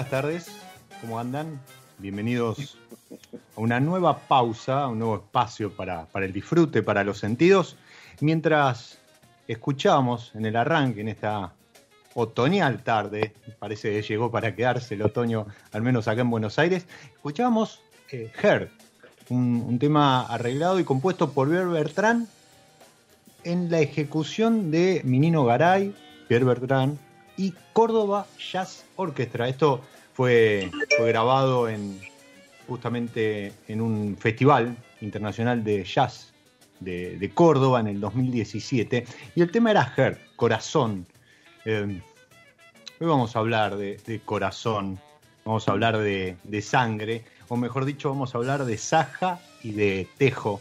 Buenas 0.00 0.22
tardes, 0.22 0.46
¿cómo 1.02 1.20
andan? 1.20 1.60
Bienvenidos 1.98 2.78
a 3.54 3.60
una 3.60 3.80
nueva 3.80 4.18
pausa, 4.18 4.86
un 4.86 4.98
nuevo 4.98 5.16
espacio 5.16 5.76
para, 5.76 6.08
el 6.14 6.32
disfrute, 6.32 6.82
para 6.82 7.04
los 7.04 7.18
sentidos. 7.18 7.76
Mientras 8.22 8.96
escuchamos 9.46 10.34
en 10.34 10.46
el 10.46 10.56
arranque, 10.56 11.02
en 11.02 11.08
esta 11.08 11.52
otoñal 12.14 12.82
tarde, 12.82 13.34
parece 13.58 13.90
que 13.90 14.00
llegó 14.00 14.30
para 14.30 14.56
quedarse 14.56 14.94
el 14.94 15.02
otoño, 15.02 15.46
al 15.70 15.82
menos 15.82 16.08
acá 16.08 16.22
en 16.22 16.30
Buenos 16.30 16.58
Aires, 16.58 16.86
escuchábamos 17.12 17.82
eh, 18.10 18.32
un, 19.28 19.62
un, 19.68 19.78
tema 19.78 20.22
arreglado 20.22 20.80
y 20.80 20.84
compuesto 20.84 21.32
por 21.32 21.50
Pierre 21.50 21.66
Bertrand 21.66 22.26
en 23.44 23.70
la 23.70 23.80
ejecución 23.80 24.70
de 24.70 25.02
Minino 25.04 25.44
Garay, 25.44 25.94
Pierre 26.26 26.46
Bertrand 26.46 27.09
y 27.40 27.54
Córdoba 27.72 28.26
Jazz 28.38 28.84
Orchestra. 28.96 29.48
Esto 29.48 29.80
fue, 30.12 30.70
grabado 30.98 31.70
en, 31.70 31.98
justamente 32.68 33.54
en 33.66 33.80
un 33.80 34.14
festival 34.18 34.76
internacional 35.00 35.64
de 35.64 35.82
jazz 35.84 36.34
de, 36.80 37.30
Córdoba 37.32 37.80
en 37.80 37.86
el 37.86 38.00
2017 38.00 39.06
y 39.34 39.40
el 39.40 39.50
tema 39.50 39.70
era 39.70 39.90
Her, 39.96 40.20
Corazón. 40.36 41.06
Eh, 41.64 42.02
hoy 43.00 43.06
vamos 43.06 43.34
a 43.34 43.38
hablar 43.38 43.76
de, 43.76 44.20
corazón, 44.26 45.00
vamos 45.46 45.66
a 45.66 45.72
hablar 45.72 45.96
de, 45.96 46.36
de, 46.44 46.60
sangre, 46.60 47.24
o 47.48 47.56
mejor 47.56 47.86
dicho, 47.86 48.10
vamos 48.10 48.34
a 48.34 48.38
hablar 48.38 48.66
de 48.66 48.76
Saja 48.76 49.40
y 49.62 49.72
de 49.72 50.06
Tejo 50.18 50.60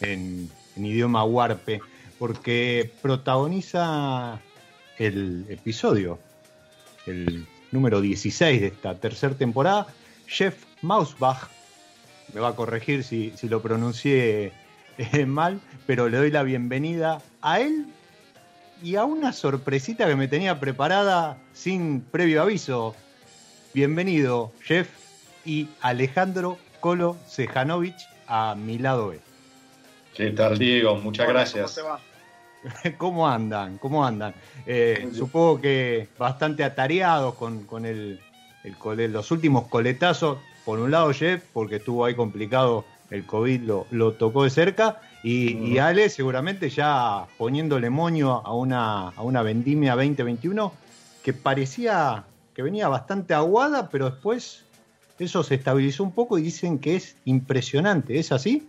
en, 0.00 0.48
en 0.76 0.86
idioma 0.86 1.24
huarpe, 1.24 1.80
porque 2.20 2.92
protagoniza 3.02 4.40
el 5.00 5.46
episodio, 5.48 6.18
el 7.06 7.46
número 7.72 8.02
16 8.02 8.60
de 8.60 8.66
esta 8.66 8.94
tercera 8.96 9.34
temporada, 9.34 9.86
Jeff 10.26 10.64
Mausbach, 10.82 11.48
me 12.34 12.40
va 12.40 12.48
a 12.48 12.54
corregir 12.54 13.02
si, 13.02 13.32
si 13.34 13.48
lo 13.48 13.62
pronuncié 13.62 14.52
eh, 14.98 15.26
mal, 15.26 15.58
pero 15.86 16.08
le 16.10 16.18
doy 16.18 16.30
la 16.30 16.42
bienvenida 16.42 17.22
a 17.40 17.60
él 17.60 17.86
y 18.82 18.96
a 18.96 19.04
una 19.04 19.32
sorpresita 19.32 20.06
que 20.06 20.16
me 20.16 20.28
tenía 20.28 20.60
preparada 20.60 21.38
sin 21.54 22.02
previo 22.02 22.42
aviso. 22.42 22.94
Bienvenido, 23.72 24.52
Jeff 24.62 24.88
y 25.46 25.68
Alejandro 25.80 26.58
Colo 26.80 27.16
Sejanovic 27.26 27.96
a 28.26 28.54
mi 28.54 28.78
lado 28.78 29.08
B. 29.08 29.20
¿Qué 30.14 30.30
tal, 30.32 30.58
Diego? 30.58 30.96
Muchas 30.96 31.24
Hola, 31.24 31.40
gracias. 31.40 31.78
¿Cómo, 31.78 32.09
¿Cómo 32.98 33.28
andan? 33.28 33.78
¿Cómo 33.78 34.04
andan? 34.04 34.34
Eh, 34.66 35.10
supongo 35.12 35.60
que 35.60 36.08
bastante 36.18 36.64
atareados 36.64 37.34
con, 37.34 37.64
con 37.64 37.86
el, 37.86 38.20
el, 38.64 39.12
los 39.12 39.30
últimos 39.30 39.68
coletazos. 39.68 40.38
Por 40.64 40.78
un 40.78 40.90
lado, 40.90 41.12
Jeff, 41.12 41.42
porque 41.52 41.76
estuvo 41.76 42.04
ahí 42.04 42.14
complicado, 42.14 42.84
el 43.10 43.24
COVID 43.24 43.62
lo, 43.62 43.86
lo 43.90 44.12
tocó 44.12 44.44
de 44.44 44.50
cerca. 44.50 45.00
Y, 45.22 45.54
uh 45.54 45.58
-huh. 45.58 45.68
y, 45.68 45.78
Ale, 45.78 46.08
seguramente 46.08 46.70
ya 46.70 47.26
poniéndole 47.38 47.90
moño 47.90 48.42
a 48.44 48.54
una, 48.54 49.08
a 49.08 49.22
una 49.22 49.42
vendimia 49.42 49.94
2021 49.94 50.72
que 51.22 51.32
parecía 51.32 52.24
que 52.54 52.62
venía 52.62 52.88
bastante 52.88 53.34
aguada, 53.34 53.88
pero 53.90 54.10
después 54.10 54.64
eso 55.18 55.42
se 55.42 55.54
estabilizó 55.54 56.02
un 56.02 56.12
poco 56.12 56.38
y 56.38 56.42
dicen 56.42 56.78
que 56.78 56.96
es 56.96 57.16
impresionante. 57.24 58.18
¿Es 58.18 58.32
así? 58.32 58.68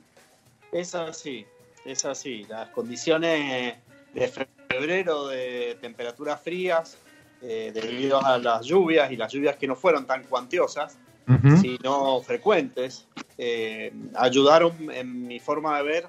Es 0.71 0.95
así, 0.95 1.45
es 1.85 2.05
así. 2.05 2.45
Las 2.49 2.69
condiciones 2.69 3.75
de 4.13 4.27
febrero 4.27 5.27
de 5.27 5.77
temperaturas 5.81 6.41
frías, 6.41 6.97
eh, 7.41 7.71
debido 7.73 8.23
a 8.23 8.37
las 8.37 8.65
lluvias 8.65 9.11
y 9.11 9.17
las 9.17 9.31
lluvias 9.31 9.55
que 9.55 9.67
no 9.67 9.75
fueron 9.75 10.05
tan 10.05 10.23
cuantiosas, 10.23 10.97
uh 11.27 11.33
-huh. 11.33 11.61
sino 11.61 12.21
frecuentes, 12.21 13.07
eh, 13.37 13.91
ayudaron 14.15 14.91
en 14.91 15.27
mi 15.27 15.39
forma 15.39 15.77
de 15.77 15.83
ver 15.83 16.07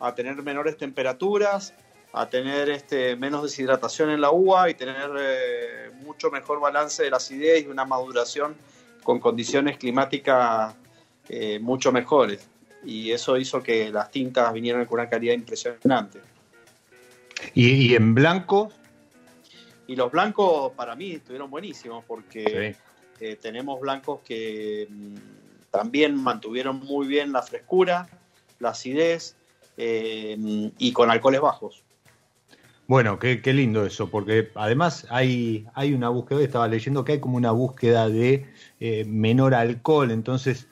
a 0.00 0.14
tener 0.14 0.42
menores 0.42 0.76
temperaturas, 0.76 1.74
a 2.12 2.28
tener 2.28 2.68
este, 2.70 3.16
menos 3.16 3.42
deshidratación 3.42 4.10
en 4.10 4.20
la 4.20 4.30
uva 4.30 4.70
y 4.70 4.74
tener 4.74 5.10
eh, 5.18 5.90
mucho 6.04 6.30
mejor 6.30 6.60
balance 6.60 7.02
de 7.02 7.10
la 7.10 7.16
acidez 7.16 7.64
y 7.64 7.66
una 7.66 7.84
maduración 7.84 8.54
con 9.02 9.18
condiciones 9.18 9.78
climáticas 9.78 10.74
eh, 11.28 11.58
mucho 11.58 11.90
mejores. 11.90 12.48
Y 12.84 13.10
eso 13.10 13.36
hizo 13.36 13.62
que 13.62 13.90
las 13.90 14.10
tintas 14.10 14.52
vinieran 14.52 14.84
con 14.86 15.00
una 15.00 15.08
calidad 15.08 15.34
impresionante. 15.34 16.20
¿Y, 17.54 17.94
en 17.94 18.14
blanco? 18.14 18.72
Y 19.86 19.96
los 19.96 20.10
blancos 20.10 20.72
para 20.72 20.94
mí 20.94 21.12
estuvieron 21.12 21.50
buenísimos 21.50 22.04
porque 22.06 22.76
eh, 23.20 23.36
tenemos 23.40 23.80
blancos 23.80 24.20
que 24.24 24.86
mm, 24.88 25.14
también 25.70 26.16
mantuvieron 26.16 26.80
muy 26.80 27.06
bien 27.06 27.32
la 27.32 27.42
frescura, 27.42 28.08
la 28.60 28.70
acidez 28.70 29.36
eh, 29.76 30.70
y 30.78 30.92
con 30.92 31.10
alcoholes 31.10 31.40
bajos. 31.40 31.82
Bueno, 32.86 33.18
qué, 33.18 33.40
lindo 33.46 33.86
eso, 33.86 34.10
porque 34.10 34.50
además 34.54 35.06
hay, 35.08 35.66
hay 35.74 35.94
una 35.94 36.10
búsqueda, 36.10 36.42
estaba 36.42 36.68
leyendo 36.68 37.02
que 37.02 37.12
hay 37.12 37.20
como 37.20 37.38
una 37.38 37.50
búsqueda 37.50 38.10
de 38.10 38.46
eh, 38.78 39.04
menor 39.06 39.54
alcohol, 39.54 40.10
entonces 40.10 40.68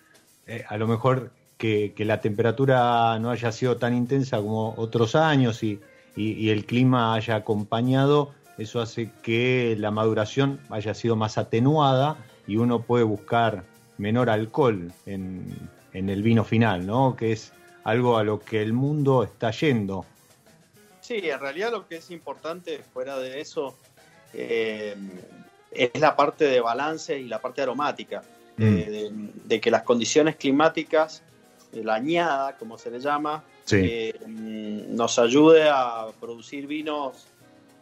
a 0.68 0.76
lo 0.76 0.86
mejor 0.86 1.32
que, 1.62 2.04
la 2.04 2.20
temperatura 2.20 3.16
no 3.20 3.30
haya 3.30 3.52
sido 3.52 3.76
tan 3.76 3.94
intensa 3.94 4.38
como 4.38 4.74
otros 4.76 5.14
años 5.14 5.62
y, 5.62 5.80
el 6.16 6.66
clima 6.66 7.14
haya 7.14 7.36
acompañado, 7.36 8.34
eso 8.58 8.82
hace 8.82 9.10
que 9.22 9.76
la 9.78 9.90
maduración 9.90 10.60
haya 10.68 10.92
sido 10.92 11.16
más 11.16 11.38
atenuada 11.38 12.18
y 12.46 12.56
uno 12.56 12.82
puede 12.82 13.04
buscar 13.04 13.64
menor 13.96 14.28
alcohol 14.28 14.92
en, 15.06 15.70
el 15.94 16.22
vino 16.22 16.44
final, 16.44 16.84
¿no? 16.84 17.16
Que 17.16 17.32
es 17.32 17.52
algo 17.84 18.18
a 18.18 18.24
lo 18.24 18.40
que 18.40 18.60
el 18.60 18.72
mundo 18.72 19.22
está 19.22 19.52
yendo. 19.52 20.04
Sí, 21.00 21.20
en 21.22 21.40
realidad 21.40 21.70
lo 21.70 21.86
que 21.86 21.96
es 21.96 22.10
importante 22.10 22.82
fuera 22.92 23.16
de 23.18 23.40
eso 23.40 23.74
eh, 24.34 24.96
es 25.70 25.98
la 25.98 26.14
parte 26.14 26.44
de 26.44 26.60
balance 26.60 27.18
y 27.18 27.28
la 27.28 27.40
parte 27.40 27.62
aromática, 27.62 28.22
mm. 28.58 28.62
eh, 28.62 29.10
de, 29.44 29.60
que 29.60 29.70
las 29.70 29.82
condiciones 29.82 30.36
climáticas 30.36 31.22
la 31.72 31.94
añada, 31.94 32.56
como 32.56 32.78
se 32.78 32.90
le 32.90 33.00
llama, 33.00 33.42
eh, 33.70 34.14
mm, 34.26 34.94
nos 34.94 35.18
ayude 35.18 35.68
a 35.68 36.06
producir 36.20 36.66
vinos 36.66 37.26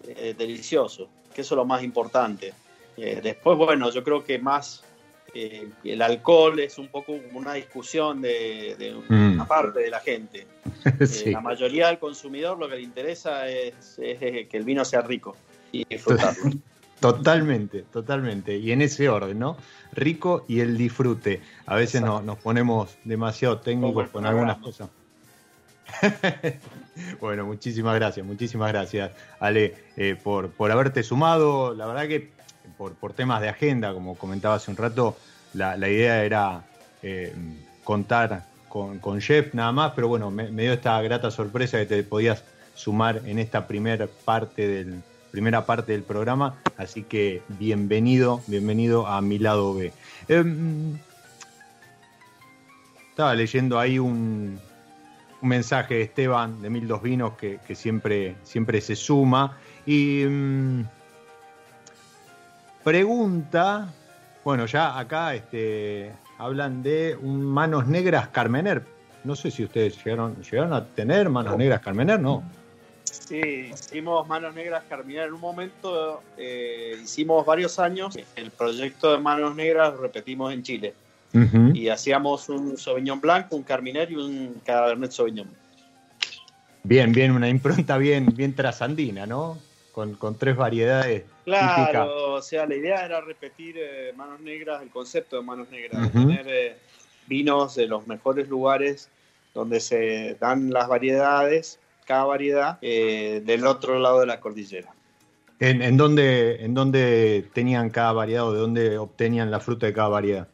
eh, 0.06 0.34
deliciosos, 0.36 1.08
que 1.34 1.40
eso 1.40 1.54
es 1.54 1.56
lo 1.56 1.64
más 1.64 1.82
importante. 1.82 2.52
Eh, 2.96 3.20
después, 3.22 3.56
bueno, 3.56 3.90
yo 3.90 4.04
creo 4.04 4.24
que 4.24 4.38
más 4.38 4.84
el 5.32 6.02
alcohol 6.02 6.58
es 6.58 6.76
un 6.76 6.88
poco 6.88 7.16
una 7.32 7.54
discusión 7.54 8.20
de, 8.20 8.96
mm. 9.08 9.34
una 9.34 9.46
parte 9.46 9.80
de 9.80 9.90
la 9.90 10.00
gente. 10.00 10.46
la 11.26 11.40
mayoría 11.40 11.86
del 11.86 12.00
consumidor 12.00 12.58
lo 12.58 12.68
que 12.68 12.76
le 12.76 12.82
interesa 12.82 13.48
es, 13.48 13.96
que 13.96 14.48
el 14.52 14.64
vino 14.64 14.84
sea 14.84 15.02
rico 15.02 15.36
y 15.70 15.84
disfrutarlo. 15.84 16.50
Totalmente, 17.00 17.82
totalmente. 17.90 18.56
Y 18.56 18.72
en 18.72 18.82
ese 18.82 19.08
orden, 19.08 19.38
¿no? 19.38 19.56
Rico 19.92 20.44
y 20.48 20.60
el 20.60 20.76
disfrute. 20.76 21.40
A 21.66 21.74
veces 21.74 22.02
nos 22.02 22.38
ponemos 22.38 22.96
demasiado 23.04 23.58
técnicos 23.58 24.08
con 24.08 24.26
algunas 24.26 24.58
cosas. 24.58 24.90
bueno, 27.20 27.44
muchísimas 27.46 27.94
gracias, 27.96 28.24
muchísimas 28.24 28.70
gracias, 28.70 29.10
Ale, 29.40 29.74
eh, 29.96 30.16
por, 30.22 30.50
por 30.50 30.70
haberte 30.70 31.02
sumado. 31.02 31.74
La 31.74 31.86
verdad 31.86 32.06
que 32.06 32.30
por, 32.78 32.94
por 32.94 33.12
temas 33.12 33.40
de 33.40 33.48
agenda, 33.48 33.92
como 33.92 34.16
comentaba 34.16 34.54
hace 34.54 34.70
un 34.70 34.76
rato, 34.76 35.16
la, 35.54 35.76
idea 35.76 36.22
era 36.22 36.62
eh, 37.02 37.34
contar 37.82 38.44
con, 38.68 38.98
con, 38.98 39.20
Jeff 39.20 39.52
nada 39.54 39.72
más, 39.72 39.92
pero 39.94 40.06
bueno, 40.08 40.30
me, 40.30 40.48
dio 40.50 40.72
esta 40.72 41.00
grata 41.02 41.30
sorpresa 41.30 41.78
que 41.78 41.86
te 41.86 42.02
podías 42.04 42.44
sumar 42.74 43.22
en 43.24 43.38
esta 43.38 43.66
primera 43.66 44.06
parte 44.24 44.68
del, 44.68 45.02
primera 45.30 45.64
parte 45.64 45.92
del 45.92 46.02
programa, 46.02 46.56
así 46.76 47.02
que 47.02 47.42
bienvenido, 47.48 48.42
bienvenido 48.46 49.06
a 49.06 49.20
mi 49.20 49.38
lado 49.38 49.74
B. 49.74 49.92
Em, 50.28 50.98
estaba 53.08 53.34
leyendo 53.34 53.78
ahí 53.78 53.98
un, 53.98 54.58
mensaje 55.42 55.94
de 55.94 56.02
Esteban 56.02 56.60
de 56.60 56.68
Mil 56.68 56.86
Dos 56.86 57.00
Vinos 57.00 57.32
que, 57.34 57.58
siempre, 57.74 58.36
siempre 58.42 58.80
se 58.82 58.94
suma 58.94 59.56
y 59.86 60.22
em, 60.22 60.84
pregunta, 62.84 63.88
bueno, 64.44 64.66
ya 64.66 64.98
acá 64.98 65.34
este, 65.34 66.12
hablan 66.38 66.82
de 66.82 67.16
un 67.20 67.42
Manos 67.42 67.86
Negras 67.86 68.28
Carmener. 68.28 68.84
No 69.24 69.36
sé 69.36 69.50
si 69.50 69.64
ustedes 69.64 70.02
llegaron, 70.02 70.36
llegaron 70.42 70.72
a 70.72 70.84
tener 70.84 71.28
Manos 71.28 71.56
Negras 71.56 71.80
Carmener, 71.80 72.20
¿no? 72.20 72.42
Sí, 73.04 73.70
hicimos 73.72 74.26
Manos 74.28 74.54
Negras 74.54 74.84
Carminar. 74.88 75.28
En 75.28 75.34
un 75.34 75.40
momento 75.40 76.22
eh, 76.36 76.96
hicimos 77.02 77.44
varios 77.46 77.78
años 77.78 78.18
el 78.36 78.50
proyecto 78.50 79.12
de 79.12 79.18
Manos 79.18 79.54
Negras 79.54 79.94
lo 79.94 80.00
repetimos 80.00 80.52
en 80.52 80.62
Chile. 80.62 80.94
Y 81.74 81.88
hacíamos 81.88 82.48
un 82.48 82.76
Sauvignon 82.76 83.20
Blanco, 83.20 83.54
un 83.54 83.62
Carminer 83.62 84.10
y 84.10 84.16
un 84.16 84.60
Cabernet 84.64 85.12
Sauvignon. 85.12 85.48
Bien, 86.82 87.12
bien, 87.12 87.30
una 87.30 87.48
impronta 87.48 87.98
bien, 87.98 88.26
bien 88.34 88.54
trasandina, 88.54 89.26
¿no? 89.26 89.56
Con, 89.92 90.16
tres 90.38 90.56
variedades. 90.56 91.24
Claro, 91.44 92.32
o 92.32 92.42
sea, 92.42 92.66
la 92.66 92.74
idea 92.74 93.04
era 93.04 93.20
repetir 93.20 93.76
eh, 93.78 94.12
Manos 94.16 94.40
Negras, 94.40 94.82
el 94.82 94.88
concepto 94.88 95.36
de 95.36 95.42
Manos 95.42 95.68
Negras, 95.70 96.10
tener 96.10 96.46
eh, 96.48 96.76
vinos 97.26 97.74
de 97.74 97.86
los 97.86 98.06
mejores 98.06 98.48
lugares 98.48 99.10
donde 99.52 99.80
se 99.80 100.36
dan 100.40 100.70
las 100.70 100.88
variedades 100.88 101.79
cada 102.10 102.24
variedad 102.24 102.76
eh, 102.82 103.40
del 103.46 103.64
otro 103.64 104.00
lado 104.00 104.18
de 104.18 104.26
la 104.26 104.40
cordillera. 104.40 104.92
¿En, 105.60 105.80
en, 105.80 105.96
dónde, 105.96 106.64
¿En 106.64 106.74
dónde 106.74 107.48
tenían 107.52 107.88
cada 107.88 108.10
variedad 108.10 108.48
o 108.48 108.52
de 108.52 108.58
dónde 108.58 108.98
obtenían 108.98 109.48
la 109.48 109.60
fruta 109.60 109.86
de 109.86 109.92
cada 109.92 110.08
variedad? 110.08 110.48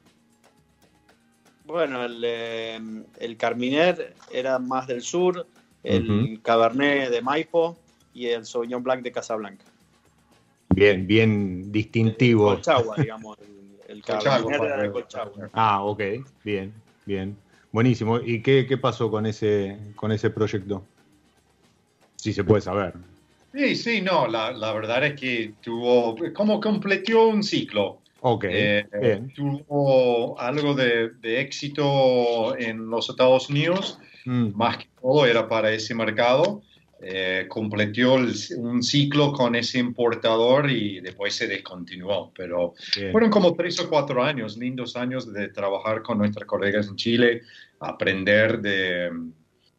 Bueno, 1.65 2.05
el, 2.05 2.23
eh, 2.23 2.79
el 3.21 3.39
Carminer 3.39 4.15
era 4.31 4.59
más 4.59 4.87
del 4.87 5.01
sur, 5.01 5.47
el 5.83 6.41
Cabernet 6.43 7.09
de 7.09 7.23
Maipo 7.23 7.79
y 8.13 8.27
el 8.27 8.45
Sauvignon 8.45 8.83
Blanc 8.83 9.03
de 9.03 9.13
Casablanca. 9.13 9.65
Bien, 10.75 11.07
bien 11.07 11.73
distintivo. 11.73 12.51
El 12.51 12.57
Colchagua, 12.57 12.97
digamos. 12.99 13.39
El, 13.89 14.03
Cabernet 14.03 14.61
era 14.61 14.83
de 14.83 14.93
Colchagua. 14.93 15.49
Ah, 15.55 15.83
ok, 15.85 16.03
bien, 16.45 16.75
bien. 17.07 17.35
Buenísimo. 17.73 18.19
¿Y 18.19 18.43
qué, 18.43 18.67
qué 18.67 18.77
pasó 18.77 19.11
con 19.11 19.25
ese, 19.25 19.79
con 19.97 20.13
ese 20.13 20.29
proyecto? 20.29 20.85
Si 22.27 22.33
se 22.33 22.43
puede 22.43 22.61
saber. 22.61 22.93
Sí, 23.55 23.77
sí, 23.77 24.03
no, 24.03 24.27
la, 24.27 24.51
la 24.51 24.73
verdad 24.73 25.05
es 25.05 25.15
que 25.15 25.55
tuvo, 25.63 26.17
como 26.35 26.61
completó 26.61 27.29
un 27.29 27.45
ciclo. 27.45 28.01
Ok. 28.21 28.47
Eh, 28.49 28.85
tuvo 29.35 30.39
algo 30.41 30.75
de, 30.75 31.11
de, 31.21 31.41
éxito 31.41 32.59
en 32.59 32.91
los 32.91 33.09
Estados 33.09 33.49
Unidos, 33.49 34.01
mm. 34.25 34.57
más 34.57 34.79
que 34.79 34.89
todo 35.01 35.25
era 35.25 35.49
para 35.49 35.71
ese 35.71 35.95
mercado. 35.95 36.63
Eh, 37.01 37.47
completó 37.49 38.15
un 38.57 38.83
ciclo 38.83 39.31
con 39.33 39.55
ese 39.55 39.79
importador 39.79 40.69
y 40.69 40.99
después 41.01 41.35
se 41.35 41.47
descontinuó. 41.47 42.33
Pero 42.37 42.75
fueron 43.13 43.31
como 43.31 43.55
tres 43.55 43.79
o 43.79 43.89
cuatro 43.89 44.25
años, 44.25 44.57
lindos 44.57 44.97
años 44.97 45.33
de 45.33 45.49
trabajar 45.51 46.03
con 46.03 46.19
nuestras 46.19 46.47
colegas 46.47 46.89
en 46.89 46.97
Chile, 46.97 47.43
aprender 47.79 48.61
de, 48.61 49.11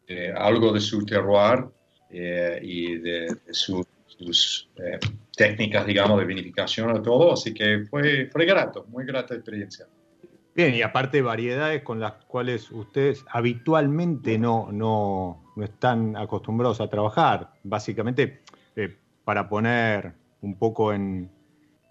de 0.07 0.31
algo 0.31 0.71
de 0.71 0.79
su 0.79 1.05
terroir 1.05 1.65
eh, 2.09 2.59
y 2.61 2.97
de, 2.99 3.35
sus 3.51 4.69
eh, 4.77 4.97
técnicas, 5.35 5.85
digamos, 5.85 6.19
de 6.19 6.25
vinificación 6.25 6.95
y 6.95 7.01
todo, 7.01 7.33
así 7.33 7.53
que 7.53 7.85
fue, 7.89 8.29
fue 8.31 8.45
grato, 8.45 8.85
muy 8.89 9.05
grata 9.05 9.35
experiencia. 9.35 9.87
Bien, 10.55 10.73
y 10.73 10.81
aparte 10.81 11.21
variedades 11.21 11.83
con 11.83 11.99
las 11.99 12.13
cuales 12.25 12.71
ustedes 12.71 13.23
habitualmente 13.29 14.39
no, 14.39 14.69
no, 14.71 15.43
no 15.55 15.63
están 15.63 16.15
acostumbrados 16.15 16.81
a 16.81 16.89
trabajar, 16.89 17.51
básicamente 17.63 18.41
eh, 18.75 18.95
para 19.23 19.49
poner 19.49 20.13
un 20.41 20.57
poco 20.57 20.93
en, 20.93 21.29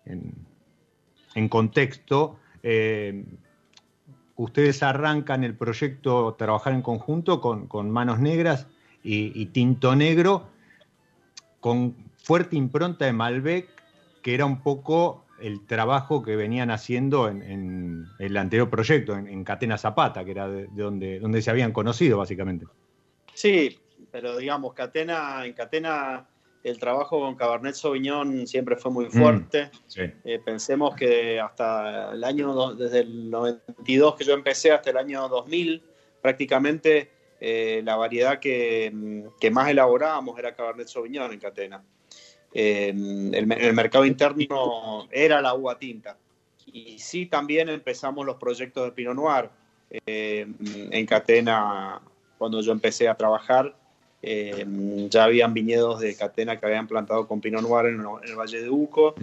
en, 0.05 1.49
contexto, 1.49 2.39
ustedes 4.37 4.83
arrancan 4.83 5.45
el 5.45 5.55
proyecto 5.55 6.35
Trabajar 6.39 6.73
en 6.73 6.83
Conjunto 6.83 7.41
con, 7.41 7.69
con 7.69 7.91
Manos 7.91 8.19
Negras 8.19 8.67
y, 9.07 9.47
Tinto 9.47 9.95
Negro, 9.95 10.49
con 11.61 11.95
fuerte 12.17 12.57
impronta 12.57 13.05
de 13.05 13.13
Malbec, 13.13 13.69
que 14.23 14.35
era 14.35 14.45
un 14.45 14.63
poco 14.63 15.25
el 15.41 15.65
trabajo 15.67 16.23
que 16.23 16.35
venían 16.35 16.71
haciendo 16.71 17.29
en, 17.29 18.07
el 18.19 18.37
anterior 18.37 18.69
proyecto, 18.69 19.17
en, 19.17 19.45
Catena 19.45 19.79
Zapata, 19.79 20.25
que 20.25 20.33
era 20.33 20.49
de, 20.49 20.67
donde, 20.73 21.21
donde 21.21 21.41
se 21.43 21.51
habían 21.51 21.73
conocido, 21.73 22.19
básicamente. 22.19 22.67
Sí, 23.35 23.79
pero 24.11 24.37
digamos, 24.37 24.75
Catena, 24.75 25.45
en 25.47 25.53
Catena 25.53 26.27
el 26.67 26.79
trabajo 26.81 27.21
con 27.21 27.37
Cabernet 27.37 27.77
Sauvignon 27.77 28.47
siempre 28.47 28.75
fue 28.75 28.91
muy 28.91 29.07
fuerte. 29.07 29.71
Mm, 29.97 30.01
eh, 30.25 30.41
pensemos 30.45 30.97
que 30.97 31.39
hasta 31.39 32.13
el 32.13 32.25
año, 32.25 32.75
desde 32.75 33.01
el 33.01 33.31
92 33.31 34.17
que 34.17 34.25
yo 34.25 34.33
empecé 34.33 34.73
hasta 34.73 34.91
el 34.91 34.97
año 34.97 35.29
2000, 35.29 35.81
prácticamente 36.21 37.16
eh, 37.40 37.83
la 37.85 37.97
variedad 37.97 38.40
que, 38.40 38.93
más 39.52 39.69
elaborábamos 39.69 40.38
era 40.38 40.55
Cabernet 40.55 40.88
Sauvignon 40.88 41.33
en 41.33 41.40
Catena. 41.40 41.83
Eh, 42.55 42.88
el, 42.88 43.47
mercado 43.75 44.07
interno 44.07 45.09
era 45.11 45.43
la 45.43 45.55
uva 45.55 45.78
tinta. 45.78 46.16
Y 46.66 46.99
sí, 46.99 47.26
también 47.26 47.69
empezamos 47.69 48.25
los 48.25 48.37
proyectos 48.37 48.85
de 48.85 48.93
Pinot 48.93 49.14
Noir. 49.14 49.50
eh, 50.07 50.47
en 50.90 51.07
Catena, 51.07 52.00
cuando 52.38 52.61
yo 52.61 52.73
empecé 52.73 53.09
a 53.09 53.14
trabajar, 53.14 53.75
eh, 54.23 54.66
ya 55.11 55.25
habían 55.25 55.55
viñedos 55.55 56.00
de 56.00 56.16
Catena 56.16 56.59
que 56.59 56.66
habían 56.66 56.88
plantado 56.88 57.28
con 57.28 57.40
Pinot 57.40 57.62
Noir 57.62 57.87
en, 57.87 58.00
el 58.00 58.37
Valle 58.37 58.62
de 58.62 58.71
Uco 58.71 59.14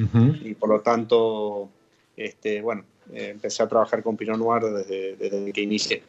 y 0.42 0.54
por 0.54 0.70
lo 0.70 0.82
tanto, 0.82 1.70
este, 2.16 2.62
bueno, 2.62 2.86
empecé 3.12 3.64
a 3.64 3.68
trabajar 3.68 4.04
con 4.04 4.16
Pinot 4.16 4.38
Noir 4.38 4.64
desde, 4.64 5.16
desde 5.18 5.52
que 5.52 5.62
inicié. 5.62 6.04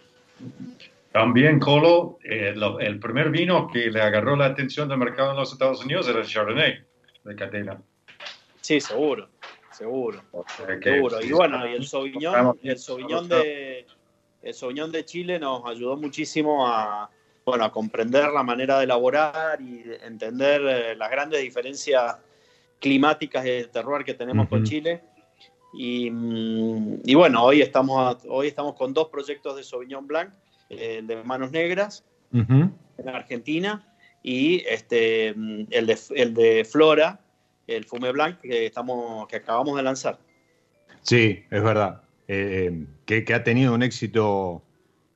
También, 1.15 1.61
Colo, 1.61 2.19
el 2.25 2.99
primer 2.99 3.31
vino 3.31 3.69
que 3.69 3.89
le 3.89 4.01
agarró 4.01 4.35
la 4.35 4.47
atención 4.47 4.89
del 4.89 4.99
mercado 4.99 5.31
en 5.31 5.37
los 5.37 5.53
Estados 5.53 5.85
Unidos 5.85 6.09
era 6.09 6.19
el 6.19 6.27
Chardonnay 6.27 6.85
de 7.23 7.37
Catena. 7.37 7.81
Sí, 8.61 8.81
seguro, 8.81 9.29
seguro. 9.71 10.25
seguro. 10.81 11.23
Y 11.23 11.31
bueno, 11.31 11.69
y 11.69 11.75
el 11.75 11.87
Sauvignon, 11.87 12.59
el 12.65 12.79
Sauvignon 12.79 13.29
de 13.29 13.87
el 14.43 14.55
Sauvignon 14.55 14.91
de 14.91 15.05
Chile 15.05 15.39
nos 15.39 15.65
ayudó 15.65 15.97
muchísimo 15.97 16.67
a, 16.67 17.09
bueno, 17.45 17.63
a 17.63 17.71
comprender 17.71 18.33
la 18.33 18.43
manera 18.43 18.79
de 18.79 18.85
elaborar 18.85 19.61
y 19.61 19.85
entender 20.03 20.63
eh, 20.67 20.97
las 20.97 21.13
grandes 21.13 21.41
diferencias 21.43 22.17
climáticas 22.81 23.47
y 23.47 23.51
de 23.51 23.65
terroir 23.69 24.05
que 24.05 24.15
tenemos 24.15 24.49
con 24.49 24.65
Chile. 24.65 25.01
Y, 25.75 26.11
mm, 26.11 27.03
y, 27.05 27.15
bueno, 27.15 27.45
hoy 27.45 27.63
estamos, 27.63 28.19
hoy 28.29 28.49
estamos 28.49 28.75
con 28.75 28.93
dos 28.93 29.11
proyectos 29.11 29.55
de 29.55 29.63
Sauvignon 29.63 30.09
Blanc, 30.09 30.35
eh, 30.79 31.03
de 31.03 31.23
Manos 31.25 31.51
Negras, 31.51 32.05
en 32.33 33.09
Argentina, 33.09 33.87
y 34.23 34.65
este, 34.67 35.35
mm, 35.35 35.67
el, 35.71 35.87
de, 35.87 35.99
el 36.17 36.35
de 36.35 36.65
Flora, 36.65 37.21
el 37.67 37.85
Fume 37.85 38.11
Blanc, 38.13 38.41
que, 38.41 38.67
estamos, 38.67 39.29
que 39.29 39.37
acabamos 39.37 39.77
de 39.77 39.83
lanzar. 39.83 40.19
Sí, 41.03 41.45
es 41.51 41.63
verdad. 41.63 42.03
Eh, 42.27 42.87
que, 43.05 43.25
que, 43.25 43.35
ha 43.35 43.45
tenido 43.45 43.75
un 43.75 43.83
éxito 43.83 44.63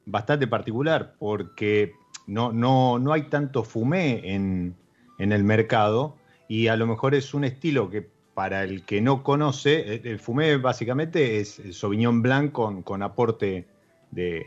bastante 0.04 0.46
particular, 0.46 1.14
porque 1.18 1.94
no, 2.26 2.52
no, 2.52 2.98
no 2.98 3.12
hay 3.12 3.22
tanto 3.24 3.64
fumé 3.64 4.34
en, 4.34 4.76
en, 5.18 5.32
el 5.32 5.44
mercado 5.44 6.16
y 6.48 6.68
a 6.68 6.76
lo 6.76 6.86
mejor 6.86 7.14
es 7.14 7.32
un 7.32 7.44
estilo 7.44 7.88
que 7.88 8.06
para 8.34 8.62
el 8.62 8.84
que 8.84 9.00
no 9.00 9.22
conoce, 9.22 10.00
el 10.04 10.20
fumé 10.20 10.56
básicamente 10.58 11.40
es 11.40 11.58
el 11.58 11.74
Sauvignon 11.74 12.22
Blanc 12.22 12.52
con, 12.52 12.82
con 12.82 13.02
aporte 13.02 13.66
de, 14.10 14.46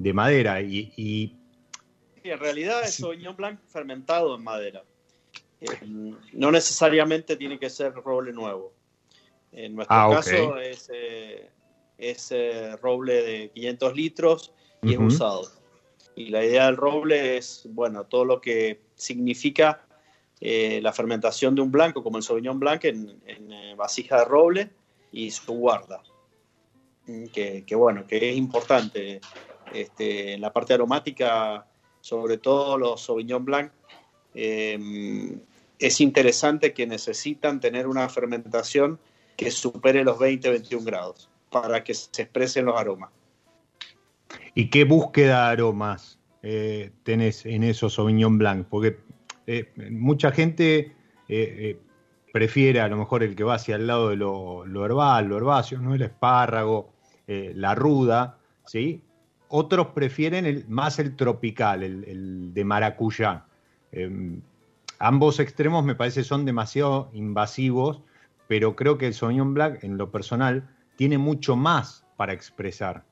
de 0.00 0.12
madera 0.14 0.62
y, 0.62 0.92
y 0.96 2.30
en 2.30 2.38
realidad 2.38 2.82
es 2.84 2.94
Sauvignon 2.94 3.36
Blanc 3.36 3.58
fermentado 3.68 4.34
en 4.34 4.44
madera. 4.44 4.82
Eh, 5.60 5.66
no 6.32 6.50
necesariamente 6.50 7.36
tiene 7.36 7.58
que 7.58 7.70
ser 7.70 7.92
roble 7.94 8.32
nuevo. 8.32 8.72
En 9.52 9.74
nuestro 9.74 9.96
ah, 9.96 10.10
caso 10.10 10.58
es, 10.58 10.90
eh, 10.94 11.50
es 11.98 12.30
eh, 12.30 12.76
roble 12.76 13.22
de 13.22 13.50
500 13.50 13.96
litros 13.96 14.52
y 14.82 14.92
es 14.92 14.98
usado. 14.98 15.50
Y 16.14 16.28
la 16.28 16.44
idea 16.44 16.66
del 16.66 16.76
roble 16.76 17.36
es, 17.36 17.66
bueno, 17.70 18.04
todo 18.04 18.24
lo 18.24 18.40
que 18.40 18.80
significa 18.94 19.86
la 20.40 20.92
fermentación 20.94 21.54
de 21.54 21.60
un 21.60 21.70
blanco, 21.70 22.02
como 22.02 22.16
el 22.16 22.22
Sauvignon 22.22 22.58
Blanc, 22.58 22.84
en, 22.84 23.20
vasija 23.76 24.20
de 24.20 24.24
roble 24.24 24.70
y 25.12 25.30
su 25.30 25.52
guarda. 25.52 26.02
Mm, 27.06 27.26
que, 27.26 27.64
que 27.66 27.74
bueno, 27.74 28.06
que 28.06 28.30
es 28.30 28.36
importante. 28.36 29.20
Este, 29.72 30.34
en 30.34 30.40
la 30.40 30.52
parte 30.52 30.74
aromática, 30.74 31.66
sobre 32.00 32.38
todo 32.38 32.76
los 32.78 33.02
Sauvignon 33.02 33.44
Blanc, 33.44 33.72
es 35.80 36.00
interesante 36.00 36.72
que 36.72 36.86
necesitan 36.86 37.58
tener 37.58 37.86
una 37.86 38.08
fermentación 38.08 39.00
que 39.36 39.50
supere 39.50 40.04
los 40.04 40.18
20-21 40.18 40.84
grados 40.84 41.30
para 41.50 41.82
que 41.82 41.94
se 41.94 42.22
expresen 42.22 42.66
los 42.66 42.78
aromas. 42.78 43.10
¿Y 44.54 44.68
qué 44.68 44.84
búsqueda 44.84 45.46
de 45.46 45.52
aromas 45.52 46.18
eh, 46.42 46.90
tenés 47.02 47.46
en 47.46 47.64
esos 47.64 47.94
Sauvignon 47.94 48.36
Blanc? 48.36 48.66
Porque 48.68 48.98
eh, 49.46 49.72
mucha 49.90 50.30
gente 50.30 50.94
eh, 51.28 51.78
prefiere 52.32 52.80
a 52.80 52.88
lo 52.88 52.98
mejor 52.98 53.22
el 53.22 53.34
que 53.34 53.44
va 53.44 53.54
hacia 53.54 53.76
el 53.76 53.86
lado 53.86 54.10
de 54.10 54.16
lo, 54.16 54.64
herbal, 54.84 55.26
lo 55.26 55.38
herbáceo, 55.38 55.80
¿no? 55.80 55.94
el 55.94 56.02
espárrago, 56.02 56.92
la 57.26 57.76
ruda, 57.76 58.38
¿sí? 58.66 59.02
Otros 59.52 59.88
prefieren 59.88 60.46
el, 60.46 60.64
más 60.68 61.00
el 61.00 61.16
tropical, 61.16 61.82
el, 61.82 62.04
el 62.04 62.54
de 62.54 62.64
maracuyá. 62.64 63.44
Em, 63.90 64.40
ambos 65.00 65.40
extremos 65.40 65.84
me 65.84 65.96
parece 65.96 66.22
son 66.22 66.44
demasiado 66.44 67.10
invasivos, 67.12 68.00
pero 68.46 68.76
creo 68.76 68.96
que 68.96 69.08
el 69.08 69.14
Sauvignon 69.14 69.52
Black, 69.52 69.82
en 69.82 69.98
lo 69.98 70.10
personal, 70.12 70.68
tiene 70.94 71.18
mucho 71.18 71.56
más 71.56 72.06
para 72.16 72.32
expresar. 72.32 73.04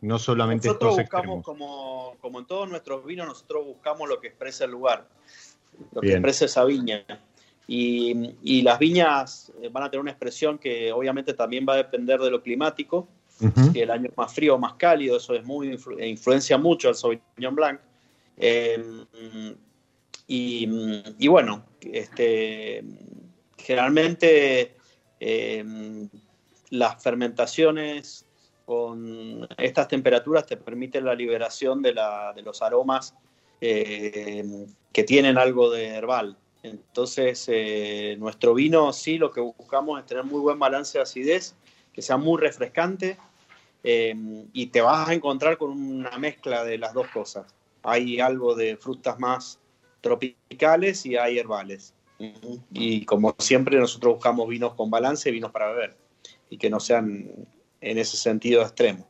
No 0.00 0.18
solamente 0.18 0.68
nosotros 0.68 0.98
estos 0.98 1.04
buscamos, 1.04 1.38
extremos. 1.38 1.44
Como, 1.44 2.16
como 2.20 2.38
en 2.38 2.46
todos 2.46 2.68
nuestros 2.68 3.04
vinos, 3.04 3.26
nosotros 3.26 3.66
buscamos 3.66 4.08
lo 4.08 4.20
que 4.20 4.28
expresa 4.28 4.64
el 4.64 4.70
lugar, 4.70 5.06
lo 5.92 6.00
que 6.00 6.12
expresa 6.12 6.46
esa 6.46 6.64
viña. 6.64 7.04
Y, 7.68 8.36
y, 8.42 8.62
las 8.62 8.78
viñas 8.78 9.52
eh, 9.62 9.68
van 9.68 9.84
a 9.84 9.90
tener 9.90 10.00
una 10.00 10.10
expresión 10.10 10.58
que 10.58 10.92
obviamente 10.92 11.34
también 11.34 11.64
va 11.68 11.74
a 11.74 11.76
depender 11.76 12.20
de 12.20 12.30
lo 12.30 12.42
climático. 12.42 13.06
Si 13.72 13.80
el 13.80 13.90
año 13.90 14.08
es 14.10 14.16
más 14.16 14.32
frío 14.32 14.54
o 14.54 14.58
más 14.58 14.74
cálido, 14.74 15.16
eso 15.16 15.34
es 15.34 15.44
muy 15.44 15.78
influencia 16.00 16.58
mucho 16.58 16.88
al 16.88 16.94
Sauvignon 16.94 17.54
Blanc. 17.54 17.80
Eh, 18.36 19.04
y, 20.26 21.28
bueno, 21.28 21.64
este, 21.80 22.82
generalmente 23.58 24.76
eh, 25.20 26.08
las 26.70 27.02
fermentaciones 27.02 28.24
con 28.64 29.46
estas 29.58 29.88
temperaturas 29.88 30.46
te 30.46 30.56
permiten 30.56 31.04
la 31.04 31.14
liberación 31.14 31.82
de, 31.82 31.94
la, 31.94 32.32
de 32.34 32.42
los 32.42 32.62
aromas 32.62 33.14
eh, 33.60 34.44
que 34.92 35.04
tienen 35.04 35.36
algo 35.36 35.70
de 35.70 35.88
herbal. 35.88 36.36
Entonces, 36.62 37.44
eh, 37.48 38.16
nuestro 38.18 38.54
vino 38.54 38.92
sí 38.92 39.18
lo 39.18 39.30
que 39.30 39.40
buscamos 39.40 40.00
es 40.00 40.06
tener 40.06 40.24
muy 40.24 40.40
buen 40.40 40.58
balance 40.58 40.96
de 40.96 41.02
acidez, 41.02 41.54
que 41.92 42.02
sea 42.02 42.16
muy 42.16 42.40
refrescante 42.40 43.18
y 43.84 44.66
te 44.66 44.80
vas 44.80 45.08
a 45.08 45.14
encontrar 45.14 45.58
con 45.58 45.70
una 45.70 46.16
mezcla 46.18 46.64
de 46.64 46.78
las 46.78 46.94
dos 46.94 47.08
cosas. 47.08 47.54
Hay 47.82 48.20
algo 48.20 48.54
de 48.54 48.76
frutas 48.76 49.18
más 49.18 49.58
tropicales 50.00 51.04
y 51.06 51.16
hay 51.16 51.38
herbales. 51.38 51.94
Y 52.72 53.04
como 53.04 53.34
siempre 53.38 53.78
nosotros 53.78 54.14
buscamos 54.14 54.48
vinos 54.48 54.74
con 54.74 54.90
balance, 54.90 55.30
vinos 55.30 55.50
para 55.50 55.72
beber, 55.72 55.96
y 56.48 56.56
que 56.56 56.70
no 56.70 56.78
sean 56.78 57.28
en 57.80 57.98
ese 57.98 58.16
sentido 58.16 58.62
extremo. 58.62 59.08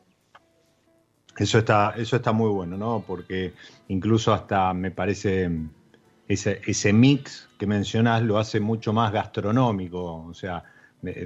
Eso 1.37 1.59
está, 1.59 1.93
eso 1.97 2.15
está 2.15 2.31
muy 2.31 2.49
bueno, 2.49 2.77
¿no? 2.77 3.03
Porque 3.05 3.53
incluso 3.87 4.33
hasta 4.33 4.73
me 4.73 4.91
parece 4.91 5.49
ese, 6.27 6.61
ese 6.65 6.93
mix 6.93 7.49
que 7.57 7.67
mencionas 7.67 8.23
lo 8.23 8.37
hace 8.37 8.59
mucho 8.59 8.93
más 8.93 9.11
gastronómico, 9.11 10.25
o 10.25 10.33
sea, 10.33 10.63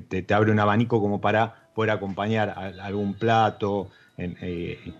te, 0.09 0.33
abre 0.33 0.51
un 0.51 0.59
abanico 0.59 0.99
como 0.99 1.21
para 1.21 1.66
poder 1.77 1.91
acompañar 1.91 2.49
algún 2.81 3.13
plato, 3.13 3.91
eh, 4.17 4.95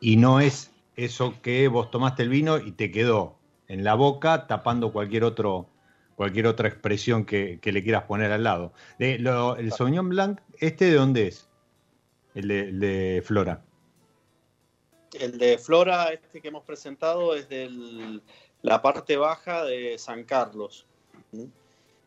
y 0.00 0.16
no 0.16 0.40
es 0.40 0.70
eso 0.96 1.34
que 1.42 1.68
vos 1.68 1.90
tomaste 1.90 2.22
el 2.22 2.30
vino 2.30 2.56
y 2.56 2.72
te 2.72 2.90
quedó, 2.90 3.36
en 3.66 3.84
la 3.84 3.92
boca 3.92 4.46
tapando 4.46 4.94
cualquier 4.94 5.24
otro 5.24 5.68
cualquier 6.16 6.46
otra 6.46 6.68
expresión 6.68 7.26
que, 7.26 7.60
le 7.62 7.82
quieras 7.82 8.04
poner 8.04 8.32
al 8.32 8.44
lado. 8.44 8.72
el 8.98 9.70
Sauvignon 9.70 10.08
Blanc, 10.08 10.40
¿este 10.58 10.86
de 10.86 10.94
dónde 10.94 11.26
es? 11.26 11.50
El 12.34 12.48
de, 12.80 13.22
Flora. 13.22 13.62
El 15.20 15.36
de 15.36 15.58
Flora, 15.58 16.06
este 16.14 16.40
que 16.40 16.48
hemos 16.48 16.64
presentado, 16.64 17.36
es 17.36 17.46
de 17.50 18.20
la 18.62 18.80
parte 18.80 19.18
baja 19.18 19.66
de 19.66 19.98
San 19.98 20.24
Carlos. 20.24 20.86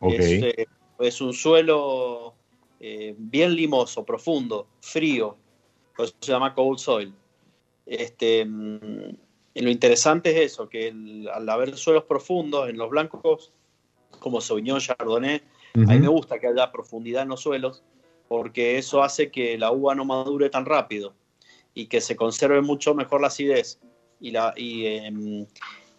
Eh, 0.00 0.66
es, 0.98 1.20
un 1.20 1.32
suelo 1.32 2.34
eh, 2.84 3.14
bien 3.16 3.54
limoso, 3.54 4.04
profundo, 4.04 4.66
frío, 4.80 5.36
por 5.96 6.06
eso 6.06 6.16
se 6.20 6.32
llama 6.32 6.52
cold 6.52 6.80
soil. 6.80 7.14
Este, 7.86 8.44
mm, 8.44 9.16
lo 9.54 9.70
interesante 9.70 10.30
es 10.30 10.52
eso, 10.52 10.68
que 10.68 10.88
al 11.32 11.48
haber 11.48 11.76
suelos 11.76 12.02
profundos 12.04 12.68
en 12.68 12.76
los 12.76 12.90
blancos, 12.90 13.52
como 14.18 14.40
Sauvignon, 14.40 14.80
Chardonnay, 14.80 15.42
a 15.74 15.78
mí 15.78 15.98
me 16.00 16.08
gusta 16.08 16.40
que 16.40 16.48
haya 16.48 16.72
profundidad 16.72 17.22
en 17.22 17.28
los 17.28 17.42
suelos, 17.42 17.84
porque 18.26 18.78
eso 18.78 19.00
hace 19.04 19.30
que 19.30 19.56
la 19.56 19.70
uva 19.70 19.94
no 19.94 20.04
madure 20.04 20.50
tan 20.50 20.66
rápido 20.66 21.14
y 21.74 21.86
que 21.86 22.00
se 22.00 22.16
conserve 22.16 22.62
mucho 22.62 22.96
mejor 22.96 23.20
la 23.20 23.28
acidez 23.28 23.78
y 24.18 24.32
la, 24.32 24.54
y, 24.56 24.86
em, 24.86 25.46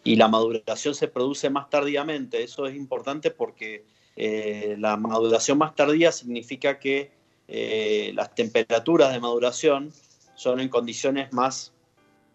la 0.04 0.28
maduración 0.28 0.94
se 0.94 1.08
produce 1.08 1.48
más 1.48 1.70
tardíamente. 1.70 2.42
Eso 2.42 2.66
es 2.66 2.76
importante 2.76 3.30
porque 3.30 3.86
eh, 4.16 4.76
la 4.78 4.96
maduración 4.96 5.58
más 5.58 5.74
tardía 5.74 6.12
significa 6.12 6.78
que 6.78 7.12
eh, 7.48 8.12
las 8.14 8.34
temperaturas 8.34 9.12
de 9.12 9.20
maduración 9.20 9.92
son 10.34 10.60
en 10.60 10.68
condiciones 10.68 11.32
más 11.32 11.74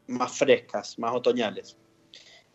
más 0.09 0.37
frescas, 0.37 0.97
más 0.99 1.15
otoñales. 1.15 1.77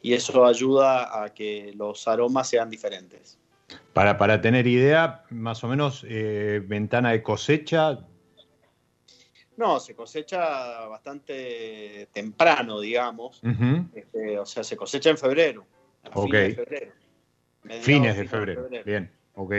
Y 0.03 0.13
eso 0.13 0.45
ayuda 0.45 1.25
a 1.25 1.33
que 1.33 1.73
los 1.75 2.07
aromas 2.07 2.49
sean 2.49 2.69
diferentes. 2.69 3.39
Para, 3.93 4.19
para 4.19 4.41
tener 4.41 4.67
idea, 4.67 5.25
más 5.31 5.65
o 5.65 5.69
menos, 5.69 6.05
eh, 6.07 6.61
ventana 6.67 7.13
de 7.13 7.23
cosecha. 7.23 8.01
No, 9.57 9.81
se 9.81 9.95
cosecha 9.95 10.87
bastante 10.87 12.09
temprano, 12.13 12.81
digamos. 12.81 13.41
Este, 13.95 14.39
o 14.39 14.45
sea, 14.45 14.65
se 14.65 14.77
cosecha 14.77 15.11
en 15.11 15.17
febrero. 15.17 15.65
Fines 16.13 16.31
de 16.31 16.55
febrero. 16.55 16.93
Fines 17.81 18.17
de 18.17 18.29
febrero. 18.29 18.69
Bien, 18.85 19.11
ok. 19.35 19.55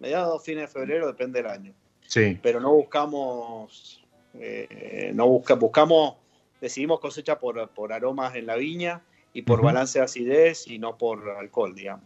Mediados, 0.00 0.44
fines 0.44 0.62
de 0.62 0.68
febrero, 0.68 1.06
depende 1.06 1.42
del 1.42 1.50
año. 1.50 1.72
Sí. 2.06 2.38
Pero 2.42 2.60
no 2.60 2.72
buscamos, 2.72 4.04
eh, 4.34 5.12
no 5.14 5.26
busca, 5.26 5.54
buscamos, 5.54 6.16
decidimos 6.60 7.00
cosecha 7.00 7.38
por, 7.38 7.68
por 7.70 7.92
aromas 7.92 8.34
en 8.34 8.46
la 8.46 8.56
viña 8.56 9.02
y 9.32 9.42
por 9.42 9.62
balance 9.62 9.98
de 9.98 10.04
acidez 10.04 10.66
y 10.68 10.78
no 10.78 10.96
por 10.96 11.28
alcohol, 11.30 11.74
digamos. 11.74 12.04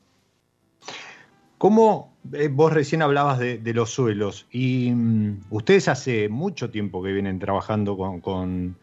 ¿Cómo 1.59 2.17
eh, 2.33 2.49
vos 2.49 2.73
recién 2.73 3.03
hablabas 3.03 3.41
de, 3.41 3.61
los 3.75 3.91
suelos? 3.91 4.47
Y 4.53 4.93
mm, 4.93 5.41
ustedes 5.51 5.89
hace 5.89 6.29
mucho 6.29 6.71
tiempo 6.71 7.03
que 7.03 7.13
vienen 7.13 7.41
trabajando 7.41 7.97
con, 7.97 8.77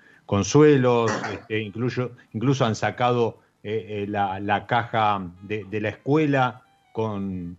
suelos, 0.44 1.12
este, 1.32 1.62
incluso, 1.62 2.12
incluso 2.34 2.65
han 2.65 2.75
sacado 2.75 3.39
eh, 3.67 4.03
eh, 4.03 4.05
la, 4.07 4.67
caja 4.67 5.27
de, 5.41 5.81
la 5.81 5.89
escuela 5.89 6.62
con, 6.93 7.57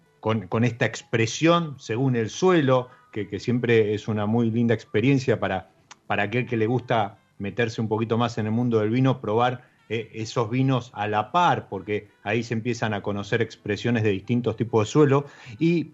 esta 0.62 0.86
expresión 0.86 1.74
según 1.80 2.14
el 2.14 2.30
suelo, 2.30 2.90
que, 3.10 3.40
siempre 3.40 3.92
es 3.92 4.06
una 4.06 4.24
muy 4.24 4.52
linda 4.52 4.72
experiencia 4.72 5.40
para, 5.40 5.68
para 6.06 6.22
aquel 6.22 6.46
que 6.46 6.56
le 6.56 6.68
gusta 6.68 7.18
meterse 7.38 7.80
un 7.80 7.88
poquito 7.88 8.16
más 8.18 8.38
en 8.38 8.46
el 8.46 8.52
mundo 8.52 8.78
del 8.78 8.90
vino, 8.90 9.20
probar 9.20 9.64
eh, 9.88 10.08
esos 10.14 10.48
vinos 10.48 10.92
a 10.94 11.08
la 11.08 11.32
par, 11.32 11.68
porque 11.68 12.08
ahí 12.22 12.44
se 12.44 12.54
empiezan 12.54 12.94
a 12.94 13.02
conocer 13.02 13.42
expresiones 13.42 14.04
de 14.04 14.10
distintos 14.10 14.54
tipos 14.54 14.86
de 14.86 14.92
suelo. 14.92 15.26
¿Y 15.58 15.90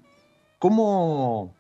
cómo, 0.59 1.55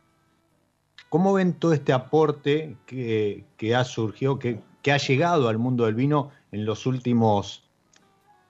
cómo 1.08 1.32
ven 1.32 1.54
todo 1.54 1.72
este 1.72 1.94
aporte 1.94 2.76
que, 2.84 3.74
ha 3.74 3.84
surgido, 3.84 4.38
que, 4.38 4.60
ha 4.92 4.98
llegado 4.98 5.48
al 5.48 5.56
mundo 5.56 5.86
del 5.86 5.94
vino 5.94 6.32
en 6.50 6.66
los 6.66 6.84
últimos 6.84 7.64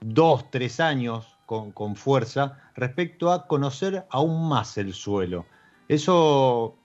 dos, 0.04 0.50
tres 0.50 0.80
años 0.80 1.38
con, 1.46 1.72
con 1.72 1.96
fuerza 1.96 2.58
respecto 2.74 3.30
a 3.30 3.46
conocer 3.46 4.06
aún 4.10 4.48
más 4.48 4.78
el 4.78 4.92
suelo? 4.92 5.46
¿Eso 5.88 6.76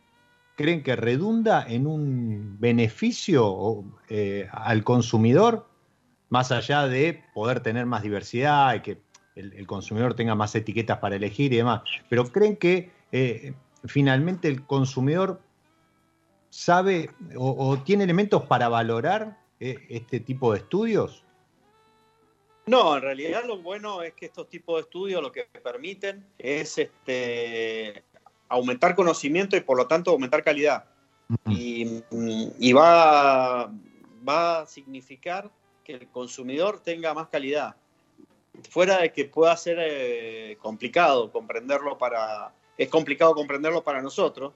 creen 0.58 0.82
que 0.82 0.96
redunda 0.96 1.66
en 1.68 1.86
un 1.86 2.58
beneficio 2.60 3.86
eh, 4.10 4.50
al 4.52 4.84
consumidor 4.84 5.70
más 6.30 6.52
allá 6.52 6.88
de 6.88 7.24
poder 7.34 7.62
tener 7.62 7.86
más 7.86 8.02
diversidad 8.02 8.74
y 8.74 8.82
que 8.82 9.02
el, 9.36 9.68
consumidor 9.68 10.16
tenga 10.16 10.34
más 10.34 10.56
etiquetas 10.56 10.98
para 10.98 11.16
elegir 11.16 11.54
y 11.54 11.58
demás. 11.58 11.84
Pero 12.10 12.26
creen 12.26 12.58
que 12.58 12.92
eh, 13.12 13.54
finalmente 13.86 14.48
el 14.48 14.66
consumidor 14.66 15.40
sabe 16.50 17.12
o, 17.38 17.78
tiene 17.86 18.06
elementos 18.06 18.44
para 18.46 18.68
valorar 18.68 19.38
eh, 19.60 19.78
este 19.90 20.20
tipo 20.20 20.54
de 20.54 20.60
estudios? 20.60 21.24
No, 22.68 22.98
en 22.98 23.02
realidad 23.02 23.46
lo 23.46 23.58
bueno 23.60 24.04
es 24.04 24.14
que 24.14 24.26
estos 24.28 24.50
tipos 24.50 24.76
de 24.76 24.82
estudios 24.82 25.22
lo 25.22 25.32
que 25.32 25.46
permiten 25.64 26.26
es 26.38 26.78
este, 26.78 28.04
aumentar 28.50 28.94
conocimiento 28.96 29.56
y 29.56 29.62
por 29.62 29.78
lo 29.78 29.88
tanto 29.88 30.12
aumentar 30.12 30.44
calidad. 30.44 30.86
y, 31.50 32.04
y 32.60 32.74
va, 32.74 33.72
va 34.28 34.62
a 34.62 34.66
significar 34.66 35.50
que 35.84 35.94
el 35.94 36.08
consumidor 36.10 36.82
tenga 36.82 37.14
más 37.14 37.30
calidad. 37.30 37.76
Fuera 38.70 39.00
de 39.00 39.14
que 39.14 39.26
pueda 39.26 39.56
ser 39.56 39.78
eh, 39.80 40.58
complicado 40.60 41.32
comprenderlo 41.32 41.98
para. 41.98 42.52
Es 42.78 42.90
complicado 42.90 43.34
comprenderlo 43.34 43.84
para 43.84 44.02
nosotros. 44.02 44.54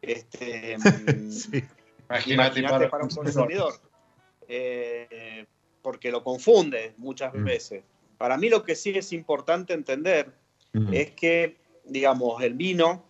Este, 0.00 0.76
Imagínate, 2.08 2.88
para, 2.88 3.04
un 3.04 3.10
consumidor. 3.10 3.74
Eh, 4.46 5.46
porque 5.82 6.10
lo 6.10 6.22
confunde 6.22 6.94
muchas 6.96 7.34
mm. 7.34 7.44
veces. 7.44 7.84
Para 8.16 8.36
mí 8.36 8.48
lo 8.48 8.62
que 8.64 8.74
sí 8.74 8.90
es 8.90 9.12
importante 9.12 9.72
entender 9.72 10.32
mm. 10.72 10.92
es 10.92 11.10
que, 11.12 11.56
digamos, 11.84 12.42
el 12.42 12.54
vino 12.54 13.04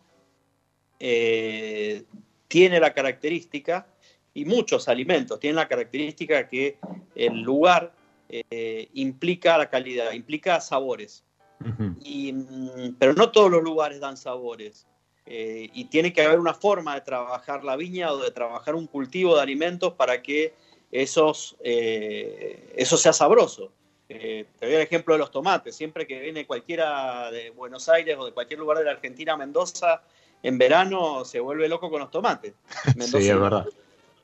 eh, 1.01 2.05
tiene 2.49 2.81
la 2.81 2.93
característica 2.93 3.87
y 4.35 4.45
muchos 4.45 4.89
alimentos 4.89 5.41
tienen 5.41 5.57
la 5.57 5.69
característica 5.69 6.49
que 6.49 6.79
el 7.15 7.41
lugar 7.41 7.93
eh, 8.29 8.89
implica 8.95 9.57
la 9.59 9.71
calidad, 9.71 10.13
implica 10.13 10.61
sabores. 10.61 11.25
Mm, 11.61 12.91
pero 12.99 13.15
no 13.15 13.31
todos 13.31 13.51
los 13.51 13.63
lugares 13.63 14.01
dan 14.01 14.17
sabores. 14.17 14.87
Eh, 15.27 15.69
y 15.75 15.85
tiene 15.87 16.13
que 16.13 16.23
haber 16.23 16.39
una 16.39 16.55
forma 16.55 16.95
de 16.95 17.03
trabajar 17.03 17.63
la 17.63 17.77
viña 17.77 18.13
o 18.13 18.19
de 18.19 18.31
trabajar 18.31 18.75
un 18.75 18.87
cultivo 18.87 19.37
de 19.37 19.43
alimentos 19.43 19.93
para 19.93 20.23
que 20.23 20.55
esos, 20.91 21.57
eh, 21.61 22.73
eso 22.77 22.97
sea 22.97 23.13
sabroso. 23.13 23.73
te 24.07 24.47
doy 24.61 24.75
el 24.75 24.81
ejemplo 24.81 25.15
de 25.15 25.19
los 25.19 25.31
tomates. 25.31 25.77
Siempre 25.77 26.07
que 26.07 26.19
viene 26.21 26.47
cualquiera 26.47 27.31
de 27.31 27.51
Buenos 27.51 27.89
Aires 27.89 28.17
o 28.19 28.25
de 28.25 28.33
cualquier 28.33 28.61
lugar 28.61 28.79
de 28.79 28.85
la 28.85 28.93
Argentina 28.93 29.35
a 29.35 29.37
Mendoza, 29.37 30.03
en 30.43 30.59
verano 30.59 31.25
se 31.25 31.41
vuelve 31.41 31.69
loco 31.69 31.91
con 31.91 32.01
los 32.01 32.11
tomates. 32.11 32.55
sí, 32.99 33.29
es 33.29 33.41
verdad. 33.41 33.67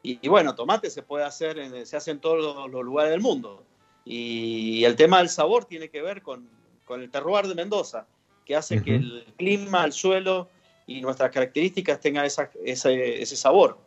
Y, 0.07 0.29
bueno, 0.29 0.55
tomate 0.55 0.91
se 0.91 1.01
puede 1.01 1.25
hacer, 1.25 1.59
en, 1.59 1.87
se 1.87 1.97
hace 1.97 2.11
en 2.11 2.19
todos 2.19 2.71
los, 2.71 2.85
lugares 2.85 3.11
del 3.11 3.23
mundo. 3.23 3.65
Y 4.05 4.85
el 4.85 4.97
tema 4.97 5.19
del 5.19 5.31
sabor 5.31 5.65
tiene 5.65 5.89
que 5.89 6.03
ver 6.03 6.21
con, 6.21 6.47
el 6.91 7.11
terroir 7.11 7.47
de 7.49 7.55
Mendoza, 7.55 8.07
que 8.45 8.55
hace 8.55 8.83
que 8.83 8.97
el 8.97 9.25
clima, 9.39 9.83
el 9.83 9.95
suelo 9.95 10.51
y 10.87 11.01
nuestras 11.01 11.31
características 11.31 12.01
tengan 12.01 12.27
ese, 12.27 13.25
sabor. 13.37 13.79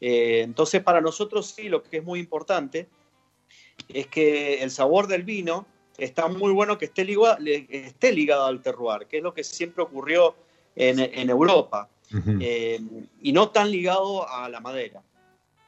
Eh, 0.00 0.40
entonces, 0.42 0.82
para 0.82 1.00
nosotros 1.00 1.46
sí, 1.54 1.68
lo 1.68 1.82
que 1.82 1.98
es 1.98 2.04
muy 2.04 2.20
importante 2.20 2.88
es 3.88 4.06
que 4.06 4.62
el 4.62 4.70
sabor 4.70 5.06
del 5.06 5.22
vino 5.24 5.66
está 5.98 6.28
muy 6.28 6.52
bueno 6.52 6.78
que 6.78 6.86
esté 6.86 7.04
ligado, 7.04 7.36
esté 7.46 8.12
ligado 8.12 8.46
al 8.46 8.62
terroir, 8.62 9.06
que 9.06 9.18
es 9.18 9.22
lo 9.22 9.34
que 9.34 9.44
siempre 9.44 9.82
ocurrió 9.82 10.34
en, 10.76 11.28
Europa, 11.28 11.88
eh, 12.40 12.80
y 13.20 13.32
no 13.32 13.50
tan 13.50 13.70
ligado 13.70 14.26
a 14.28 14.48
la 14.48 14.60
madera 14.60 15.02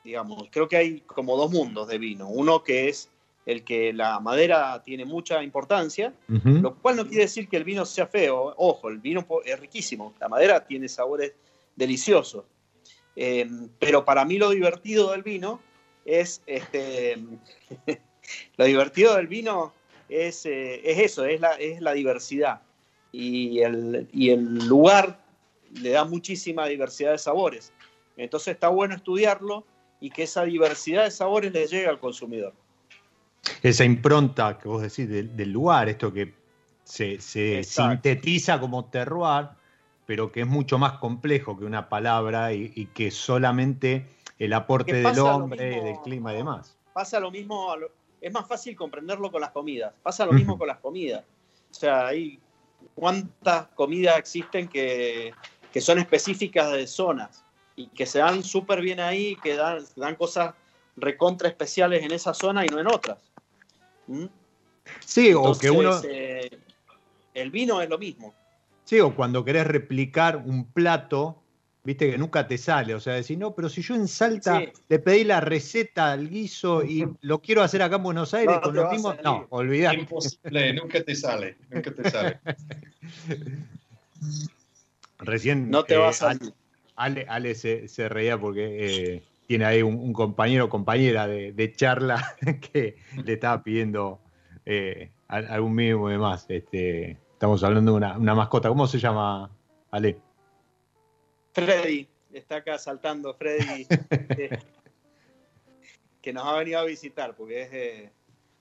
digamos. 0.05 0.45
Creo 0.51 0.69
que 0.69 0.77
hay 0.77 1.01
como 1.01 1.37
dos 1.37 1.51
mundos 1.51 1.89
de 1.89 1.99
vino. 1.99 2.29
Uno 2.29 2.63
que 2.63 2.89
es 2.89 3.11
el 3.47 3.65
que 3.65 3.93
la 3.93 4.21
madera 4.21 4.83
tiene 4.85 5.05
mucha 5.05 5.43
importancia, 5.43 6.15
lo 6.29 6.77
cual 6.77 6.97
no 6.97 7.07
quiere 7.07 7.25
decir 7.25 7.49
que 7.49 7.57
el 7.57 7.65
vino 7.65 7.85
sea 7.85 8.07
feo. 8.07 8.55
Ojo, 8.57 8.89
el 8.89 8.99
vino 8.99 9.27
es 9.45 9.59
riquísimo, 9.59 10.15
la 10.21 10.29
madera 10.29 10.65
tiene 10.65 10.89
sabores 10.89 11.33
deliciosos. 11.75 12.45
Eh, 13.17 13.49
pero 13.79 14.05
para 14.05 14.25
mí 14.25 14.39
lo 14.39 14.51
divertido 14.51 15.13
del 15.13 15.23
vino 15.23 15.61
es, 16.05 16.43
este, 16.47 17.19
lo 18.57 18.65
divertido 18.65 19.17
del 19.17 19.27
vino 19.29 19.73
es, 20.09 20.47
eh, 20.47 20.81
es 20.85 20.99
eso, 20.99 21.25
es 21.25 21.41
la, 21.41 21.53
es 21.53 21.81
la 21.81 21.93
diversidad. 21.93 22.63
Y 23.13 23.61
el, 23.61 24.09
y 24.13 24.31
el 24.31 24.67
lugar 24.67 25.23
le 25.81 25.91
da 25.91 26.05
muchísima 26.05 26.67
diversidad 26.67 27.13
de 27.13 27.19
sabores. 27.19 27.73
Entonces 28.17 28.55
está 28.55 28.69
bueno 28.69 28.95
estudiarlo 28.95 29.65
y 30.01 30.11
que 30.11 30.25
esa 30.25 30.45
diversidad 30.45 31.05
de 31.05 31.11
sabores 31.11 31.53
le 31.53 31.67
llegue 31.67 31.87
al 31.87 32.01
consumidor. 32.01 32.55
Esa 33.63 33.85
impronta 33.85 34.59
que 34.59 34.69
vos 34.69 34.83
decís 34.83 35.09
del, 35.09 35.53
lugar, 35.53 35.89
esto 35.89 36.13
que 36.13 36.35
se, 36.85 37.21
sintetiza 37.21 38.61
como 38.61 38.85
terroir, 38.87 39.49
pero 40.13 40.31
que 40.31 40.43
es 40.43 40.47
mucho 40.47 40.77
más 40.77 40.99
complejo 40.99 41.59
que 41.59 41.65
una 41.65 41.89
palabra 41.89 42.53
y, 42.53 42.85
que 42.93 43.11
solamente 43.11 44.07
el 44.39 44.53
aporte 44.53 44.93
del 44.93 45.19
hombre, 45.21 45.83
del 45.83 45.97
clima 46.05 46.35
y 46.35 46.37
demás. 46.37 46.77
Pasa 46.93 47.19
lo 47.19 47.31
mismo, 47.31 47.75
es 48.21 48.31
más 48.31 48.47
fácil 48.47 48.77
comprenderlo 48.77 49.33
con 49.33 49.41
las 49.41 49.53
comidas, 49.53 49.95
pasa 50.03 50.27
lo 50.27 50.35
mismo 50.35 50.59
con 50.59 50.69
las 50.69 50.81
comidas. 50.81 51.25
O 51.71 51.75
sea, 51.75 52.09
hay 52.09 52.39
cuántas 52.95 53.69
comidas 53.69 54.19
existen 54.19 54.69
que, 54.69 55.33
que 55.73 55.81
son 55.81 55.99
específicas 55.99 56.71
de 56.73 56.87
zonas 56.87 57.43
y 57.75 57.87
que 57.87 58.05
se 58.05 58.19
dan 58.19 58.45
súper 58.45 58.83
bien 58.83 59.01
ahí, 59.01 59.37
que 59.37 59.57
dan, 59.57 59.83
dan 59.97 60.17
cosas 60.17 60.55
recontra 60.95 61.49
especiales 61.49 62.03
en 62.03 62.13
esa 62.13 62.35
zona 62.35 62.67
y 62.67 62.69
no 62.69 62.81
en 62.81 62.89
otras. 62.89 63.17
¿Mm? 64.09 64.27
Sí, 65.07 65.33
o 65.33 65.55
que 65.59 65.71
uno... 65.71 65.99
Eh, 66.05 66.51
el 67.33 67.51
vino 67.51 67.81
es 67.81 67.89
lo 67.89 67.97
mismo. 67.97 68.35
Sí, 68.93 69.01
o 69.01 69.17
cuando 69.17 69.43
querés 69.43 69.67
replicar 69.67 70.37
un 70.37 70.71
plato, 70.71 71.43
viste 71.83 72.11
que 72.11 72.19
nunca 72.19 72.47
te 72.47 72.59
sale, 72.59 72.95
o 72.95 73.01
sea, 73.01 73.15
decir, 73.15 73.39
no, 73.39 73.55
pero 73.55 73.71
si 73.71 73.81
yo 73.81 73.95
en 73.95 74.07
Salta 74.07 74.61
le 74.87 74.99
pedí 74.99 75.25
la 75.25 75.41
receta 75.41 76.13
al 76.13 76.29
guiso 76.29 76.85
y 76.85 77.09
lo 77.23 77.41
quiero 77.41 77.63
hacer 77.63 77.81
acá 77.81 77.97
en 77.97 78.03
Buenos 78.03 78.35
Aires 78.35 78.59
con 78.63 78.77
lo 78.77 78.91
mismo, 78.91 79.15
no, 79.25 79.47
olvidar. 79.49 79.95
Imposible, 79.95 80.75
nunca 80.75 81.03
te 81.03 81.15
sale, 81.15 81.57
nunca 81.71 81.95
te 81.95 82.11
sale. 82.11 82.39
Recién 85.21 85.71
no 85.71 85.85
te 85.85 85.97
va 85.97 86.09
a 86.09 86.11
eh, 86.11 86.13
salir. 86.13 86.53
Ale, 86.95 87.55
se, 87.55 88.09
reía 88.11 88.39
porque 88.39 89.15
eh, 89.15 89.23
tiene 89.47 89.65
ahí 89.65 89.81
un, 89.81 90.13
compañero 90.13 90.67
o 90.67 90.69
compañera 90.69 91.27
de, 91.27 91.73
charla 91.75 92.37
que 92.73 92.97
le 93.25 93.33
estaba 93.33 93.63
pidiendo 93.63 94.21
eh, 94.67 95.13
algún 95.29 95.75
mínimo 95.75 96.11
de 96.11 96.19
más. 96.19 96.45
Este, 96.51 97.22
estamos 97.43 97.65
hablando 97.65 97.91
de 97.91 97.97
una, 97.97 98.35
mascota. 98.37 98.69
¿Cómo 98.69 98.87
se 98.87 99.01
llama, 99.01 99.51
Ale? 99.91 100.17
Freddy. 101.51 102.07
Está 102.33 102.59
acá 102.59 102.79
saltando 102.79 103.35
Freddy. 103.35 103.85
que 106.23 106.33
nos 106.33 106.47
ha 106.47 106.55
venido 106.55 106.79
a 106.79 106.85
visitar, 106.85 107.35
porque 107.35 108.13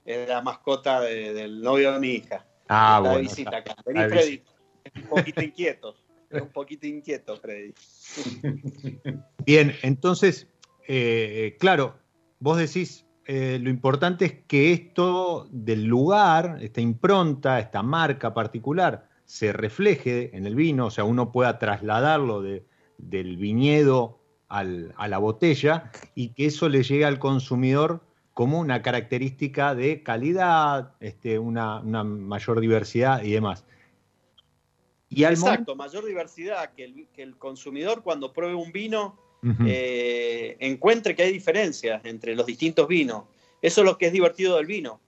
es, 0.03 0.27
la 0.27 0.41
mascota 0.41 1.01
del 1.01 1.61
novio 1.61 1.93
de 1.93 1.99
mi 1.99 2.07
hija. 2.13 2.43
Ah, 2.69 3.01
bueno. 3.01 3.19
visita 3.19 3.57
acá. 3.57 3.75
Vení, 3.85 4.09
Freddy. 4.09 4.41
un 4.95 5.03
poquito 5.03 5.43
inquieto. 5.43 5.95
un 6.31 6.49
poquito 6.49 6.87
inquieto, 6.87 7.37
Freddy. 7.37 7.75
Bien, 9.45 9.75
entonces, 9.83 10.47
eh, 10.87 11.55
claro, 11.59 11.99
vos 12.39 12.57
decís, 12.57 13.05
eh, 13.33 13.59
lo 13.59 13.69
importante 13.69 14.25
es 14.25 14.33
que 14.45 14.73
esto 14.73 15.47
del 15.51 15.85
lugar, 15.85 16.57
esta 16.59 16.81
impronta, 16.81 17.59
esta 17.59 17.81
marca 17.81 18.33
particular, 18.33 19.07
se 19.23 19.53
refleje 19.53 20.35
en 20.35 20.45
el 20.45 20.53
vino, 20.53 20.87
o 20.87 20.91
sea, 20.91 21.05
uno 21.05 21.31
pueda 21.31 21.57
trasladarlo 21.57 22.41
del 22.41 23.37
viñedo 23.37 24.19
a 24.49 24.65
la 24.65 25.17
botella 25.17 25.93
y 26.13 26.33
que 26.33 26.47
eso 26.47 26.67
le 26.67 26.83
llegue 26.83 27.05
al 27.05 27.19
consumidor 27.19 28.01
como 28.33 28.59
una 28.59 28.81
característica 28.81 29.75
de 29.75 30.03
calidad, 30.03 30.95
este, 30.99 31.39
una, 31.39 31.79
mayor 31.81 32.59
diversidad 32.59 33.23
y 33.23 33.31
demás. 33.31 33.63
Y 35.07 35.23
Exacto, 35.23 35.73
mayor 35.77 36.03
diversidad, 36.03 36.73
que 36.73 37.07
el, 37.15 37.37
consumidor 37.37 38.03
cuando 38.03 38.33
pruebe 38.33 38.55
un 38.55 38.73
vino 38.73 39.17
eh, 39.65 40.57
encuentre 40.59 41.15
que 41.15 41.23
hay 41.23 41.33
diferencias 41.33 42.03
entre 42.05 42.35
los 42.35 42.45
distintos 42.45 42.87
vinos. 42.87 43.23
Eso 43.61 43.81
es 43.81 43.85
lo 43.85 43.97
que 43.97 44.07
es 44.07 44.13
divertido 44.13 44.57
del 44.57 44.65
vino 44.65 44.99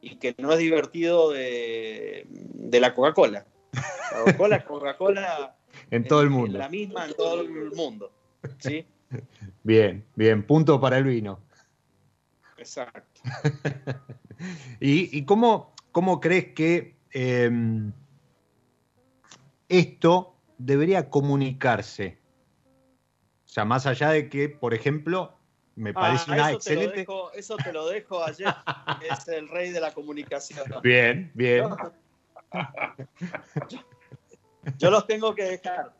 y 0.00 0.16
que 0.16 0.34
no 0.38 0.52
es 0.52 0.58
divertido 0.58 1.30
de, 1.30 2.26
la 2.72 2.94
Coca-Cola. 2.94 3.46
La 3.72 4.18
Coca-Cola 4.18 4.56
es 4.56 4.64
Coca-Cola 4.66 5.56
en 5.90 6.04
todo 6.04 6.22
el 6.22 6.30
mundo. 6.30 6.58
la 6.58 6.68
misma 6.68 7.06
en 7.06 7.14
todo 7.14 7.40
el 7.40 7.70
mundo. 7.72 8.12
¿sí? 8.58 8.84
Bien, 9.62 10.04
bien, 10.16 10.42
punto 10.42 10.80
para 10.80 10.98
el 10.98 11.04
vino. 11.04 11.38
Exacto. 12.56 13.20
¿Y, 14.80 15.24
cómo, 15.24 15.74
cómo, 15.92 16.20
crees 16.20 16.54
que 16.54 16.96
em, 17.10 17.92
esto 19.68 20.34
debería 20.58 21.10
comunicarse? 21.10 22.21
O 23.52 23.54
sea, 23.54 23.66
más 23.66 23.84
allá 23.84 24.08
de 24.08 24.30
que, 24.30 24.48
por 24.48 24.72
ejemplo, 24.72 25.36
me 25.74 25.90
ah, 25.90 25.92
parece 25.92 26.30
una 26.30 26.52
excelente. 26.52 27.04
eso 27.34 27.54
te 27.58 27.70
lo 27.70 27.86
dejo 27.86 28.24
ayer, 28.24 28.48
es 29.10 29.28
el 29.28 29.46
rey 29.46 29.72
de 29.72 29.78
la 29.78 29.92
comunicación. 29.92 30.64
Bien, 30.82 31.30
bien. 31.34 31.66
Yo, 34.78 34.90
los 34.90 35.06
tengo 35.06 35.34
que 35.34 35.44
dejar. 35.44 35.92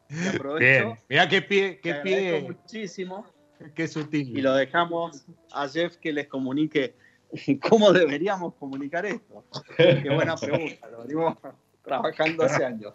Bien. 0.59 0.99
Mira 1.11 1.29
qué 1.29 1.43
pie, 1.43 1.79
qué 1.81 1.97
pie. 1.97 2.41
Muchísimo. 2.41 3.27
Qué 3.75 3.87
sutil. 3.87 4.39
Y 4.39 4.41
lo 4.41 4.55
dejamos 4.55 5.27
a 5.53 5.69
Jeff 5.69 5.99
que 5.99 6.11
les 6.11 6.29
comunique 6.29 6.97
cómo 7.69 7.93
deberíamos 7.93 8.55
comunicar 8.55 9.05
esto. 9.05 9.45
Qué 9.77 10.09
buena 10.09 10.37
pregunta, 10.37 10.89
lo 10.89 11.05
digo 11.05 11.39
trabajando 11.83 12.45
hace 12.45 12.65
años. 12.65 12.93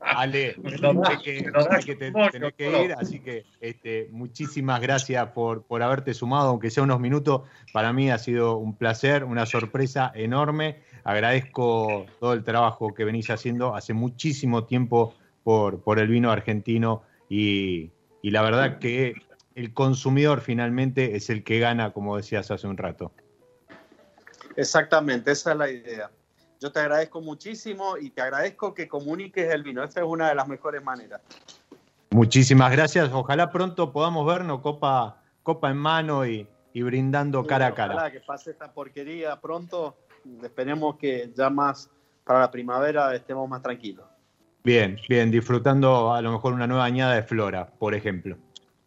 Ale, 0.00 0.54
que, 1.24 1.44
que 1.44 2.52
que 2.56 2.84
ir, 2.84 2.92
así 2.92 3.20
que 3.20 3.44
este, 3.60 4.08
muchísimas 4.10 4.80
gracias 4.80 5.28
por, 5.28 5.64
por 5.64 5.82
haberte 5.82 6.14
sumado, 6.14 6.50
aunque 6.50 6.70
sea 6.70 6.82
unos 6.82 7.00
minutos. 7.00 7.42
Para 7.72 7.92
mí 7.92 8.10
ha 8.10 8.18
sido 8.18 8.56
un 8.56 8.76
placer, 8.76 9.24
una 9.24 9.46
sorpresa 9.46 10.12
enorme. 10.14 10.82
Agradezco 11.04 12.06
todo 12.20 12.32
el 12.32 12.44
trabajo 12.44 12.94
que 12.94 13.04
venís 13.04 13.30
haciendo 13.30 13.74
hace 13.74 13.94
muchísimo 13.94 14.64
tiempo 14.64 15.14
por, 15.44 15.82
por 15.82 15.98
el 15.98 16.08
vino 16.08 16.30
argentino 16.30 17.02
y, 17.28 17.92
y 18.22 18.30
la 18.30 18.42
verdad 18.42 18.78
que 18.78 19.14
el 19.54 19.72
consumidor 19.72 20.40
finalmente 20.40 21.16
es 21.16 21.30
el 21.30 21.44
que 21.44 21.60
gana, 21.60 21.92
como 21.92 22.16
decías 22.16 22.50
hace 22.50 22.66
un 22.66 22.76
rato. 22.76 23.12
Exactamente, 24.56 25.32
esa 25.32 25.52
es 25.52 25.58
la 25.58 25.70
idea. 25.70 26.10
Yo 26.60 26.72
te 26.72 26.80
agradezco 26.80 27.20
muchísimo 27.20 27.98
y 27.98 28.10
te 28.10 28.22
agradezco 28.22 28.72
que 28.72 28.88
comuniques 28.88 29.52
el 29.52 29.62
vino. 29.62 29.82
Esa 29.84 30.00
es 30.00 30.06
una 30.06 30.28
de 30.28 30.34
las 30.34 30.48
mejores 30.48 30.82
maneras. 30.82 31.20
Muchísimas 32.10 32.72
gracias. 32.72 33.10
Ojalá 33.12 33.50
pronto 33.50 33.92
podamos 33.92 34.26
vernos 34.26 34.60
copa, 34.62 35.22
copa 35.42 35.70
en 35.70 35.76
mano 35.76 36.26
y, 36.26 36.48
brindando 36.74 37.46
cara 37.46 37.68
a 37.68 37.74
cara. 37.74 37.94
Ojalá 37.94 38.10
que 38.10 38.20
pase 38.20 38.52
esta 38.52 38.72
porquería 38.72 39.40
pronto. 39.40 39.96
Esperemos 40.42 40.96
que 40.96 41.30
ya 41.34 41.50
más 41.50 41.90
para 42.24 42.40
la 42.40 42.50
primavera 42.50 43.14
estemos 43.14 43.48
más 43.48 43.62
tranquilos. 43.62 44.06
Bien, 44.64 44.98
bien, 45.08 45.30
disfrutando 45.30 46.12
a 46.12 46.20
lo 46.20 46.32
mejor 46.32 46.52
una 46.52 46.66
nueva 46.66 46.84
añada 46.84 47.14
de 47.14 47.22
flora, 47.22 47.66
por 47.66 47.94
ejemplo. 47.94 48.36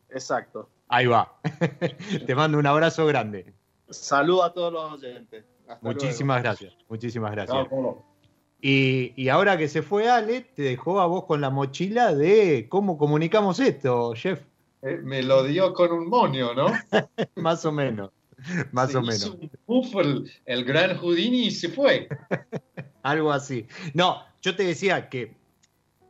Exacto. 0.10 0.70
Ahí 0.90 1.06
va. 1.06 1.40
Te 2.26 2.36
mando 2.36 2.58
un 2.58 2.66
abrazo 2.66 3.06
grande. 3.06 3.54
Saludo 3.90 4.44
a 4.44 4.54
todos 4.54 4.74
los 4.74 4.92
oyentes. 4.94 5.46
Muchísimas 5.82 6.42
gracias, 6.42 6.76
muchísimas 6.88 7.32
gracias. 7.32 7.68
y, 8.62 9.30
ahora 9.30 9.58
que 9.58 9.68
se 9.68 9.82
fue 9.82 10.10
Ale, 10.10 10.42
te 10.42 10.64
dejó 10.64 11.00
a 11.00 11.06
vos 11.06 11.26
con 11.26 11.42
la 11.42 11.50
mochila 11.50 12.14
de 12.14 12.68
cómo 12.70 12.98
comunicamos 12.98 13.60
esto, 13.60 14.14
Jeff. 14.16 14.42
Eh, 14.82 15.00
me 15.04 15.24
lo 15.24 15.44
dio 15.44 15.74
con 15.74 15.92
un 15.92 16.10
monio, 16.10 16.54
¿no? 16.54 16.68
más 17.36 17.66
o 17.66 17.72
menos, 17.72 18.12
más 18.72 18.96
o 18.96 19.02
menos. 19.02 19.38
el, 19.68 20.32
el, 20.46 20.64
gran 20.64 20.98
Houdini 20.98 21.48
y 21.48 21.52
se 21.52 21.70
fue. 21.70 22.08
Algo 23.04 23.32
así. 23.32 23.68
No, 23.94 24.24
yo 24.42 24.56
te 24.56 24.64
decía 24.64 25.10
que 25.10 25.36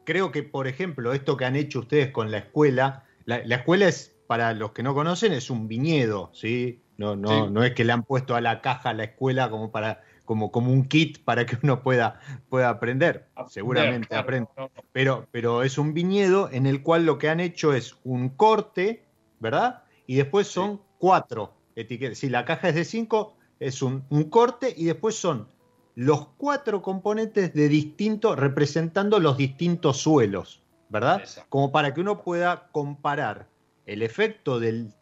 creo 0.10 0.32
que, 0.32 0.42
por 0.42 0.68
ejemplo, 0.68 1.14
esto 1.14 1.38
que 1.38 1.46
han 1.46 1.56
hecho 1.56 1.82
ustedes 1.82 2.10
con 2.10 2.32
la 2.32 2.40
escuela, 2.40 3.06
la, 3.26 3.38
escuela 3.38 3.88
es, 3.88 4.16
para 4.26 4.54
los 4.54 4.72
que 4.72 4.82
no 4.82 4.96
conocen, 4.96 5.34
es 5.34 5.52
un 5.52 5.68
viñedo, 5.68 6.32
¿sí? 6.34 6.82
No, 7.00 7.16
no, 7.16 7.50
no 7.50 7.64
es 7.64 7.74
que 7.74 7.86
le 7.86 7.94
han 7.94 8.04
puesto 8.04 8.36
a 8.36 8.42
la 8.42 8.60
caja 8.60 8.90
a 8.90 8.94
la 8.94 9.06
escuela 9.06 9.50
como 9.50 9.72
para 9.72 10.02
como, 10.26 10.52
como 10.52 10.72
un 10.72 10.84
kit 10.86 11.24
para 11.24 11.46
que 11.46 11.58
uno 11.64 11.82
pueda, 11.82 12.20
pueda 12.50 12.70
aprender. 12.70 13.30
Seguramente 13.48 14.16
aprende. 14.16 14.50
Pero, 14.92 15.26
pero 15.32 15.64
es 15.64 15.78
un 15.78 15.94
viñedo 15.94 16.50
en 16.52 16.68
el 16.68 16.84
cual 16.84 17.06
lo 17.06 17.18
que 17.18 17.30
han 17.30 17.40
hecho 17.40 17.74
es 17.74 17.96
un 18.04 18.30
corte, 18.30 19.06
¿verdad? 19.40 19.84
Y 20.06 20.18
después 20.18 20.48
son 20.48 20.82
cuatro 21.00 21.54
etiquetas. 21.76 22.20
Si 22.20 22.30
la 22.30 22.46
caja 22.46 22.70
es 22.70 22.76
de 22.76 22.86
cinco, 22.86 23.38
es 23.60 23.82
un, 23.82 24.04
un 24.10 24.26
corte 24.26 24.72
y 24.76 24.86
después 24.86 25.16
son 25.16 25.48
los 25.96 26.28
cuatro 26.38 26.82
componentes 26.82 27.54
de 27.54 27.70
distinto, 27.70 28.36
representando 28.36 29.20
los 29.20 29.36
distintos 29.38 29.98
suelos. 29.98 30.62
¿verdad? 30.90 31.24
Como 31.50 31.72
para 31.72 31.94
que 31.94 32.02
uno 32.02 32.22
pueda 32.22 32.68
comparar 32.72 33.48
el 33.90 34.04
efecto 34.04 34.60
del, 34.60 34.94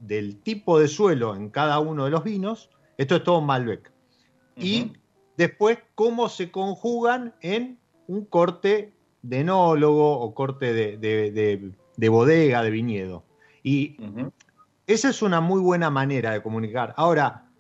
tipo 0.44 0.80
de 0.80 0.88
suelo 0.88 1.36
en 1.36 1.50
cada 1.50 1.80
uno 1.80 2.06
de 2.06 2.12
los 2.12 2.24
vinos. 2.24 2.70
Esto 2.98 3.18
es 3.18 3.24
todo 3.24 3.42
Malbec. 3.42 3.92
Y 4.56 4.94
después 5.36 5.80
cómo 5.94 6.30
se 6.30 6.50
conjugan 6.52 7.36
en 7.42 7.80
un 8.08 8.26
corte 8.26 8.94
de 9.22 9.42
enólogo 9.42 10.20
o 10.20 10.34
corte 10.34 10.74
de, 10.74 12.10
bodega, 12.10 12.64
de 12.64 12.70
viñedo. 12.70 13.26
Y 13.62 13.98
esa 14.88 15.10
es 15.10 15.22
una 15.22 15.42
muy 15.42 15.60
buena 15.60 15.90
manera 15.90 16.32
de 16.32 16.42
comunicar. 16.42 16.94
Ahora, 16.96 17.52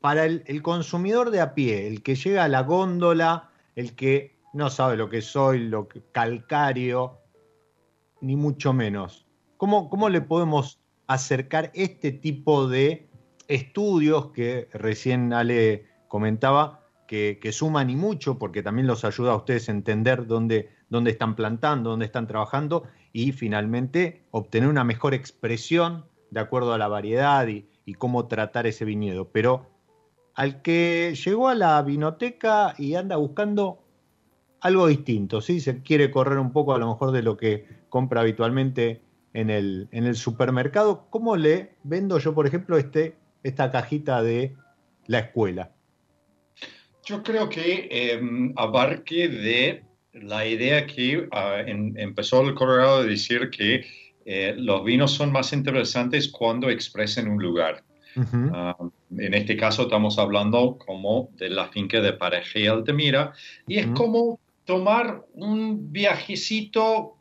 para 0.00 0.26
el, 0.26 0.44
el, 0.46 0.62
consumidor 0.62 1.30
de 1.30 1.40
a 1.40 1.54
pie, 1.54 1.88
el 1.88 2.02
que 2.02 2.14
llega 2.14 2.44
a 2.44 2.48
la 2.48 2.62
góndola, 2.62 3.50
el 3.74 3.96
que 3.96 4.36
no 4.52 4.68
sabe 4.68 4.96
lo 4.96 5.08
que 5.08 5.22
soy, 5.22 5.60
lo 5.60 5.88
que 5.88 6.02
calcario, 6.12 7.18
ni 8.20 8.36
mucho 8.36 8.72
menos. 8.72 9.27
¿Cómo, 9.58 9.90
¿Cómo 9.90 10.08
le 10.08 10.20
podemos 10.20 10.80
acercar 11.08 11.72
este 11.74 12.12
tipo 12.12 12.68
de 12.68 13.08
estudios 13.48 14.30
que 14.30 14.68
recién 14.72 15.32
Ale 15.32 15.86
comentaba, 16.06 16.86
que, 17.08 17.40
suman 17.50 17.90
y 17.90 17.96
mucho, 17.96 18.38
porque 18.38 18.62
también 18.62 18.86
los 18.86 19.04
ayuda 19.04 19.32
a 19.32 19.36
ustedes 19.36 19.68
a 19.68 19.72
entender 19.72 20.28
dónde, 20.28 20.70
dónde 20.90 21.10
están 21.10 21.34
plantando, 21.34 21.90
dónde 21.90 22.06
están 22.06 22.28
trabajando 22.28 22.84
y 23.12 23.32
finalmente 23.32 24.26
obtener 24.30 24.68
una 24.68 24.84
mejor 24.84 25.12
expresión 25.12 26.04
de 26.30 26.38
acuerdo 26.38 26.72
a 26.72 26.78
la 26.78 26.86
variedad 26.86 27.48
y, 27.48 27.68
y 27.84 27.94
cómo 27.94 28.28
tratar 28.28 28.68
ese 28.68 28.84
viñedo. 28.84 29.30
Pero 29.30 29.66
al 30.34 30.62
que 30.62 31.16
llegó 31.24 31.48
a 31.48 31.56
la 31.56 31.82
vinoteca 31.82 32.74
y 32.78 32.94
anda 32.94 33.16
buscando 33.16 33.82
algo 34.60 34.86
distinto, 34.86 35.40
¿sí? 35.40 35.60
Se 35.60 35.82
quiere 35.82 36.12
correr 36.12 36.38
un 36.38 36.52
poco 36.52 36.74
a 36.74 36.78
lo 36.78 36.86
mejor 36.86 37.10
de 37.10 37.22
lo 37.22 37.36
que 37.36 37.66
compra 37.88 38.20
habitualmente 38.20 39.07
en 39.38 39.50
el, 39.50 39.88
en 39.92 40.04
el 40.04 40.16
supermercado. 40.16 41.06
¿Cómo 41.10 41.36
le 41.36 41.70
vendo 41.84 42.18
yo, 42.18 42.34
por 42.34 42.46
ejemplo, 42.46 42.76
este, 42.76 43.14
esta 43.44 43.70
cajita 43.70 44.20
de 44.20 44.56
la 45.06 45.20
escuela? 45.20 45.70
Yo 47.04 47.22
creo 47.22 47.48
que 47.48 47.88
em, 47.90 48.52
abarque 48.56 49.28
de 49.28 49.84
la 50.12 50.44
idea 50.44 50.86
que 50.86 51.28
ah, 51.30 51.62
empezó 51.66 52.42
el 52.42 52.54
Colorado 52.54 53.04
de 53.04 53.10
decir 53.10 53.50
que 53.50 53.86
eh, 54.26 54.54
los 54.58 54.84
vinos 54.84 55.12
son 55.12 55.30
más 55.30 55.52
interesantes 55.52 56.28
cuando 56.28 56.68
expresan 56.68 57.28
un 57.28 57.40
lugar. 57.40 57.84
Ah, 58.52 58.76
en 59.16 59.34
este 59.34 59.56
caso 59.56 59.82
estamos 59.82 60.18
hablando 60.18 60.76
como 60.84 61.30
de 61.36 61.50
la 61.50 61.68
finca 61.68 62.00
de 62.00 62.12
Pareja 62.12 62.58
y 62.58 62.66
Altamira 62.66 63.32
y 63.68 63.78
es 63.78 63.86
como 63.88 64.40
tomar 64.64 65.24
un 65.34 65.92
viajecito 65.92 67.17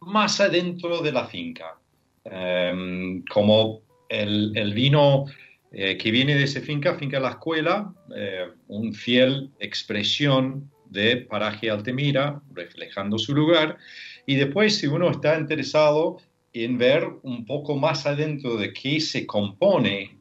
más 0.00 0.40
adentro 0.40 1.00
de 1.02 1.12
la 1.12 1.26
finca. 1.26 1.78
Em, 2.24 3.22
como 3.24 3.82
el, 4.08 4.72
vino 4.74 5.26
eh, 5.72 5.96
que 5.96 6.10
viene 6.10 6.34
de 6.34 6.44
esa 6.44 6.60
finca, 6.60 6.96
finca 6.96 7.20
La 7.20 7.30
Escuela, 7.30 7.92
eh, 8.14 8.48
un 8.68 8.92
fiel 8.92 9.50
expresión 9.58 10.70
de 10.86 11.18
paraje 11.18 11.70
Altemira, 11.70 12.42
reflejando 12.52 13.18
su 13.18 13.34
lugar. 13.34 13.78
Y 14.26 14.36
después, 14.36 14.76
si 14.76 14.86
uno 14.86 15.10
está 15.10 15.38
interesado 15.38 16.18
en 16.52 16.78
ver 16.78 17.06
un 17.22 17.44
poco 17.44 17.76
más 17.76 18.06
adentro 18.06 18.56
de 18.56 18.72
qué 18.72 19.00
se 19.00 19.26
compone 19.26 20.18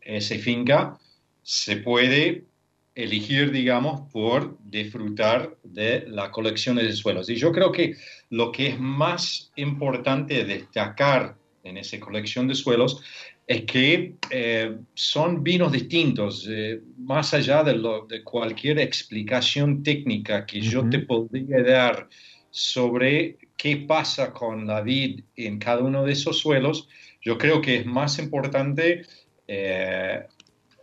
esa 0.00 0.36
finca, 0.36 0.98
se 1.42 1.76
puede 1.78 2.44
elegir, 2.94 3.52
digamos, 3.52 4.10
por 4.12 4.56
disfrutar 4.64 5.56
de 5.62 6.04
la 6.08 6.30
colección 6.30 6.76
de 6.76 6.92
suelos. 6.92 7.28
Y 7.30 7.36
yo 7.36 7.52
creo 7.52 7.70
que 7.70 7.94
lo 8.30 8.52
que 8.52 8.68
es 8.68 8.80
más 8.80 9.52
importante 9.56 10.44
destacar 10.44 11.36
en 11.64 11.78
esa 11.78 11.98
colección 11.98 12.48
de 12.48 12.54
suelos 12.54 13.02
es 13.46 13.62
que 13.62 14.14
eh, 14.30 14.76
son 14.92 15.42
vinos 15.42 15.72
distintos, 15.72 16.46
eh, 16.50 16.82
más 16.98 17.32
allá 17.32 17.62
de, 17.62 17.74
lo, 17.76 18.06
de, 18.06 18.22
cualquier 18.22 18.78
explicación 18.78 19.82
técnica 19.82 20.44
que 20.44 20.60
yo 20.60 20.88
te 20.88 20.98
podría 20.98 21.62
dar 21.62 22.08
sobre 22.50 23.38
qué 23.56 23.78
pasa 23.78 24.32
con 24.32 24.66
la 24.66 24.82
vid 24.82 25.20
en 25.34 25.58
cada 25.58 25.82
uno 25.82 26.04
de 26.04 26.12
esos 26.12 26.38
suelos, 26.38 26.88
yo 27.22 27.38
creo 27.38 27.62
que 27.62 27.76
es 27.76 27.86
más 27.86 28.18
importante 28.18 29.06
eh, 29.46 30.26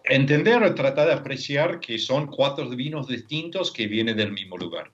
entender 0.04 0.64
o 0.64 0.74
tratar 0.74 1.08
de 1.08 1.14
apreciar 1.14 1.80
que 1.80 2.00
son 2.00 2.26
cuatro 2.28 2.68
vinos 2.70 3.08
distintos 3.08 3.72
que 3.72 3.86
vienen 3.86 4.18
del 4.18 4.32
mismo 4.32 4.58
lugar. 4.58 4.92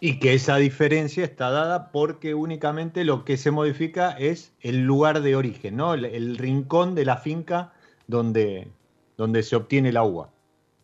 Y 0.00 0.18
que 0.18 0.32
esa 0.32 0.56
diferencia 0.56 1.24
está 1.24 1.50
dada 1.50 1.92
porque 1.92 2.34
únicamente 2.34 3.04
lo 3.04 3.24
que 3.24 3.36
se 3.36 3.50
modifica 3.50 4.12
es 4.18 4.52
el 4.60 4.84
lugar 4.84 5.20
de 5.20 5.36
origen, 5.36 5.76
¿no? 5.76 5.92
El, 5.94 6.38
rincón 6.38 6.94
de 6.94 7.04
la 7.04 7.18
finca 7.18 7.72
donde, 8.06 8.68
donde 9.18 9.42
se 9.42 9.56
obtiene 9.56 9.92
la 9.92 10.02
uva. 10.02 10.30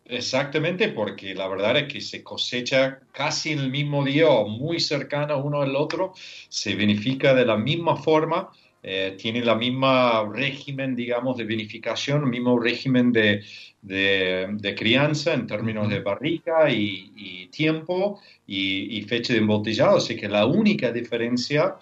Exactamente, 0.05 0.89
porque 0.89 1.35
la 1.35 1.47
verdad 1.47 1.75
es 1.77 1.91
que 1.91 1.99
se 1.99 2.23
cosecha 2.23 2.99
casi 3.11 3.51
en 3.51 3.59
el 3.59 3.69
mismo 3.69 4.05
día 4.05 4.29
o 4.29 4.47
muy 4.47 4.79
cercano 4.79 5.37
uno 5.39 5.61
al 5.61 5.75
otro, 5.75 6.13
se 6.47 6.75
vinifica 6.75 7.33
de 7.33 7.45
la 7.45 7.57
misma 7.57 7.97
forma, 7.97 8.51
eh, 8.89 9.17
tiene 9.17 9.43
la 9.43 9.55
misma 9.55 10.23
régimen, 10.31 10.95
digamos, 10.95 11.35
de 11.35 11.43
vinificación, 11.43 12.23
el 12.23 12.29
mismo 12.29 12.57
régimen 12.57 13.11
de, 13.11 13.43
de, 13.81 14.75
crianza 14.77 15.33
en 15.33 15.45
términos 15.45 15.89
de 15.89 15.99
barrica 15.99 16.71
y, 16.71 17.49
tiempo 17.51 18.21
y, 18.47 19.01
fecha 19.01 19.33
de 19.33 19.39
embotellado. 19.39 19.97
Así 19.97 20.15
que 20.15 20.29
la 20.29 20.45
única 20.45 20.93
diferencia 20.93 21.75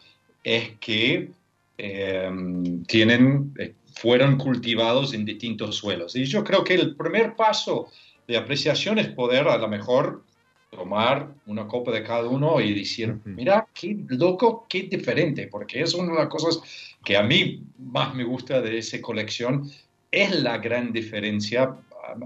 es 0.43 0.71
que 0.79 1.29
em, 1.77 2.83
tienen, 2.85 3.53
eh, 3.59 3.75
fueron 3.93 4.39
cultivados 4.39 5.13
en 5.13 5.25
distintos 5.25 5.75
suelos. 5.75 6.15
Y 6.15 6.25
yo 6.25 6.43
creo 6.43 6.63
que 6.63 6.73
el 6.73 6.95
primer 6.95 7.35
paso 7.35 7.87
de 8.27 8.35
apreciación 8.35 8.97
es 8.97 9.09
poder 9.09 9.47
a 9.47 9.59
lo 9.59 9.67
mejor 9.67 10.23
tomar 10.71 11.29
una 11.45 11.67
copa 11.67 11.91
de 11.91 12.03
cada 12.03 12.27
uno 12.27 12.59
y 12.59 12.73
decir, 12.73 13.17
mira, 13.25 13.67
qué 13.73 13.95
loco, 14.09 14.65
qué 14.67 14.83
diferente, 14.83 15.47
porque 15.47 15.81
es 15.81 15.93
una 15.93 16.11
de 16.13 16.19
las 16.19 16.27
cosas 16.27 16.59
que 17.05 17.15
a 17.15 17.23
mí 17.23 17.63
más 17.77 18.13
me 18.13 18.25
gusta 18.25 18.61
de 18.61 18.79
esa 18.79 18.99
colección, 18.99 19.71
es 20.11 20.31
la 20.41 20.57
gran 20.57 20.91
diferencia 20.91 21.77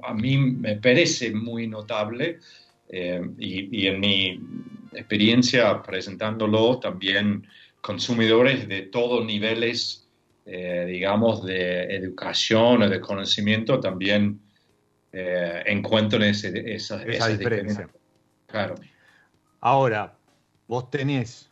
a, 0.04 0.14
mí 0.14 0.38
me 0.38 0.76
parece 0.76 1.32
muy 1.32 1.68
notable 1.68 2.40
eh, 2.90 3.22
y, 3.38 3.88
en 3.88 4.00
mi 4.00 4.40
experiencia 4.94 5.82
presentándolo 5.82 6.80
también 6.80 7.48
consumidores 7.82 8.68
de 8.68 8.84
todos 8.84 9.26
niveles, 9.26 10.08
eh, 10.46 10.86
digamos, 10.88 11.46
de 11.46 11.96
educación 11.96 12.82
o 12.84 12.90
de 12.90 13.00
conocimiento 13.00 13.80
también 13.80 14.40
eh, 15.12 15.64
encuentran 15.66 16.24
esa, 16.24 16.50
diferencia. 16.50 17.90
Claro. 18.48 18.76
Ahora, 19.62 20.16
vos 20.68 20.90
tenés, 20.90 21.50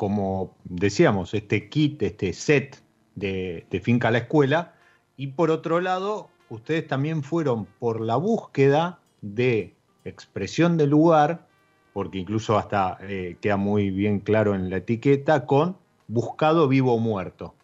como 0.00 0.56
decíamos, 0.64 1.34
este 1.34 1.68
kit, 1.68 2.00
este 2.00 2.32
set 2.32 2.82
de, 3.16 3.66
Finca 3.82 4.08
a 4.08 4.10
la 4.10 4.20
Escuela, 4.20 4.74
y 5.18 5.26
por 5.26 5.50
otro 5.50 5.78
lado, 5.78 6.30
ustedes 6.48 6.86
también 6.86 7.22
fueron 7.22 7.66
por 7.66 8.00
la 8.00 8.16
búsqueda 8.16 8.98
de 9.20 9.74
expresión 10.06 10.78
del 10.78 10.88
lugar, 10.88 11.46
porque 11.92 12.16
incluso 12.16 12.56
hasta 12.56 12.96
eh, 13.02 13.36
queda 13.42 13.58
muy 13.58 13.90
bien 13.90 14.20
claro 14.20 14.54
en 14.54 14.70
la 14.70 14.78
etiqueta, 14.78 15.44
con 15.44 15.76
buscado 16.08 16.66
vivo 16.66 16.94
o 16.94 16.98
muerto. 16.98 17.54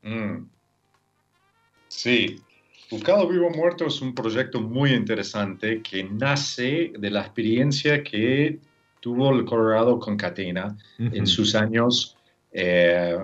Mm. 0.00 0.46
Sí, 1.88 2.40
Buscado 2.90 3.28
Vivo 3.28 3.50
Muerto 3.50 3.86
es 3.86 4.00
un 4.00 4.14
proyecto 4.14 4.62
muy 4.62 4.94
interesante 4.94 5.82
que 5.82 6.04
nace 6.04 6.92
de 6.96 7.10
la 7.10 7.20
experiencia 7.20 8.02
que 8.02 8.60
tuvo 9.06 9.30
el 9.30 9.44
Colorado 9.44 10.00
con 10.00 10.16
Catena 10.16 10.76
en 10.98 11.28
sus 11.28 11.54
años 11.54 12.16
eh, 12.50 13.16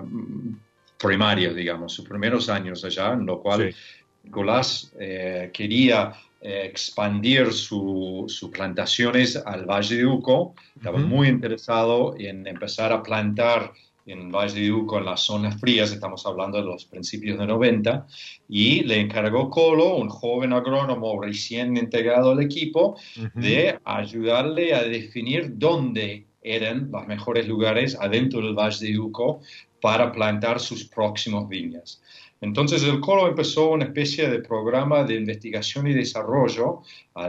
primarios, 0.97 1.53
digamos, 1.53 1.91
sus 1.91 2.07
primeros 2.07 2.47
años 2.47 2.85
allá, 2.85 3.11
en 3.11 3.25
lo 3.25 3.41
cual 3.41 3.75
Nicolás 4.23 4.93
eh, 4.97 5.51
quería 5.51 6.13
eh, 6.39 6.67
expandir 6.69 7.51
sus 7.51 8.49
plantaciones 8.53 9.35
al 9.35 9.65
Valle 9.65 9.97
de 9.97 10.05
Uco, 10.05 10.55
estaba 10.73 10.99
muy 10.99 11.27
interesado 11.27 12.15
en 12.17 12.47
empezar 12.47 12.93
a 12.93 13.03
plantar 13.03 13.73
en 14.05 14.31
Valle 14.31 14.61
de 14.61 14.71
Uco, 14.71 14.97
en 14.97 15.05
las 15.05 15.21
zonas 15.21 15.59
frías, 15.59 15.91
estamos 15.91 16.25
hablando 16.25 16.57
de 16.57 16.65
los 16.65 16.85
principios 16.85 17.39
de 17.39 17.47
90, 17.47 18.05
y 18.49 18.83
le 18.83 18.99
encargó 18.99 19.49
Colo, 19.49 19.95
un 19.95 20.09
joven 20.09 20.53
agrónomo 20.53 21.21
recién 21.21 21.77
integrado 21.77 22.31
al 22.31 22.41
equipo, 22.41 22.97
de 23.33 23.79
ayudarle 23.83 24.73
a 24.73 24.83
definir 24.83 25.57
dónde 25.57 26.25
eran 26.41 26.91
los 26.91 27.07
mejores 27.07 27.47
lugares 27.47 27.97
adentro 27.99 28.41
del 28.41 28.53
Valle 28.53 28.85
de 28.85 28.99
Uco 28.99 29.39
para 29.79 30.11
plantar 30.11 30.59
sus 30.59 30.85
próximos 30.85 31.47
viñas. 31.47 32.01
Entonces 32.41 32.83
el 32.83 32.99
Colo 32.99 33.27
empezó 33.27 33.69
una 33.69 33.85
especie 33.85 34.29
de 34.29 34.39
programa 34.39 35.05
de 35.05 35.15
investigación 35.15 35.87
y 35.87 35.93
desarrollo 35.93 36.81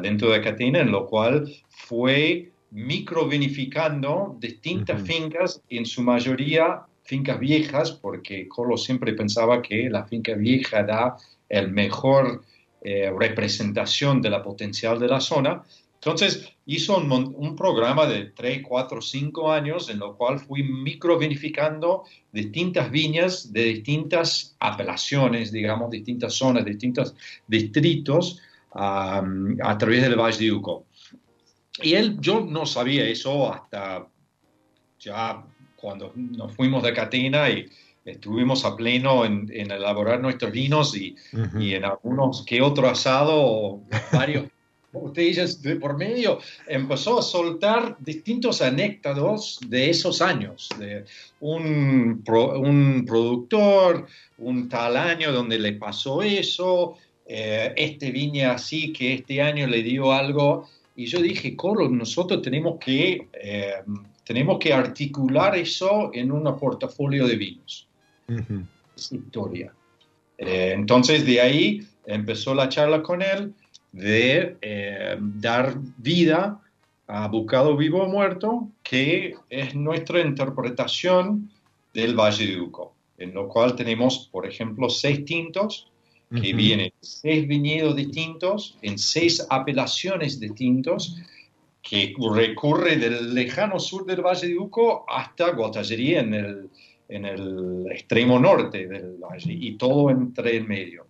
dentro 0.02 0.32
de 0.32 0.40
Catena, 0.40 0.80
en 0.80 0.90
lo 0.90 1.06
cual 1.06 1.48
fue 1.68 2.50
microvinificando 2.74 4.36
distintas 4.40 5.00
fincas, 5.02 5.62
en 5.70 5.86
su 5.86 6.02
mayoría 6.02 6.82
fincas 7.04 7.38
viejas, 7.38 7.92
porque 7.92 8.48
Colo 8.48 8.76
siempre 8.76 9.12
pensaba 9.12 9.62
que 9.62 9.88
la 9.88 10.04
finca 10.04 10.34
vieja 10.34 10.82
da 10.82 11.16
el 11.48 11.70
mejor 11.70 12.42
eh, 12.82 13.12
representación 13.16 14.20
de 14.20 14.30
la 14.30 14.42
potencial 14.42 14.98
de 14.98 15.06
la 15.06 15.20
zona, 15.20 15.62
entonces 15.94 16.52
hizo 16.66 16.98
un, 16.98 17.56
programa 17.56 18.06
de 18.06 18.26
3, 18.26 18.62
4, 18.66 19.00
5 19.00 19.52
años 19.52 19.88
en 19.88 20.00
lo 20.00 20.16
cual 20.16 20.40
fui 20.40 20.62
microvinificando 20.62 22.04
distintas 22.32 22.90
viñas 22.90 23.52
de 23.52 23.64
distintas 23.64 24.56
apelaciones, 24.58 25.50
digamos, 25.50 25.90
distintas 25.90 26.34
zonas, 26.34 26.64
distintos 26.64 27.14
distritos 27.46 28.42
a 28.72 29.76
través 29.78 30.02
del 30.02 30.16
Valle 30.16 30.44
de 30.44 30.52
Uco. 30.52 30.83
Y 31.82 31.94
él, 31.94 32.18
yo 32.20 32.40
no 32.40 32.66
sabía 32.66 33.04
eso 33.06 33.52
hasta 33.52 34.06
ya 35.00 35.44
cuando 35.76 36.12
nos 36.14 36.54
fuimos 36.54 36.82
de 36.82 36.92
Catena 36.92 37.50
y 37.50 37.68
estuvimos 38.04 38.64
a 38.64 38.76
pleno 38.76 39.24
en, 39.24 39.50
elaborar 39.50 40.20
nuestros 40.20 40.52
vinos 40.52 40.96
y, 40.96 41.16
y, 41.58 41.74
en 41.74 41.84
algunos 41.84 42.44
que 42.44 42.62
otro 42.62 42.88
asado, 42.88 43.80
varios. 44.12 44.46
Botellas 44.92 45.60
de 45.60 45.74
por 45.74 45.96
medio, 45.96 46.38
empezó 46.68 47.18
a 47.18 47.22
soltar 47.22 47.96
distintos 47.98 48.62
anécdotas 48.62 49.58
de 49.66 49.90
esos 49.90 50.22
años, 50.22 50.68
de 50.78 51.04
un, 51.40 52.22
un 52.28 53.04
productor, 53.04 54.06
un 54.38 54.68
tal 54.68 54.96
año 54.96 55.32
donde 55.32 55.58
le 55.58 55.72
pasó 55.72 56.22
eso, 56.22 56.94
eh, 57.26 57.72
este 57.76 58.12
viña 58.12 58.52
así 58.52 58.92
que 58.92 59.14
este 59.14 59.42
año 59.42 59.66
le 59.66 59.82
dio 59.82 60.12
algo, 60.12 60.68
y 60.96 61.06
yo 61.06 61.20
dije, 61.20 61.56
Coro, 61.56 61.88
nosotros 61.88 62.40
tenemos 62.42 62.78
que, 62.78 63.28
eh, 63.32 63.74
tenemos 64.24 64.58
que 64.58 64.72
articular 64.72 65.56
eso 65.56 66.10
en 66.12 66.30
un 66.30 66.44
portafolio 66.56 67.26
de 67.26 67.36
vinos. 67.36 67.88
historia. 68.96 69.72
Eh, 70.38 70.72
entonces 70.74 71.26
de 71.26 71.40
ahí 71.40 71.86
empezó 72.06 72.54
la 72.54 72.68
charla 72.68 73.02
con 73.02 73.22
él, 73.22 73.52
de 73.92 74.56
eh, 74.60 75.16
dar 75.20 75.76
vida 75.98 76.60
a 77.06 77.28
Buscado 77.28 77.76
Vivo 77.76 78.02
o 78.02 78.08
Muerto, 78.08 78.68
que 78.82 79.36
es 79.50 79.74
nuestra 79.74 80.20
interpretación 80.20 81.50
del 81.92 82.14
Valle 82.18 82.46
de 82.46 82.60
Uco, 82.60 82.94
en 83.18 83.34
lo 83.34 83.48
cual 83.48 83.76
tenemos, 83.76 84.28
por 84.32 84.46
ejemplo, 84.46 84.88
seis 84.88 85.24
tintos 85.24 85.88
que 86.30 86.52
vienen 86.52 86.92
seis 87.00 87.46
viñedos 87.46 87.94
distintos, 87.96 88.76
en 88.82 88.98
seis 88.98 89.46
apelaciones 89.50 90.40
distintos, 90.40 91.16
que 91.82 92.14
recurre 92.34 92.96
del 92.96 93.34
lejano 93.34 93.78
sur 93.78 94.06
del 94.06 94.22
Valle 94.22 94.48
de 94.48 94.58
Uco 94.58 95.04
hasta 95.08 95.50
Guatallería 95.50 96.20
en 96.20 96.34
el, 96.34 96.70
en 97.08 97.24
el 97.26 97.86
extremo 97.90 98.38
norte 98.38 98.86
del 98.86 99.18
valle 99.18 99.52
y 99.52 99.76
todo 99.76 100.10
entre 100.10 100.56
el 100.56 100.66
medio. 100.66 101.06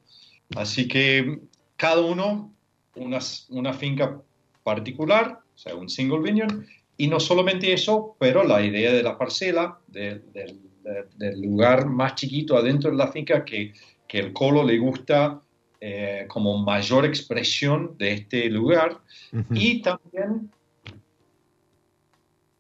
Así 0.56 0.88
que 0.88 1.38
cada 1.76 2.00
uno 2.00 2.52
una, 2.96 3.18
una 3.50 3.72
finca 3.72 4.20
particular, 4.62 5.40
o 5.54 5.58
sea, 5.58 5.74
un 5.74 5.88
single 5.88 6.20
vineyard, 6.20 6.64
y 6.96 7.08
no 7.08 7.18
solamente 7.18 7.72
eso, 7.72 8.16
pero 8.18 8.44
la 8.44 8.62
idea 8.62 8.92
de 8.92 9.02
la 9.02 9.18
parcela, 9.18 9.78
del 9.86 11.40
lugar 11.40 11.86
más 11.86 12.14
chiquito 12.14 12.56
adentro 12.56 12.90
de 12.90 12.96
la 12.96 13.10
finca 13.10 13.44
que, 13.44 13.72
que 14.14 14.20
el 14.20 14.32
colo 14.32 14.62
le 14.62 14.78
gusta 14.78 15.42
eh, 15.80 16.26
como 16.28 16.56
mayor 16.58 17.04
expresión 17.04 17.98
de 17.98 18.12
este 18.12 18.48
lugar, 18.48 19.00
y 19.50 19.82
también 19.82 20.52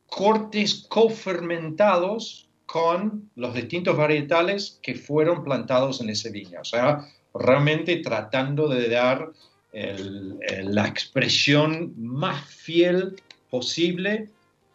cortes 0.08 0.84
cofermentados 0.88 2.48
con 2.66 3.30
los 3.36 3.54
distintos 3.54 3.96
varietales 3.96 4.80
que 4.82 4.96
fueron 4.96 5.44
plantados 5.44 6.00
en 6.00 6.10
ese 6.10 6.32
viña. 6.32 6.60
O 6.60 6.64
sea, 6.64 7.06
realmente 7.32 7.98
tratando 7.98 8.66
de 8.66 8.88
dar 8.88 9.30
la 9.72 10.88
expresión 10.88 11.94
más 11.96 12.44
fiel 12.46 13.14
posible 13.48 14.28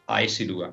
a 0.08 0.22
ese 0.22 0.46
lugar. 0.46 0.72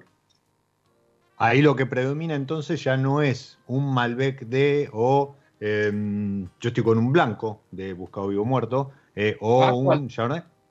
Ahí 1.36 1.62
lo 1.62 1.74
que 1.74 1.84
predomina 1.84 2.36
entonces 2.36 2.84
ya 2.84 2.96
no 2.96 3.22
es 3.22 3.58
un 3.66 3.92
Malbec 3.92 4.46
de 4.46 4.88
o 4.92 5.34
em, 5.60 6.46
yo 6.60 6.68
estoy 6.68 6.84
con 6.84 6.98
un 6.98 7.12
blanco 7.12 7.62
de 7.70 7.92
Buscado 7.92 8.28
Vivo 8.28 8.44
Muerto 8.44 8.92
eh, 9.14 9.36
o 9.40 9.62
ah, 9.62 9.72
un 9.72 10.10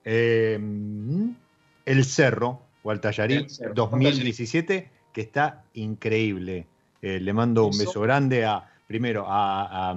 em, 0.04 1.36
El 1.86 2.06
Cerro 2.06 2.62
o 2.84 2.92
Altallarí 2.92 3.48
2017 3.74 4.90
que 5.12 5.22
está 5.22 5.64
increíble. 5.74 6.68
Eh, 7.02 7.20
le 7.20 7.34
mando 7.34 7.66
un 7.66 7.78
beso 7.78 8.02
grande 8.02 8.46
a 8.46 8.70
primero 8.88 9.26
a 9.28 9.96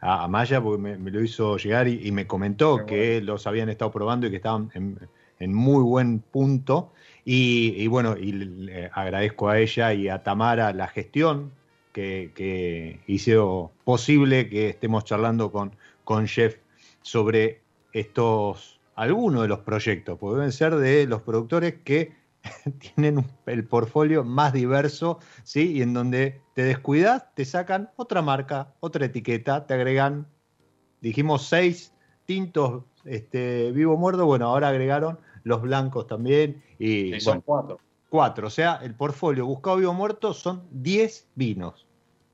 a, 0.00 0.28
Maya 0.28 0.60
porque 0.60 0.80
me, 0.80 1.10
lo 1.10 1.22
hizo 1.22 1.56
llegar 1.56 1.88
y, 1.88 2.10
me 2.12 2.26
comentó 2.26 2.86
que 2.86 3.20
los 3.20 3.46
habían 3.46 3.68
estado 3.68 3.90
probando 3.90 4.26
y 4.26 4.30
que 4.30 4.36
estaban 4.36 4.70
en, 4.74 5.54
muy 5.54 5.82
buen 5.82 6.20
punto. 6.20 6.92
Y, 7.24 7.86
bueno, 7.86 8.16
y 8.16 8.32
le 8.32 8.90
agradezco 8.92 9.48
a 9.48 9.58
ella 9.58 9.92
y 9.92 10.08
a 10.08 10.22
Tamara 10.22 10.72
la 10.72 10.88
gestión 10.88 11.52
que, 11.92 12.32
que 12.34 13.00
hizo 13.06 13.72
posible 13.84 14.48
que 14.48 14.70
estemos 14.70 15.04
charlando 15.04 15.50
con, 15.50 15.76
con 16.04 16.26
Jeff 16.26 16.56
sobre 17.02 17.60
estos, 17.92 18.80
algunos 18.94 19.42
de 19.42 19.48
los 19.48 19.60
proyectos, 19.60 20.18
porque 20.18 20.36
deben 20.36 20.52
ser 20.52 20.76
de 20.76 21.06
los 21.06 21.22
productores 21.22 21.74
que 21.84 22.12
tienen 22.94 23.24
el 23.46 23.64
portfolio 23.64 24.24
más 24.24 24.52
diverso, 24.52 25.18
¿sí? 25.42 25.72
Y 25.72 25.82
en 25.82 25.92
donde 25.92 26.40
te 26.54 26.62
descuidas, 26.62 27.34
te 27.34 27.44
sacan 27.44 27.90
otra 27.96 28.22
marca, 28.22 28.74
otra 28.80 29.06
etiqueta, 29.06 29.66
te 29.66 29.74
agregan, 29.74 30.26
dijimos 31.00 31.46
seis 31.46 31.92
tintos 32.26 32.84
este, 33.04 33.72
vivo 33.72 33.96
muerto, 33.96 34.26
bueno, 34.26 34.46
ahora 34.46 34.68
agregaron 34.68 35.18
los 35.42 35.62
blancos 35.62 36.06
también. 36.06 36.62
Y, 36.78 37.18
son 37.20 37.40
cuatro. 37.40 37.78
Cuatro, 38.10 38.48
o 38.48 38.50
sea, 38.50 38.80
el 38.82 38.94
portfolio 38.94 39.46
buscado 39.46 39.78
vivo 39.78 39.94
muerto 39.94 40.34
son 40.34 40.64
diez 40.70 41.26
vinos, 41.34 41.86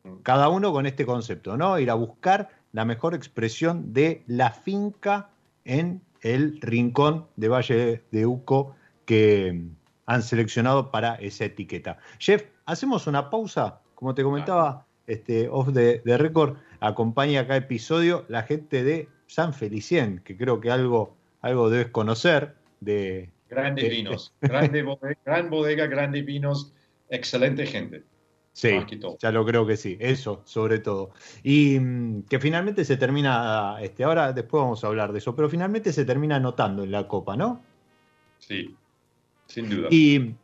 mm. 0.02 0.22
cada 0.22 0.48
uno 0.48 0.72
con 0.72 0.86
este 0.86 1.06
concepto, 1.06 1.56
¿no? 1.56 1.78
Ir 1.78 1.90
a 1.90 1.94
buscar 1.94 2.50
la 2.72 2.84
mejor 2.84 3.14
expresión 3.14 3.92
de 3.92 4.24
la 4.26 4.50
finca 4.50 5.30
en 5.64 6.02
el 6.22 6.60
rincón 6.60 7.26
de 7.36 7.48
Valle 7.48 8.02
de 8.10 8.26
Uco 8.26 8.74
que, 9.04 9.62
han 10.06 10.22
seleccionado 10.22 10.90
para 10.90 11.16
esa 11.16 11.44
etiqueta. 11.44 11.98
Jeff, 12.18 12.44
hacemos 12.64 13.06
una 13.06 13.28
pausa. 13.28 13.80
Como 13.94 14.14
te 14.14 14.22
comentaba, 14.22 14.86
este, 15.06 15.48
off 15.48 15.68
de, 15.68 16.00
de 16.04 16.18
record, 16.18 16.56
acompaña 16.80 17.40
acá 17.40 17.56
episodio 17.56 18.24
la 18.28 18.44
gente 18.44 18.84
de 18.84 19.08
San 19.26 19.52
Felicien, 19.52 20.20
que 20.24 20.36
creo 20.36 20.60
que 20.60 20.70
algo, 20.70 21.16
algo 21.42 21.70
debes 21.70 21.90
conocer 21.90 22.54
de... 22.80 23.30
Grandes 23.48 23.88
vinos, 23.88 24.34
grande 24.40 24.82
bodega, 24.82 25.20
gran 25.24 25.50
bodega, 25.50 25.86
grandes 25.86 26.24
vinos, 26.24 26.72
excelente 27.08 27.66
gente. 27.66 28.02
Sí, 28.56 28.70
ya 29.18 29.32
lo 29.32 29.44
creo 29.44 29.66
que 29.66 29.76
sí, 29.76 29.98
eso 30.00 30.40
sobre 30.46 30.78
todo. 30.78 31.10
Y 31.42 31.78
mm, 31.78 32.22
que 32.22 32.40
finalmente 32.40 32.86
se 32.86 32.96
termina, 32.96 33.76
este, 33.82 34.02
ahora 34.02 34.32
después 34.32 34.62
vamos 34.62 34.82
a 34.82 34.86
hablar 34.86 35.12
de 35.12 35.18
eso, 35.18 35.36
pero 35.36 35.50
finalmente 35.50 35.92
se 35.92 36.06
termina 36.06 36.36
anotando 36.36 36.82
en 36.82 36.90
la 36.90 37.06
copa, 37.06 37.36
¿no? 37.36 37.60
Sí, 38.38 38.74
sin 39.46 39.68
duda. 39.68 39.88
Y, 39.90 40.36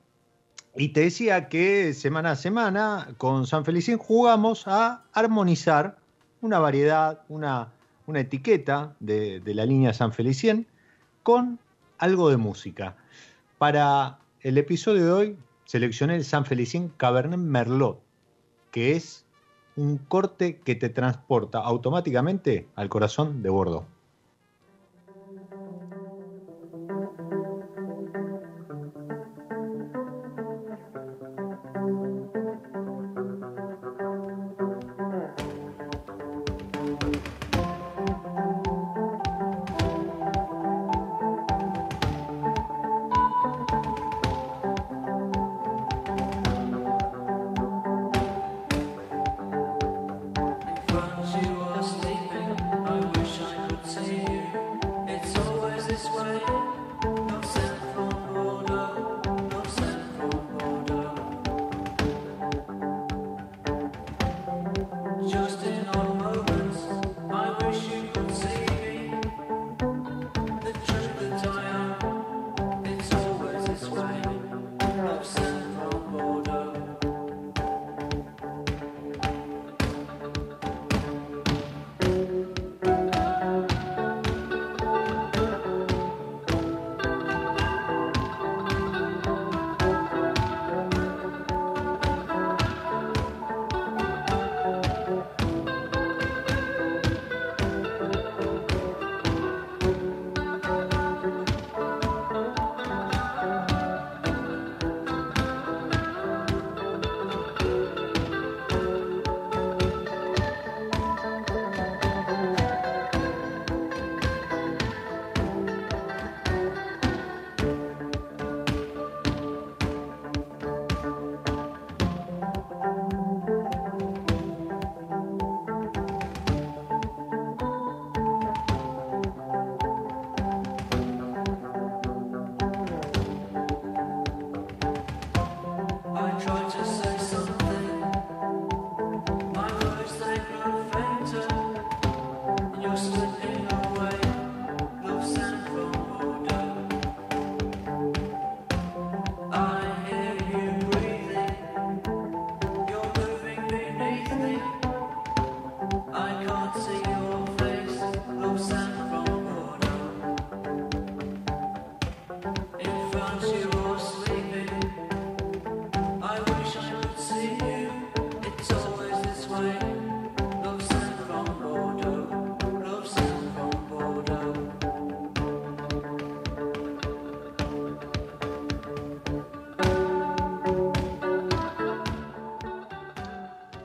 te 0.92 1.00
decía 1.00 1.48
que 1.48 1.94
semana 1.94 2.32
a 2.32 2.36
semana 2.36 3.14
con 3.16 3.46
San 3.46 3.64
Felicien 3.64 3.96
jugamos 3.96 4.68
a 4.68 5.04
armonizar 5.14 5.96
una 6.42 6.58
variedad, 6.58 7.22
una, 7.30 7.72
una 8.06 8.20
etiqueta 8.20 8.94
de, 9.00 9.40
de, 9.40 9.54
la 9.54 9.64
línea 9.64 9.94
San 9.94 10.12
Felicien 10.12 10.66
con 11.22 11.58
algo 12.02 12.30
de 12.30 12.36
música. 12.36 12.96
Para 13.58 14.18
el 14.40 14.58
episodio 14.58 15.04
de 15.04 15.12
hoy 15.12 15.38
seleccioné 15.66 16.16
el 16.16 16.24
San 16.24 16.44
Felicien 16.44 16.88
Cabernet 16.88 17.38
Merlot, 17.38 18.00
que 18.72 18.96
es 18.96 19.24
un 19.76 19.98
corte 19.98 20.58
que 20.58 20.74
te 20.74 20.88
transporta 20.88 21.60
automáticamente 21.60 22.66
al 22.74 22.88
corazón 22.88 23.40
de 23.40 23.50
Bordeaux. 23.50 23.86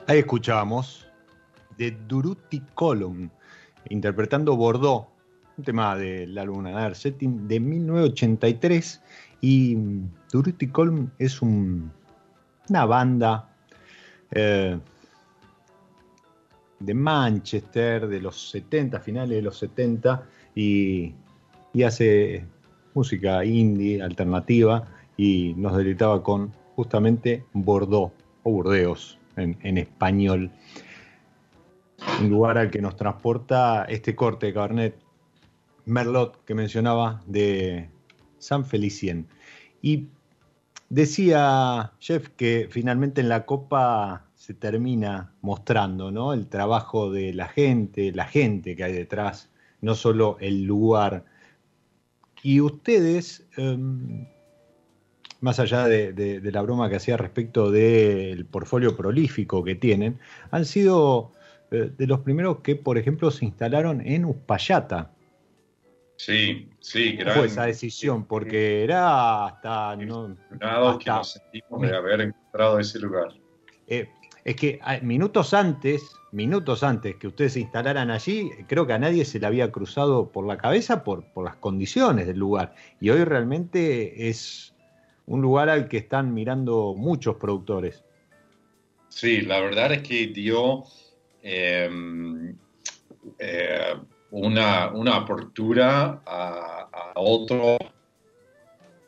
Ahí 0.08 0.20
escuchábamos 0.20 1.06
de 1.76 1.90
Durutti 1.90 2.62
Column, 2.72 3.30
interpretando 3.90 4.56
Bordeaux, 4.56 5.06
un 5.58 5.64
tema 5.64 5.96
del 5.96 6.38
álbum 6.38 6.64
Another 6.64 6.96
Setting 6.96 7.46
de 7.46 7.60
1983. 7.60 9.02
Y 9.42 9.76
Durutti 10.32 10.68
Column 10.68 11.12
es 11.18 11.42
una 11.42 12.86
banda 12.86 13.54
eh, 14.30 14.78
de 16.80 16.94
Manchester 16.94 18.08
de 18.08 18.22
los 18.22 18.48
70, 18.50 19.00
finales 19.00 19.36
de 19.36 19.42
los 19.42 19.58
70, 19.58 20.26
y, 20.54 21.12
y 21.74 21.82
hace 21.82 22.46
música 22.94 23.44
indie, 23.44 24.00
alternativa, 24.02 24.88
y 25.18 25.52
nos 25.58 25.76
deleitaba 25.76 26.22
con 26.22 26.50
justamente 26.76 27.44
Bordeaux 27.52 28.10
o 28.44 28.50
Burdeos 28.50 29.17
en, 29.40 29.78
español. 29.78 30.50
Un 32.20 32.30
lugar 32.30 32.58
al 32.58 32.70
que 32.70 32.80
nos 32.80 32.96
transporta 32.96 33.84
este 33.84 34.14
corte 34.14 34.46
de 34.46 34.54
Cabernet 34.54 34.96
Merlot 35.84 36.44
que 36.44 36.54
mencionaba 36.54 37.22
de 37.26 37.88
San 38.38 38.64
Felicien. 38.64 39.26
Y 39.82 40.08
decía 40.88 41.92
Jeff 41.98 42.28
que 42.36 42.68
finalmente 42.70 43.20
en 43.20 43.28
la 43.28 43.46
copa 43.46 44.26
se 44.34 44.54
termina 44.54 45.34
mostrando 45.40 46.10
¿no? 46.10 46.32
el 46.32 46.46
trabajo 46.46 47.10
de 47.10 47.34
la 47.34 47.48
gente, 47.48 48.12
la 48.12 48.24
gente 48.26 48.76
que 48.76 48.84
hay 48.84 48.92
detrás, 48.92 49.50
no 49.80 49.94
solo 49.94 50.36
el 50.40 50.64
lugar. 50.64 51.24
Y 52.42 52.60
ustedes, 52.60 53.46
em, 53.56 54.26
más 55.40 55.60
allá 55.60 55.86
de, 55.86 56.40
la 56.52 56.62
broma 56.62 56.88
que 56.88 56.96
hacía 56.96 57.16
respecto 57.16 57.70
del 57.70 58.44
portfolio 58.46 58.96
prolífico 58.96 59.62
que 59.62 59.74
tienen, 59.74 60.18
han 60.50 60.64
sido 60.64 61.32
eh, 61.70 61.90
de 61.96 62.06
los 62.06 62.20
primeros 62.20 62.60
que, 62.60 62.76
por 62.76 62.98
ejemplo, 62.98 63.30
se 63.30 63.44
instalaron 63.44 64.00
en 64.00 64.24
Uspallata. 64.24 65.12
Sí, 66.16 66.68
sí, 66.80 67.12
gran... 67.12 67.36
fue 67.36 67.46
esa 67.46 67.66
decisión? 67.66 68.24
Porque 68.24 68.82
era 68.82 69.46
hasta... 69.46 69.94
No, 69.96 70.36
que 70.98 71.10
nos 71.10 71.32
sentimos 71.32 71.82
de 71.82 71.96
haber 71.96 72.20
encontrado 72.22 72.80
ese 72.80 72.98
lugar. 72.98 73.28
Eh, 73.86 74.08
es 74.44 74.56
que 74.56 74.80
minutos 75.02 75.54
antes, 75.54 76.10
minutos 76.32 76.82
antes 76.82 77.14
que 77.16 77.28
ustedes 77.28 77.52
se 77.52 77.60
instalaran 77.60 78.10
allí, 78.10 78.50
creo 78.66 78.86
que 78.86 78.94
a 78.94 78.98
nadie 78.98 79.24
se 79.24 79.38
le 79.38 79.46
había 79.46 79.70
cruzado 79.70 80.32
por 80.32 80.46
la 80.46 80.58
cabeza 80.58 81.04
por, 81.04 81.24
por 81.32 81.44
las 81.44 81.56
condiciones 81.56 82.26
del 82.26 82.38
lugar. 82.38 82.74
Y 83.00 83.10
hoy 83.10 83.22
realmente 83.22 84.28
es 84.28 84.74
un 85.28 85.42
lugar 85.42 85.68
al 85.68 85.88
que 85.88 85.98
están 85.98 86.32
mirando 86.32 86.94
muchos 86.96 87.36
productores. 87.36 88.02
Sí, 89.08 89.42
la 89.42 89.60
verdad 89.60 89.92
es 89.92 90.02
que 90.02 90.28
dio 90.28 90.84
em, 91.42 92.54
eh, 93.38 93.94
una, 94.30 94.90
una, 94.92 95.16
apertura 95.16 96.22
a, 96.26 96.88
a, 96.92 97.12
otro, 97.16 97.76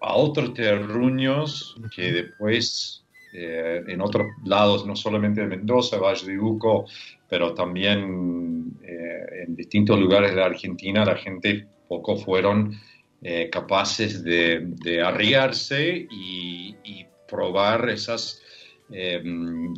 a 0.01 0.15
otros 0.15 0.55
terruños 0.55 1.77
que 1.95 2.13
después 2.13 3.05
eh, 3.33 3.85
en 3.87 4.01
otros 4.01 4.27
lados, 4.45 4.87
no 4.87 4.97
solamente 4.97 5.41
de 5.41 5.47
Mendoza, 5.47 5.99
Valle 5.99 6.27
de 6.27 6.39
Uco, 6.39 6.87
pero 7.29 7.55
también 7.55 8.73
eh, 8.83 9.45
en 9.47 9.55
distintos 9.55 9.99
lugares 9.99 10.31
de 10.31 10.37
la 10.37 10.47
Argentina, 10.47 11.05
la 11.05 11.17
gente 11.17 11.67
poco 11.89 12.17
fueron 12.17 12.75
eh, 13.23 13.51
capaces 13.51 14.25
de, 14.25 15.03
arriarse 15.05 16.07
y, 16.11 17.07
probar 17.29 17.89
esas 17.91 18.43
eh, 18.91 19.23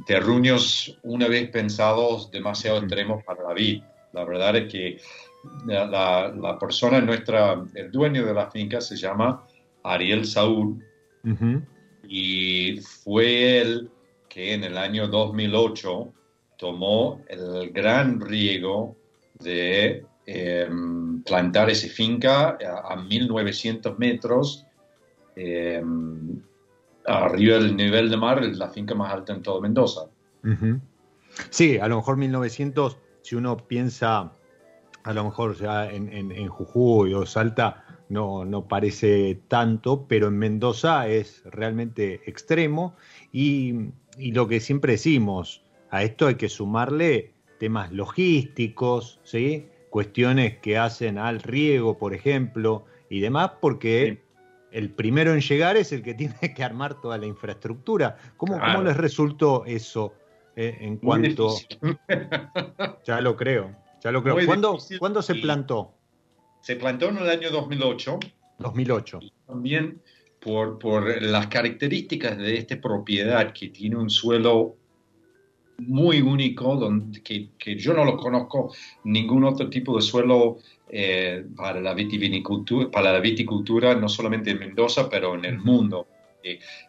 terruños 0.07 0.99
una 1.03 1.29
vez 1.29 1.51
pensados 1.51 2.31
demasiado 2.31 2.79
extremos 2.79 3.23
para 3.25 3.43
la 3.43 3.53
vida. 3.53 3.93
La 4.15 4.25
verdad 4.25 4.57
es 4.57 4.73
que 4.73 4.99
la, 5.67 6.57
persona 6.59 6.99
nuestra, 7.03 7.63
el 7.75 7.91
dueño 7.91 8.25
de 8.25 8.33
la 8.33 8.51
finca 8.51 8.81
se 8.81 8.97
llama 8.97 9.47
Ariel 9.83 10.25
Saúl. 10.25 10.83
Y 12.09 12.81
fue 12.81 13.61
él 13.61 13.91
que 14.31 14.55
en 14.55 14.65
el 14.65 14.79
año 14.79 15.09
2008 15.09 16.13
tomó 16.57 17.23
el 17.29 17.71
gran 17.71 18.19
riego 18.19 18.97
de 19.41 20.07
Em, 20.25 21.21
plantar 21.25 21.69
esa 21.69 21.89
finca 21.89 22.57
a, 22.85 22.95
1900 22.95 23.99
metros 23.99 24.65
em, 25.35 26.41
arriba 27.05 27.59
del 27.59 27.77
nivel 27.77 28.09
de 28.09 28.17
mar, 28.17 28.41
la 28.45 28.69
finca 28.69 28.95
más 28.95 29.13
alta 29.13 29.33
en 29.33 29.43
todo 29.43 29.61
Mendoza. 29.61 30.03
Sí, 31.51 31.79
a 31.79 31.89
lo 31.89 31.97
mejor 31.97 32.19
1900, 32.19 32.99
si 33.23 33.35
uno 33.35 33.57
piensa, 33.57 34.33
a 35.03 35.13
lo 35.13 35.25
mejor 35.25 35.57
ya 35.57 35.91
en, 35.91 36.47
Jujuy 36.47 37.15
o 37.15 37.27
Salta, 37.27 37.85
no, 38.09 38.45
no 38.45 38.69
parece 38.69 39.41
tanto, 39.49 40.07
pero 40.07 40.29
en 40.29 40.39
Mendoza 40.39 41.09
es 41.09 41.43
realmente 41.47 42.21
extremo 42.27 42.95
y, 43.33 43.91
y 44.19 44.33
lo 44.33 44.47
que 44.47 44.61
siempre 44.61 44.93
decimos, 44.93 45.65
a 45.91 46.05
esto 46.05 46.29
hay 46.29 46.37
que 46.37 46.49
sumarle 46.49 47.33
temas 47.59 47.91
logísticos, 47.91 49.19
¿sí? 49.25 49.67
Cuestiones 49.93 50.59
que 50.59 50.79
hacen 50.79 51.19
al 51.19 51.43
riego, 51.43 51.99
por 51.99 52.15
ejemplo, 52.15 52.87
y 53.11 53.21
demás, 53.21 53.53
porque 53.61 54.23
el 54.73 54.91
primero 54.91 55.35
en 55.35 55.43
llegar 55.43 55.77
es 55.77 55.93
el 55.93 56.03
que 56.03 56.15
tiene 56.23 56.55
que 56.57 56.65
armar 56.65 57.01
toda 57.01 57.19
la 57.19 57.27
infraestructura. 57.27 58.17
¿Cómo, 58.39 58.59
les 58.83 58.97
resultó 58.97 59.65
eso 59.67 60.15
eh, 60.57 60.79
en 60.81 60.97
cuanto... 60.97 61.55
ya 63.05 63.21
lo 63.21 63.37
creo, 63.37 63.77
ya 64.03 64.11
lo 64.11 64.23
creo. 64.23 64.35
¿Cuándo, 64.47 65.23
se 65.23 65.35
plantó? 65.37 65.95
Se 66.63 66.77
plantó 66.77 67.11
en 67.11 67.19
el 67.19 67.29
año 67.29 67.51
2008. 67.51 68.19
2008. 68.61 69.21
también 69.47 70.01
por, 70.41 70.79
por 70.79 71.21
las 71.21 71.49
características 71.49 72.39
de 72.39 72.57
esta 72.57 72.81
propiedad 72.81 73.53
que 73.53 73.69
tiene 73.69 73.97
un 73.97 74.09
suelo 74.09 74.77
muy 75.87 76.21
único, 76.21 76.77
donde, 76.77 77.23
que, 77.23 77.51
que, 77.59 77.77
yo 77.77 77.95
no 77.95 78.05
lo 78.05 78.17
conozco 78.17 78.73
ningún 79.05 79.45
otro 79.45 79.69
tipo 79.69 79.97
de 79.97 80.03
suelo 80.03 80.59
eh, 80.89 81.45
para, 81.57 81.81
la 81.81 81.95
vitivinicultura, 81.95 82.91
para 82.91 83.13
la 83.13 83.21
viticultura, 83.21 83.95
no 83.95 84.09
solamente 84.09 84.51
en 84.51 84.59
Mendoza, 84.59 85.09
pero 85.09 85.35
en 85.35 85.45
el 85.45 85.59
mundo. 85.59 86.07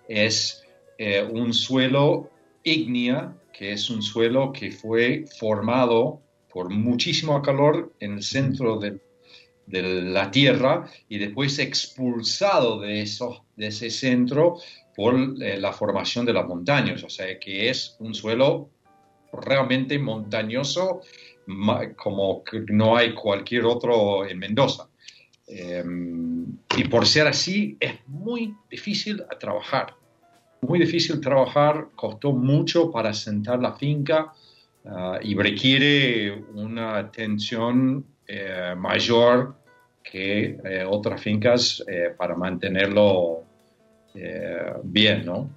es 0.08 0.64
eh, 0.98 1.24
un 1.24 1.54
suelo 1.54 2.30
ígnea, 2.64 3.36
que 3.52 3.74
es 3.74 3.90
un 3.90 4.02
suelo 4.02 4.52
que 4.52 4.72
fue 4.72 5.26
formado 5.40 6.22
por 6.52 6.70
muchísimo 6.70 7.42
calor 7.42 7.94
en 8.00 8.14
el 8.14 8.24
centro 8.24 8.78
de, 8.78 9.00
de 9.66 9.82
la 9.82 10.30
tierra 10.32 10.90
y 11.10 11.18
después 11.18 11.60
expulsado 11.60 12.80
de, 12.82 13.02
eso, 13.02 13.46
de 13.56 13.68
ese 13.68 13.90
centro 13.90 14.58
por 14.96 15.16
eh, 15.42 15.58
la 15.60 15.74
formación 15.74 16.26
de 16.26 16.34
las 16.34 16.46
montañas, 16.46 17.04
o 17.04 17.10
sea 17.10 17.40
que 17.40 17.70
es 17.70 17.96
un 18.00 18.14
suelo 18.14 18.70
realmente 19.34 19.98
montañoso 20.00 21.02
como 21.96 22.44
no 22.70 22.96
hay 22.96 23.14
cualquier 23.14 23.66
otro 23.66 24.26
en 24.26 24.40
Mendoza. 24.40 24.88
Em, 25.46 26.46
y 26.78 26.84
por 26.86 27.06
ser 27.06 27.28
así 27.28 27.78
es 27.80 27.96
muy 28.08 28.56
difícil 28.70 29.24
trabajar, 29.40 29.94
muy 30.62 30.80
difícil 30.80 31.20
trabajar, 31.20 31.90
costó 31.96 32.32
mucho 32.32 32.92
para 32.92 33.14
sentar 33.14 33.60
la 33.60 33.74
finca 33.74 34.34
ah, 34.86 35.20
y 35.22 35.36
requiere 35.36 36.32
una 36.54 36.98
atención 36.98 38.06
eh, 38.26 38.74
mayor 38.78 39.56
que 40.02 40.58
eh, 40.64 40.86
otras 40.88 41.22
fincas 41.22 41.84
eh, 41.88 42.14
para 42.18 42.36
mantenerlo 42.36 43.44
bien, 44.84 45.26
¿no? 45.26 45.50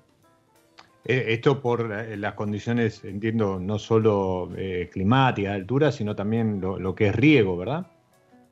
Eh, 1.09 1.27
esto 1.29 1.61
por 1.61 1.93
eh, 1.93 2.17
las 2.17 2.35
condiciones, 2.35 3.05
entiendo, 3.05 3.59
no 3.61 3.79
solo 3.79 4.51
eh, 4.57 4.91
climáticas, 4.93 5.55
altura, 5.55 5.93
sino 5.93 6.17
también 6.17 6.61
lo, 6.61 6.95
que 6.95 7.09
es 7.09 7.15
riego, 7.15 7.57
¿verdad? 7.57 7.87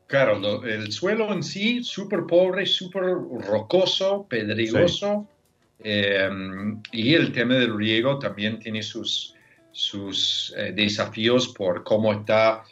Claro, 0.06 0.64
el 0.64 0.92
suelo 0.92 1.32
en 1.32 1.42
sí, 1.42 1.82
súper 1.82 2.24
pobre, 2.26 2.66
súper 2.66 3.02
rocoso, 3.02 4.26
pedregoso, 4.28 5.26
y 5.82 7.14
el 7.14 7.32
tema 7.32 7.54
del 7.54 7.76
riego 7.76 8.18
también 8.18 8.58
tiene 8.58 8.82
sus, 8.82 9.34
sus 9.72 10.54
desafíos 10.74 11.48
por 11.48 11.82
cómo 11.82 12.12
está, 12.12 12.62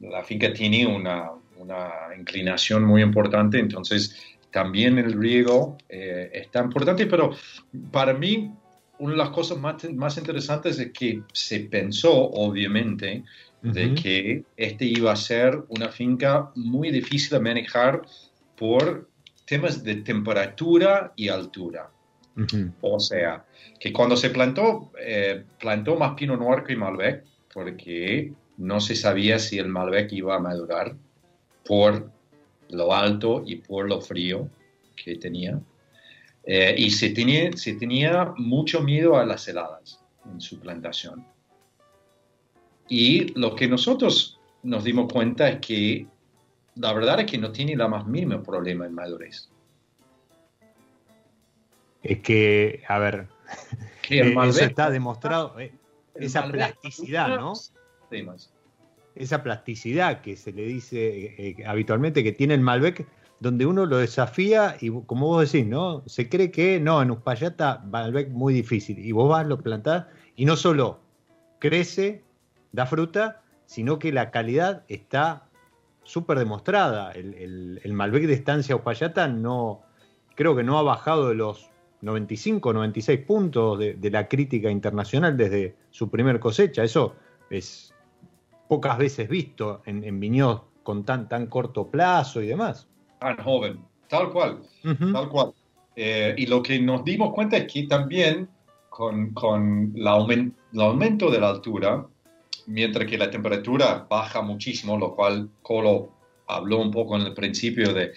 la 0.00 0.24
finca 0.24 0.52
tiene 0.52 0.86
una, 0.86 1.30
una 1.58 1.90
inclinación 2.16 2.84
muy 2.84 3.02
importante, 3.02 3.58
entonces 3.58 4.36
también 4.50 4.98
el 4.98 5.12
riego 5.12 5.76
eh, 5.88 6.30
está 6.32 6.62
importante, 6.62 7.06
pero 7.06 7.32
para 7.90 8.14
mí 8.14 8.50
una 8.98 9.12
de 9.12 9.18
las 9.18 9.30
cosas 9.30 9.58
más, 9.58 9.84
más 9.94 10.16
interesantes 10.18 10.78
es 10.78 10.92
que 10.92 11.22
se 11.32 11.60
pensó, 11.60 12.12
obviamente, 12.12 13.24
de 13.62 13.94
que 13.94 14.44
este 14.56 14.84
iba 14.84 15.12
a 15.12 15.16
ser 15.16 15.64
una 15.68 15.88
finca 15.88 16.50
muy 16.54 16.90
difícil 16.90 17.30
de 17.30 17.40
manejar 17.40 18.02
por 18.56 19.08
temas 19.44 19.82
de 19.82 19.96
temperatura 19.96 21.12
y 21.16 21.28
altura. 21.28 21.90
O 22.82 23.00
sea, 23.00 23.46
que 23.80 23.92
cuando 23.92 24.16
se 24.16 24.28
plantó, 24.30 24.92
eh, 25.00 25.42
plantó 25.58 25.96
más 25.96 26.14
Pinot 26.14 26.38
Noir 26.38 26.64
que 26.64 26.76
Malbec, 26.76 27.24
porque 27.52 28.32
no 28.58 28.80
se 28.80 28.94
sabía 28.94 29.38
si 29.38 29.58
el 29.58 29.68
Malbec 29.68 30.12
iba 30.12 30.36
a 30.36 30.38
madurar 30.38 30.94
por 31.64 32.10
lo 32.68 32.92
alto 32.92 33.42
y 33.46 33.56
por 33.56 33.88
lo 33.88 34.00
frío 34.00 34.50
que 34.96 35.16
tenía. 35.16 35.58
Eh, 36.48 36.76
y 36.78 36.90
se 36.90 37.10
tenía, 37.10 37.52
se 37.56 37.74
tenía 37.74 38.32
mucho 38.36 38.80
miedo 38.80 39.16
a 39.16 39.26
las 39.26 39.48
heladas 39.48 40.00
en 40.24 40.40
su 40.40 40.60
plantación. 40.60 41.26
Y 42.88 43.32
lo 43.38 43.56
que 43.56 43.66
nosotros 43.66 44.38
nos 44.62 44.84
dimos 44.84 45.12
cuenta 45.12 45.48
es 45.48 45.58
que 45.58 46.06
la 46.76 46.92
verdad 46.92 47.20
es 47.20 47.26
que 47.26 47.38
no 47.38 47.50
tiene 47.50 47.74
la 47.74 47.88
más 47.88 48.06
mínimo 48.06 48.44
problema 48.44 48.86
en 48.86 48.94
madurez. 48.94 49.50
Es 52.04 52.20
que, 52.20 52.84
a 52.86 53.00
ver, 53.00 53.26
eh, 54.08 54.32
eso 54.48 54.64
está 54.64 54.88
demostrado, 54.88 55.58
eh, 55.58 55.72
esa 56.14 56.46
plasticidad, 56.46 57.40
¿no? 57.40 57.54
Esa 59.16 59.42
plasticidad 59.42 60.20
que 60.20 60.36
se 60.36 60.52
le 60.52 60.64
dice 60.64 61.56
habitualmente 61.66 62.22
que 62.22 62.32
tiene 62.32 62.54
el 62.54 62.60
Malbec 62.60 63.04
donde 63.38 63.66
uno 63.66 63.86
lo 63.86 63.98
desafía 63.98 64.76
y 64.80 64.90
como 65.04 65.26
vos 65.26 65.52
decís, 65.52 65.66
¿no? 65.68 66.02
Se 66.06 66.28
cree 66.28 66.50
que 66.50 66.80
no, 66.80 67.02
en 67.02 67.10
Uspallata 67.10 67.82
Malbec 67.86 68.30
muy 68.30 68.54
difícil. 68.54 68.98
Y 68.98 69.12
vos 69.12 69.28
vas, 69.28 69.46
lo 69.46 69.60
plantás 69.60 70.06
y 70.36 70.44
no 70.44 70.56
solo 70.56 71.00
crece, 71.58 72.22
da 72.72 72.86
fruta, 72.86 73.42
sino 73.66 73.98
que 73.98 74.12
la 74.12 74.30
calidad 74.30 74.84
está 74.88 75.48
súper 76.02 76.38
demostrada. 76.38 77.12
El, 77.12 77.80
Malbec 77.92 78.26
de 78.26 78.34
estancia 78.34 78.76
Uspallata 78.76 79.28
no, 79.28 79.82
creo 80.34 80.56
que 80.56 80.64
no 80.64 80.78
ha 80.78 80.82
bajado 80.82 81.28
de 81.28 81.34
los 81.34 81.70
95, 82.00 82.72
96 82.72 83.20
puntos 83.20 83.78
de, 83.78 84.10
la 84.10 84.28
crítica 84.28 84.70
internacional 84.70 85.36
desde 85.36 85.76
su 85.90 86.08
primer 86.08 86.40
cosecha. 86.40 86.84
Eso 86.84 87.16
es 87.50 87.92
pocas 88.68 88.96
veces 88.96 89.28
visto 89.28 89.82
en, 89.84 90.04
en 90.04 90.18
viñedos 90.20 90.62
con 90.82 91.04
tan, 91.04 91.28
tan 91.28 91.46
corto 91.46 91.90
plazo 91.90 92.40
y 92.40 92.46
demás 92.46 92.88
tan 93.26 93.44
joven, 93.44 93.78
tal 94.08 94.30
cual, 94.30 94.62
tal 95.12 95.28
cual. 95.28 95.52
Eh, 95.96 96.34
y 96.38 96.46
lo 96.46 96.62
que 96.62 96.78
nos 96.78 97.04
dimos 97.04 97.34
cuenta 97.34 97.56
es 97.56 97.72
que 97.72 97.84
también 97.84 98.48
con, 98.88 99.32
con 99.32 99.92
el 99.96 100.06
aumento 100.06 101.30
de 101.30 101.40
la 101.40 101.50
altura, 101.50 102.06
mientras 102.66 103.06
que 103.06 103.18
la 103.18 103.30
temperatura 103.30 104.06
baja 104.08 104.42
muchísimo, 104.42 104.96
lo 104.96 105.14
cual 105.16 105.48
Colo 105.62 106.12
habló 106.46 106.78
un 106.78 106.92
poco 106.92 107.16
en 107.16 107.22
el 107.22 107.34
principio 107.34 107.92
de, 107.92 108.12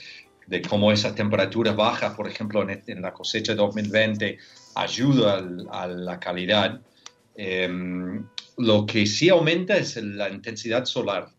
de 0.45 0.62
cómo 0.62 0.91
esa 0.91 1.16
temperatura 1.16 1.72
baja, 1.72 2.16
por 2.16 2.28
ejemplo, 2.28 2.62
en, 2.62 2.84
en 2.86 3.01
la 3.01 3.12
cosecha 3.12 3.55
2020, 3.55 4.38
ayuda 4.76 5.43
a 5.72 5.88
la 5.88 6.20
calidad. 6.20 6.82
Em, 7.36 8.26
lo 8.57 8.86
que 8.86 9.07
sí 9.07 9.30
aumenta 9.30 9.76
es 9.78 9.95
la 9.97 10.30
intensidad 10.30 10.86
solar. 10.86 11.30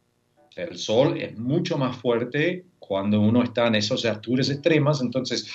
El 0.56 0.76
sol 0.76 1.20
es 1.20 1.38
mucho 1.38 1.78
más 1.78 1.96
fuerte 1.96 2.64
cuando 2.90 3.20
uno 3.20 3.44
está 3.44 3.68
en 3.68 3.76
esas 3.76 4.04
alturas 4.04 4.50
extremas, 4.50 5.00
entonces 5.00 5.48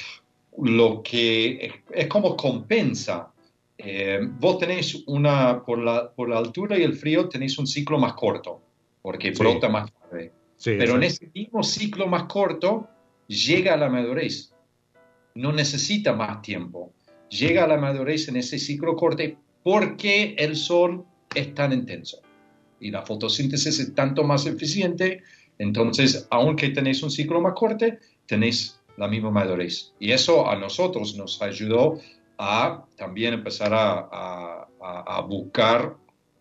lo 0.58 1.04
que 1.04 1.70
es, 1.94 2.08
como 2.08 2.38
compensa. 2.38 3.34
Eh, 3.78 4.22
vos 4.40 4.58
tenéis 4.58 5.04
una, 5.08 5.62
por 5.66 5.80
la, 5.80 6.10
por 6.10 6.30
la 6.30 6.38
altura 6.38 6.80
y 6.80 6.84
el 6.84 6.94
frío 6.94 7.28
tenéis 7.28 7.58
un 7.58 7.68
ciclo 7.68 8.00
más 8.00 8.14
corto, 8.14 8.62
porque 9.02 9.32
brota 9.32 9.68
más 9.68 9.92
tarde. 9.92 10.32
Pero 10.64 10.96
en 10.96 11.04
ese 11.04 11.30
mismo 11.36 11.62
ciclo 11.62 12.08
más 12.08 12.24
corto 12.24 12.88
llega 13.28 13.74
a 13.74 13.78
la 13.78 13.90
madurez. 13.90 14.54
No 15.34 15.52
necesita 15.52 16.14
más 16.14 16.42
tiempo. 16.42 16.94
Llega 17.30 17.66
a 17.66 17.68
la 17.68 17.76
madurez 17.76 18.30
en 18.30 18.38
ese 18.38 18.60
ciclo 18.60 18.96
corto 18.96 19.24
porque 19.62 20.36
el 20.38 20.56
sol 20.56 21.04
es 21.36 21.54
tan 21.54 21.74
intenso 21.74 22.22
y 22.80 22.92
la 22.92 23.02
fotosíntesis 23.02 23.80
es 23.80 23.94
tanto 23.94 24.24
más 24.24 24.46
eficiente 24.46 25.22
entonces, 25.58 26.28
aunque 26.30 26.70
tenéis 26.70 27.02
un 27.04 27.12
ciclo 27.12 27.42
más 27.42 27.54
corto, 27.54 27.86
tenéis 28.26 28.80
la 28.98 29.08
misma 29.08 29.32
madurez. 29.32 29.94
Y 30.00 30.12
eso 30.12 30.50
a 30.50 30.56
nosotros 30.56 31.16
nos 31.16 31.42
ayudó 31.42 32.00
a 32.38 32.86
también 32.98 33.34
empezar 33.34 33.72
a, 33.74 34.68
buscar 35.28 35.96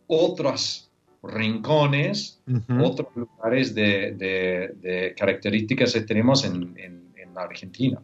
otros 0.07 0.91
rincones, 1.23 2.41
otros 2.83 3.09
lugares 3.15 3.75
de, 3.75 5.15
características 5.17 5.93
que 5.93 6.01
tenemos 6.03 6.45
en, 6.45 7.05
la 7.35 7.43
Argentina. 7.43 8.01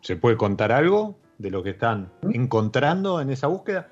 ¿Se 0.00 0.16
puede 0.16 0.36
contar 0.36 0.72
algo 0.72 1.16
de 1.38 1.50
lo 1.50 1.62
que 1.62 1.70
están 1.70 2.10
¿Mm? 2.22 2.34
encontrando 2.34 3.20
en 3.20 3.30
esa 3.30 3.46
búsqueda? 3.46 3.88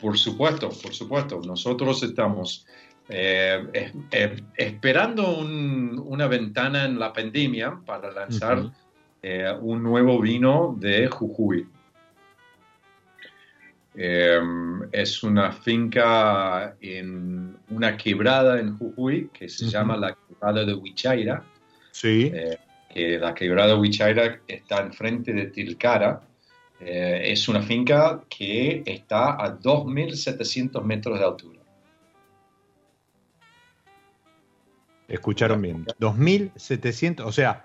Por 0.00 0.16
supuesto, 0.16 0.68
por 0.68 0.94
supuesto. 0.94 1.40
Nosotros 1.44 2.00
estamos 2.04 2.64
eh, 3.08 3.92
esperando 4.56 5.38
una 5.38 6.26
ventana 6.26 6.86
en 6.86 6.98
la 6.98 7.12
pandemia 7.12 7.78
para 7.84 8.10
lanzar 8.10 8.70
eh, 9.22 9.52
un 9.60 9.82
nuevo 9.82 10.20
vino 10.20 10.74
de 10.78 11.08
Jujuy. 11.08 11.66
Eh, 13.96 14.40
es 14.90 15.22
una 15.22 15.52
finca 15.52 16.76
en 16.80 17.56
una 17.68 17.96
quebrada 17.96 18.58
en 18.58 18.76
Jujuy 18.76 19.28
que 19.32 19.48
se 19.48 19.66
llama 19.66 19.96
la 19.96 20.16
quebrada 20.16 20.64
de 20.64 20.74
Huichaira. 20.74 21.44
Sí. 21.90 22.32
que 22.92 23.18
la 23.18 23.34
quebrada 23.34 23.74
de 23.74 23.74
Huichaira 23.74 24.40
está 24.48 24.80
enfrente 24.80 25.32
de 25.32 25.46
Tilcara. 25.46 26.22
es 26.80 27.48
una 27.48 27.62
finca 27.62 28.24
que 28.28 28.82
está 28.84 29.32
a 29.32 29.60
2.700 29.60 30.82
metros 30.82 31.18
de 31.18 31.24
altura. 31.24 31.53
Escucharon 35.14 35.62
bien. 35.62 35.86
2.700, 36.00 37.24
o 37.24 37.30
sea, 37.30 37.64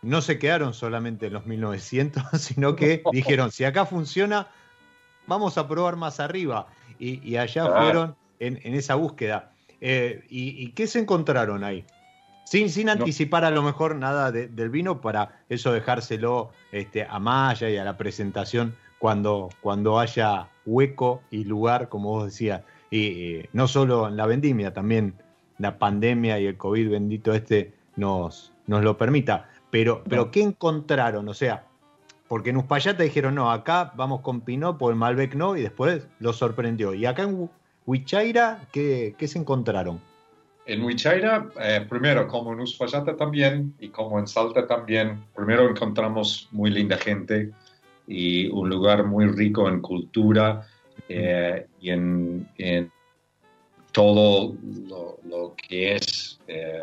no 0.00 0.22
se 0.22 0.38
quedaron 0.38 0.72
solamente 0.72 1.26
en 1.26 1.34
los 1.34 1.46
1900, 1.46 2.24
sino 2.40 2.76
que 2.76 3.02
dijeron, 3.12 3.52
si 3.52 3.64
acá 3.64 3.84
funciona, 3.84 4.48
vamos 5.26 5.58
a 5.58 5.68
probar 5.68 5.96
más 5.96 6.18
arriba. 6.18 6.66
Y, 6.98 7.36
allá 7.36 7.66
fueron 7.66 8.14
en, 8.38 8.74
esa 8.74 8.94
búsqueda. 8.94 9.50
Eh, 9.80 10.24
y, 10.28 10.70
qué 10.70 10.86
se 10.86 11.00
encontraron 11.00 11.64
ahí? 11.64 11.84
Sin, 12.44 12.70
sin 12.70 12.88
anticipar 12.88 13.44
a 13.44 13.50
lo 13.50 13.62
mejor 13.62 13.96
nada 13.96 14.30
del 14.30 14.70
vino 14.70 15.00
para 15.00 15.42
eso 15.48 15.72
dejárselo 15.72 16.52
este, 16.70 17.04
a 17.04 17.18
Maya 17.18 17.68
y 17.70 17.76
a 17.76 17.84
la 17.84 17.96
presentación 17.96 18.76
cuando, 18.98 19.48
cuando 19.60 19.98
haya 19.98 20.48
hueco 20.64 21.22
y 21.30 21.44
lugar, 21.44 21.88
como 21.88 22.10
vos 22.10 22.26
decías. 22.26 22.62
Y 22.90 23.42
no 23.52 23.66
solo 23.66 24.06
en 24.06 24.16
la 24.16 24.26
vendimia, 24.26 24.72
también 24.72 25.14
la 25.62 25.78
pandemia 25.78 26.38
y 26.40 26.46
el 26.46 26.56
COVID 26.56 26.90
bendito 26.90 27.32
este 27.32 27.72
nos, 27.96 28.52
nos 28.66 28.82
lo 28.82 28.98
permita. 28.98 29.48
Pero, 29.70 30.02
pero 30.06 30.30
¿qué 30.30 30.42
encontraron? 30.42 31.28
O 31.28 31.34
sea, 31.34 31.64
porque 32.28 32.50
en 32.50 32.58
Uspallata 32.58 33.02
dijeron, 33.02 33.36
no, 33.36 33.50
acá 33.50 33.92
vamos 33.96 34.20
con 34.20 34.42
Pinot, 34.42 34.76
por 34.76 34.92
el 34.92 34.98
Malbec 34.98 35.34
no, 35.34 35.56
y 35.56 35.62
después 35.62 36.08
lo 36.18 36.32
sorprendió. 36.32 36.92
Y 36.92 37.06
acá 37.06 37.22
en 37.22 37.48
Huichaira, 37.86 38.66
¿qué, 38.72 39.14
qué 39.16 39.28
se 39.28 39.38
encontraron? 39.38 40.00
En 40.66 40.82
Huichaira, 40.82 41.48
eh, 41.60 41.86
primero, 41.88 42.28
como 42.28 42.52
en 42.52 42.60
Uspallata 42.60 43.16
también, 43.16 43.74
y 43.78 43.88
como 43.88 44.18
en 44.18 44.26
Salta 44.26 44.66
también, 44.66 45.24
primero 45.34 45.68
encontramos 45.68 46.48
muy 46.52 46.70
linda 46.70 46.96
gente 46.98 47.50
y 48.06 48.48
un 48.48 48.68
lugar 48.68 49.06
muy 49.06 49.26
rico 49.26 49.68
en 49.68 49.80
cultura 49.80 50.66
eh, 51.08 51.66
y 51.80 51.90
en 51.90 52.48
todo 53.92 54.56
lo, 55.24 55.54
que 55.56 55.96
es 55.96 56.40
eh, 56.48 56.80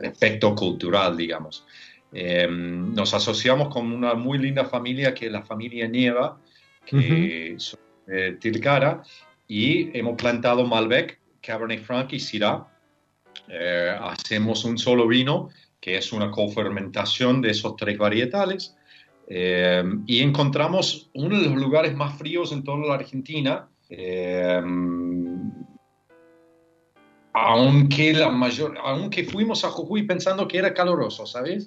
el 0.00 0.06
aspecto 0.06 0.54
cultural, 0.54 1.16
digamos. 1.16 1.66
Eh, 2.12 2.46
nos 2.48 3.12
asociamos 3.14 3.68
con 3.68 3.92
una 3.92 4.14
muy 4.14 4.38
linda 4.38 4.64
familia 4.64 5.12
que 5.12 5.26
es 5.26 5.32
la 5.32 5.42
familia 5.42 5.88
Nieva, 5.88 6.38
que 6.84 7.54
es 7.54 7.76
de 8.06 8.32
Tilcara, 8.32 9.02
y 9.48 9.96
hemos 9.96 10.16
plantado 10.16 10.66
Malbec, 10.66 11.20
Cabernet 11.40 11.82
Franc 11.82 12.12
y 12.12 12.20
Syrah. 12.20 12.66
Eh, 13.48 13.96
hacemos 14.00 14.64
un 14.64 14.78
solo 14.78 15.06
vino, 15.06 15.48
que 15.80 15.96
es 15.96 16.12
una 16.12 16.30
cofermentación 16.30 17.42
de 17.42 17.50
esos 17.50 17.76
tres 17.76 17.98
varietales. 17.98 18.76
y 19.28 20.20
encontramos 20.20 21.08
uno 21.14 21.40
de 21.40 21.48
los 21.48 21.56
lugares 21.56 21.94
más 21.94 22.18
fríos 22.18 22.52
en 22.52 22.62
toda 22.64 22.86
la 22.86 22.94
Argentina, 22.94 23.68
aunque 27.32 28.12
la 28.12 28.30
mayor, 28.30 28.76
aunque 28.82 29.24
fuimos 29.24 29.64
a 29.64 29.70
Jujuy 29.70 30.02
pensando 30.02 30.46
que 30.46 30.58
era 30.58 30.74
caluroso, 30.74 31.26
¿sabes? 31.26 31.66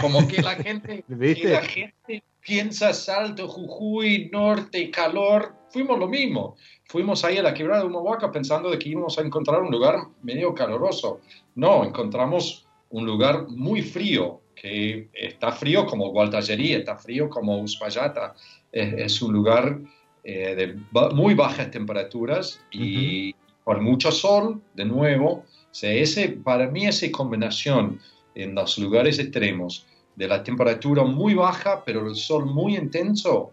Como 0.00 0.26
que 0.26 0.40
la 0.40 0.54
gente, 0.54 1.04
que 1.18 1.48
la 1.48 1.62
gente 1.62 2.22
piensa 2.40 2.92
Salto, 2.94 3.48
Jujuy, 3.48 4.30
Norte, 4.32 4.90
calor. 4.90 5.54
Fuimos 5.70 5.98
lo 5.98 6.08
mismo. 6.08 6.56
Fuimos 6.86 7.24
ahí 7.24 7.38
a 7.38 7.42
la 7.42 7.54
quebrada 7.54 7.82
de 7.82 7.88
Humahuaca 7.88 8.30
pensando 8.30 8.70
de 8.70 8.78
que 8.78 8.90
íbamos 8.90 9.18
a 9.18 9.22
encontrar 9.22 9.62
un 9.62 9.70
lugar 9.70 9.96
medio 10.22 10.54
caloroso. 10.54 11.20
No, 11.54 11.84
encontramos 11.84 12.66
un 12.90 13.06
lugar 13.06 13.48
muy 13.48 13.82
frío, 13.82 14.40
que 14.54 15.08
está 15.14 15.52
frío 15.52 15.86
como 15.86 16.10
Gualtallerí, 16.10 16.74
está 16.74 16.96
frío 16.96 17.28
como 17.28 17.58
Uspallata. 17.60 18.34
Es, 18.70 19.20
un 19.20 19.32
lugar 19.34 19.78
eh, 20.24 20.54
de 20.54 21.14
muy 21.14 21.34
bajas 21.34 21.70
temperaturas 21.70 22.60
y 22.70 23.34
con 23.64 23.82
mucho 23.82 24.10
sol, 24.10 24.60
de 24.74 24.84
nuevo. 24.84 25.44
ese, 25.82 26.28
para 26.28 26.68
mí 26.68 26.86
esa 26.86 27.10
combinación 27.10 28.00
en 28.34 28.54
los 28.54 28.78
lugares 28.78 29.18
extremos 29.18 29.86
de 30.16 30.28
la 30.28 30.42
temperatura 30.42 31.04
muy 31.04 31.34
baja, 31.34 31.82
pero 31.84 32.06
el 32.06 32.14
sol 32.14 32.46
muy 32.46 32.76
intenso, 32.76 33.52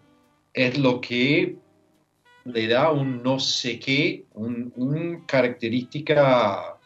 es 0.52 0.78
lo 0.78 1.00
que 1.00 1.56
le 2.44 2.66
da 2.66 2.90
un 2.90 3.22
no 3.22 3.38
sé 3.38 3.78
qué, 3.78 4.24
un, 4.34 5.24
característica 5.26 6.78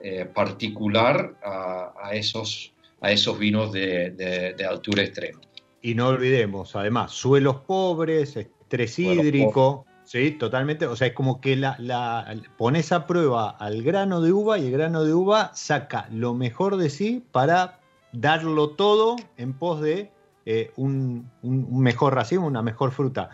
eh, 0.00 0.26
particular 0.26 1.34
a, 1.42 2.10
esos, 2.12 2.72
a 3.00 3.10
esos 3.10 3.38
vinos 3.38 3.72
de, 3.72 4.54
altura 4.68 5.02
extrema. 5.02 5.40
Y 5.80 5.94
no 5.94 6.08
olvidemos, 6.08 6.74
además, 6.74 7.12
suelos 7.12 7.56
pobres, 7.66 8.36
estrés 8.36 8.98
hídrico, 8.98 9.85
sí, 10.06 10.30
totalmente, 10.30 10.86
o 10.86 10.96
sea, 10.96 11.08
es 11.08 11.12
como 11.12 11.40
que 11.40 11.56
la, 11.56 11.76
la, 11.78 12.34
pones 12.56 12.92
a 12.92 13.06
prueba 13.06 13.50
al 13.50 13.82
grano 13.82 14.22
de 14.22 14.32
uva 14.32 14.58
y 14.58 14.66
el 14.66 14.72
grano 14.72 15.04
de 15.04 15.12
uva 15.12 15.50
saca 15.54 16.08
lo 16.10 16.32
mejor 16.32 16.78
de 16.78 16.88
sí 16.88 17.22
para 17.32 17.80
darlo 18.12 18.70
todo 18.70 19.16
en 19.36 19.52
pos 19.52 19.82
de 19.82 20.10
eh, 20.46 20.70
un, 20.76 21.28
mejor 21.42 22.14
racimo, 22.14 22.46
una 22.46 22.62
mejor 22.62 22.92
fruta. 22.92 23.30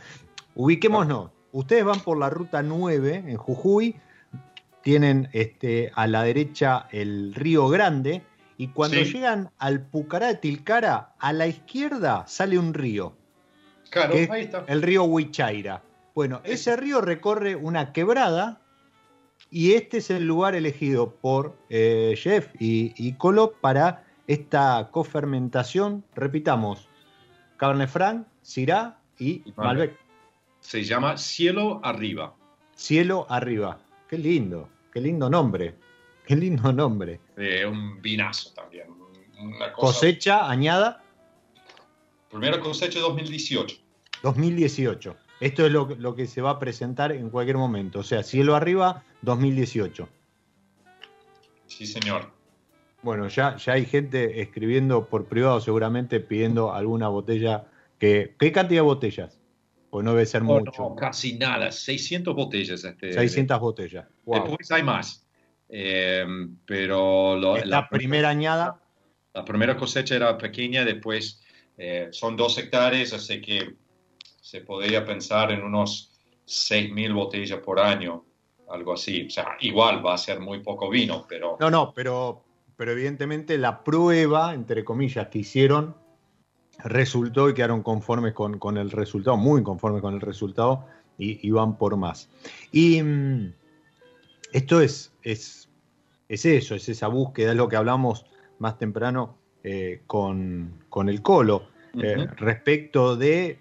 Ubiquémonos, 0.54 1.30
ustedes 1.52 1.84
van 1.84 2.00
por 2.00 2.18
la 2.18 2.30
ruta 2.30 2.62
9 2.62 3.24
en 3.28 3.36
Jujuy, 3.36 3.96
tienen 4.82 5.28
este, 5.32 5.92
a 5.94 6.06
la 6.06 6.24
derecha 6.24 6.88
el 6.90 7.34
río 7.34 7.68
Grande, 7.68 8.22
y 8.56 8.68
cuando 8.68 8.96
llegan 8.96 9.50
al 9.58 9.86
Pucará 9.86 10.28
de 10.28 10.36
Tilcara, 10.36 11.12
a 11.18 11.32
la 11.32 11.46
izquierda 11.46 12.24
sale 12.26 12.58
un 12.58 12.74
río. 12.74 13.12
Claro, 13.90 14.14
ahí 14.14 14.42
está. 14.42 14.64
El 14.68 14.82
río 14.82 15.04
Huichaira. 15.04 15.82
Bueno, 16.14 16.40
ese 16.44 16.76
río 16.76 17.00
recorre 17.00 17.56
una 17.56 17.92
quebrada 17.92 18.60
y 19.50 19.72
este 19.72 19.98
es 19.98 20.10
el 20.10 20.26
lugar 20.26 20.54
elegido 20.54 21.14
por 21.14 21.56
eh, 21.68 22.14
Jeff 22.16 22.48
y, 22.58 22.92
y 22.96 23.14
Colo 23.14 23.52
para 23.60 24.04
esta 24.26 24.88
cofermentación, 24.90 26.04
repitamos, 26.14 26.88
Cabernet 27.56 27.88
Franc, 27.88 28.26
Syrah 28.42 28.98
y, 29.18 29.42
Malbec. 29.56 29.96
Se 30.60 30.84
llama 30.84 31.16
Cielo 31.16 31.80
Arriba. 31.82 32.34
Cielo 32.76 33.26
Arriba. 33.28 33.78
Qué 34.08 34.18
lindo, 34.18 34.68
qué 34.92 35.00
lindo 35.00 35.28
nombre. 35.28 35.74
Qué 36.26 36.36
lindo 36.36 36.72
nombre. 36.72 37.20
Eh, 37.36 37.66
un 37.66 38.00
vinazo 38.00 38.52
también. 38.54 38.86
Cosecha 39.76 40.48
añada. 40.48 41.02
Primera 42.30 42.60
cosecha 42.60 43.00
2018. 43.00 43.76
2018. 44.22 45.16
Esto 45.42 45.66
es 45.66 45.72
lo, 45.72 45.96
lo, 45.98 46.14
que 46.14 46.28
se 46.28 46.40
va 46.40 46.50
a 46.50 46.58
presentar 46.60 47.10
en 47.10 47.28
cualquier 47.28 47.56
momento. 47.56 47.98
O 47.98 48.02
sea, 48.04 48.22
cielo 48.22 48.54
arriba, 48.54 49.02
2018. 49.22 50.08
Sí, 51.66 51.84
señor. 51.84 52.30
Bueno, 53.02 53.26
ya, 53.26 53.56
ya 53.56 53.72
hay 53.72 53.84
gente 53.84 54.40
escribiendo 54.40 55.08
por 55.08 55.26
privado 55.26 55.60
seguramente 55.60 56.20
pidiendo 56.20 56.72
alguna 56.72 57.08
botella. 57.08 57.64
Que, 57.98 58.36
¿Qué 58.38 58.52
cantidad 58.52 58.82
de 58.82 58.86
botellas? 58.86 59.40
Pues 59.90 60.04
no 60.04 60.12
debe 60.12 60.26
ser 60.26 60.44
mucho. 60.44 60.94
casi 60.94 61.34
nada, 61.34 61.72
600 61.72 62.36
botellas. 62.36 62.84
Este, 62.84 63.12
600 63.12 63.58
botellas. 63.58 64.06
Después 64.24 64.70
hay 64.70 64.84
más. 64.84 65.26
Eh, 65.68 66.24
pero 66.64 67.36
la, 67.64 67.88
primera 67.88 68.28
añada. 68.28 68.80
La 69.34 69.44
primera 69.44 69.76
cosecha 69.76 70.14
era 70.14 70.38
pequeña, 70.38 70.84
después 70.84 71.42
eh, 71.78 72.10
son 72.12 72.36
dos 72.36 72.56
hectáreas, 72.58 73.12
así 73.12 73.40
que 73.40 73.81
se 74.42 74.60
podría 74.60 75.06
pensar 75.06 75.50
en 75.52 75.62
unos 75.62 76.12
6.000 76.46 77.14
botellas 77.14 77.60
por 77.60 77.80
año, 77.80 78.26
algo 78.68 78.92
así. 78.92 79.24
O 79.26 79.30
sea, 79.30 79.56
igual 79.60 80.04
va 80.04 80.12
a 80.12 80.18
ser 80.18 80.40
muy 80.40 80.60
poco 80.60 80.90
vino, 80.90 81.24
pero... 81.26 81.56
No, 81.58 81.70
no, 81.70 81.94
pero 81.94 82.44
pero 82.82 82.92
evidentemente 82.92 83.58
la 83.58 83.84
prueba, 83.84 84.54
entre 84.54 84.84
comillas, 84.84 85.28
que 85.28 85.38
hicieron 85.38 85.94
resultó 86.82 87.48
y 87.48 87.54
quedaron 87.54 87.82
conformes 87.82 88.32
con, 88.32 88.76
el 88.76 88.90
resultado, 88.90 89.36
muy 89.36 89.62
conformes 89.62 90.02
con 90.02 90.14
el 90.14 90.20
resultado 90.20 90.86
y, 91.16 91.48
van 91.52 91.78
por 91.78 91.96
más. 91.96 92.28
Y 92.72 93.00
mm, 93.00 93.52
esto 94.52 94.80
es, 94.80 95.12
es, 95.22 95.68
es, 96.28 96.44
eso, 96.44 96.74
es 96.74 96.88
esa 96.88 97.06
búsqueda, 97.06 97.50
es 97.52 97.56
lo 97.56 97.68
que 97.68 97.76
hablamos 97.76 98.26
más 98.58 98.78
temprano 98.78 99.38
eh, 99.62 100.00
con, 100.08 100.80
el 101.06 101.22
colo, 101.22 101.68
eh, 102.02 102.26
respecto 102.36 103.14
de 103.14 103.60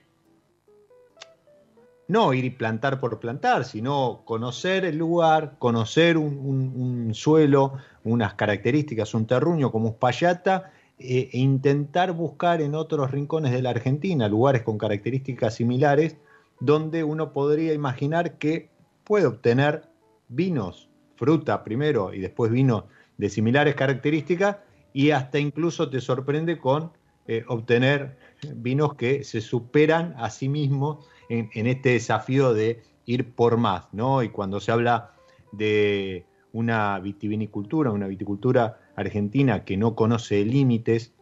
no 2.11 2.33
ir 2.33 2.43
y 2.43 2.49
plantar 2.49 2.99
por 2.99 3.19
plantar, 3.19 3.63
sino 3.63 4.23
conocer 4.25 4.83
el 4.83 4.97
lugar, 4.97 5.55
conocer 5.59 6.17
un, 6.17 7.11
suelo, 7.13 7.77
unas 8.03 8.33
características, 8.33 9.13
un 9.13 9.25
terruño 9.25 9.71
como 9.71 9.89
Uspallata, 9.89 10.73
eh, 10.99 11.29
e 11.31 11.39
intentar 11.39 12.11
buscar 12.11 12.61
en 12.61 12.75
otros 12.75 13.09
rincones 13.11 13.53
de 13.53 13.61
la 13.61 13.69
Argentina 13.69 14.27
lugares 14.27 14.61
con 14.61 14.77
características 14.77 15.55
similares, 15.55 16.17
donde 16.59 17.05
uno 17.05 17.31
podría 17.31 17.73
imaginar 17.73 18.37
que 18.37 18.69
puede 19.05 19.25
obtener 19.25 19.83
vinos, 20.27 20.89
fruta 21.15 21.63
primero 21.63 22.13
y 22.13 22.19
después 22.19 22.51
vinos 22.51 22.83
de 23.17 23.29
similares 23.29 23.75
características, 23.75 24.57
y 24.93 25.11
hasta 25.11 25.39
incluso 25.39 25.89
te 25.89 26.01
sorprende 26.01 26.59
con 26.59 26.91
eh, 27.27 27.45
obtener 27.47 28.17
vinos 28.55 28.95
que 28.95 29.23
se 29.23 29.39
superan 29.39 30.13
a 30.17 30.29
sí 30.29 30.49
mismos 30.49 31.07
en, 31.31 31.67
este 31.67 31.91
desafío 31.91 32.53
de 32.53 32.83
ir 33.05 33.31
por 33.33 33.57
más, 33.57 33.85
¿no? 33.93 34.21
Y 34.21 34.29
cuando 34.29 34.59
se 34.59 34.71
habla 34.71 35.13
de 35.51 36.25
una 36.51 36.99
vitivinicultura, 36.99 37.91
una 37.91 38.07
viticultura 38.07 38.79
argentina 38.95 39.63
que 39.63 39.77
no 39.77 39.95
conoce 39.95 40.43
límites, 40.43 41.13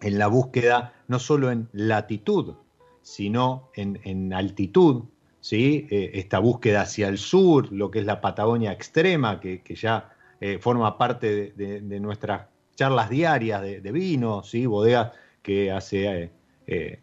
en 0.00 0.18
la 0.18 0.26
búsqueda 0.26 0.94
no 1.08 1.18
solo 1.18 1.50
en 1.50 1.68
latitud, 1.72 2.54
sino 3.02 3.70
en, 3.74 4.32
altitud, 4.32 5.04
¿sí? 5.40 5.86
Eh, 5.90 6.12
esta 6.14 6.38
búsqueda 6.38 6.82
hacia 6.82 7.08
el 7.08 7.18
sur, 7.18 7.72
lo 7.72 7.90
que 7.90 8.00
es 8.00 8.06
la 8.06 8.20
Patagonia 8.20 8.72
extrema, 8.72 9.40
que, 9.40 9.62
ya 9.74 10.10
eh, 10.40 10.58
forma 10.58 10.96
parte 10.98 11.52
de, 11.52 12.00
nuestras 12.00 12.46
charlas 12.74 13.10
diarias 13.10 13.62
de, 13.62 13.92
vino, 13.92 14.42
¿sí? 14.42 14.66
bodegas 14.66 15.12
que 15.42 15.70
hace 15.70 16.30
eh, 16.66 17.00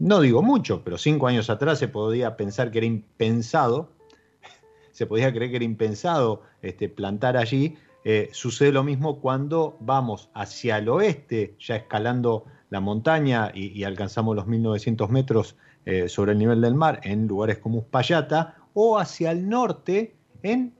no 0.00 0.20
digo 0.20 0.42
mucho, 0.42 0.82
pero 0.82 0.96
cinco 0.96 1.26
años 1.26 1.50
atrás 1.50 1.78
se 1.78 1.86
podía 1.86 2.36
pensar 2.36 2.70
que 2.70 2.78
era 2.78 2.86
impensado, 2.86 3.92
se 4.92 5.06
podía 5.06 5.30
creer 5.32 5.50
que 5.50 5.56
era 5.56 5.64
impensado 5.64 6.42
este, 6.62 6.88
plantar 6.88 7.36
allí. 7.36 7.76
Eh, 8.02 8.30
sucede 8.32 8.72
lo 8.72 8.82
mismo 8.82 9.20
cuando 9.20 9.76
vamos 9.78 10.30
hacia 10.32 10.78
el 10.78 10.88
oeste, 10.88 11.54
ya 11.60 11.76
escalando 11.76 12.46
la 12.70 12.80
montaña 12.80 13.52
y, 13.54 13.84
alcanzamos 13.84 14.34
los 14.34 14.46
1900 14.46 15.10
metros 15.10 15.56
eh, 15.84 16.08
sobre 16.08 16.32
el 16.32 16.38
nivel 16.38 16.62
del 16.62 16.74
mar 16.74 17.00
en 17.02 17.26
lugares 17.26 17.58
como 17.58 17.80
Uspallata, 17.80 18.56
o 18.72 18.98
hacia 18.98 19.32
el 19.32 19.48
norte 19.50 20.16
en 20.42 20.72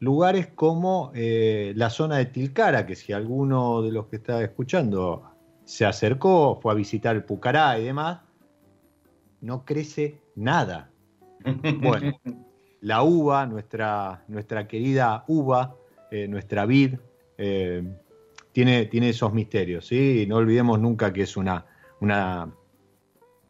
lugares 0.00 0.48
como 0.48 1.10
eh, 1.14 1.72
la 1.74 1.88
zona 1.88 2.18
de 2.18 2.26
Tilcara, 2.26 2.84
que 2.84 2.96
si 2.96 3.14
alguno 3.14 3.80
de 3.80 3.92
los 3.92 4.06
que 4.08 4.16
está 4.16 4.42
escuchando 4.42 5.22
se 5.64 5.86
acercó, 5.86 6.58
fue 6.60 6.72
a 6.72 6.74
visitar 6.74 7.16
el 7.16 7.24
Pucará 7.24 7.78
y 7.78 7.84
demás, 7.84 8.18
no 9.42 9.64
crece 9.64 10.22
nada. 10.36 10.88
Bueno, 11.80 12.18
la 12.80 13.02
uva, 13.02 13.46
nuestra, 13.46 14.24
nuestra 14.28 14.66
querida 14.66 15.24
uva, 15.26 15.76
eh, 16.10 16.26
nuestra 16.28 16.64
vid, 16.66 16.94
eh, 17.36 17.82
tiene, 18.52 18.86
tiene, 18.86 19.08
esos 19.10 19.32
misterios, 19.32 19.86
¿sí? 19.86 20.24
No 20.28 20.36
olvidemos 20.36 20.78
nunca 20.78 21.12
que 21.12 21.22
es 21.22 21.36
una, 21.36 21.66
una, 22.00 22.52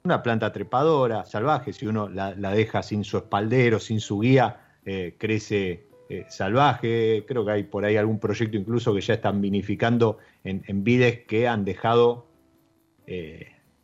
una 0.05 0.23
planta 0.23 0.53
trepadora, 0.53 1.25
salvaje, 1.25 1.73
si 1.73 1.87
uno 1.87 2.09
la, 2.09 2.35
deja 2.35 2.83
sin 2.83 3.05
su 3.05 3.19
espaldero, 3.19 3.79
sin 3.79 4.01
su 4.01 4.21
guía, 4.21 4.61
eh, 4.85 5.17
crece 5.19 5.87
salvaje. 6.29 7.25
Creo 7.27 7.45
que 7.47 7.53
hay 7.53 7.63
por 7.65 7.87
ahí 7.87 7.97
algún 7.97 8.19
proyecto 8.19 8.59
incluso 8.59 8.95
que 8.95 9.01
ya 9.01 9.15
están 9.15 9.41
vinificando 9.41 10.19
en, 10.45 10.63
en 10.67 10.85
vides 10.85 11.21
que 11.27 11.49
han 11.49 11.65
dejado 11.65 12.27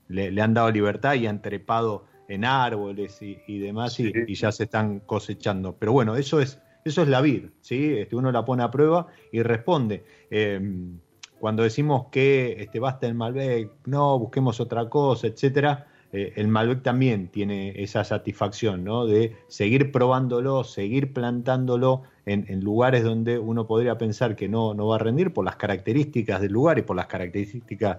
le, 0.08 0.40
han 0.40 0.54
dado 0.54 0.70
libertad 0.70 1.14
y 1.14 1.26
han 1.26 1.42
trepado 1.42 2.06
en 2.28 2.44
árboles 2.44 3.20
y, 3.22 3.58
demás 3.58 3.98
y, 4.00 4.34
ya 4.34 4.52
se 4.52 4.64
están 4.64 5.00
cosechando. 5.00 5.76
Pero 5.78 5.92
bueno, 5.92 6.16
eso 6.16 6.40
es, 6.40 6.60
eso 6.84 7.02
es 7.02 7.08
la 7.08 7.20
vid, 7.20 7.46
¿sí? 7.60 7.94
Este, 7.98 8.16
uno 8.16 8.30
la 8.32 8.44
pone 8.44 8.62
a 8.62 8.70
prueba 8.70 9.06
y 9.32 9.42
responde. 9.42 10.04
Em, 10.30 10.98
cuando 11.38 11.62
decimos 11.62 12.06
que 12.10 12.56
este, 12.58 12.80
basta 12.80 13.06
el 13.06 13.14
Malbec, 13.14 13.70
no, 13.86 14.18
busquemos 14.18 14.60
otra 14.60 14.88
cosa, 14.88 15.28
etcétera, 15.28 15.86
eh, 16.12 16.32
el 16.36 16.48
Malbec 16.48 16.82
también 16.82 17.28
tiene 17.28 17.82
esa 17.82 18.04
satisfacción, 18.04 18.84
¿no? 18.84 19.06
De 19.06 19.36
seguir 19.48 19.92
probándolo, 19.92 20.64
seguir 20.64 21.12
plantándolo 21.12 22.02
en, 22.26 22.60
lugares 22.60 23.04
donde 23.04 23.38
uno 23.38 23.66
podría 23.66 23.96
pensar 23.96 24.36
que 24.36 24.48
no, 24.48 24.74
no 24.74 24.86
va 24.88 24.96
a 24.96 24.98
rendir 24.98 25.32
por 25.32 25.46
las 25.46 25.56
características 25.56 26.42
del 26.42 26.52
lugar 26.52 26.78
y 26.78 26.82
por 26.82 26.96
las 26.96 27.06
características 27.06 27.98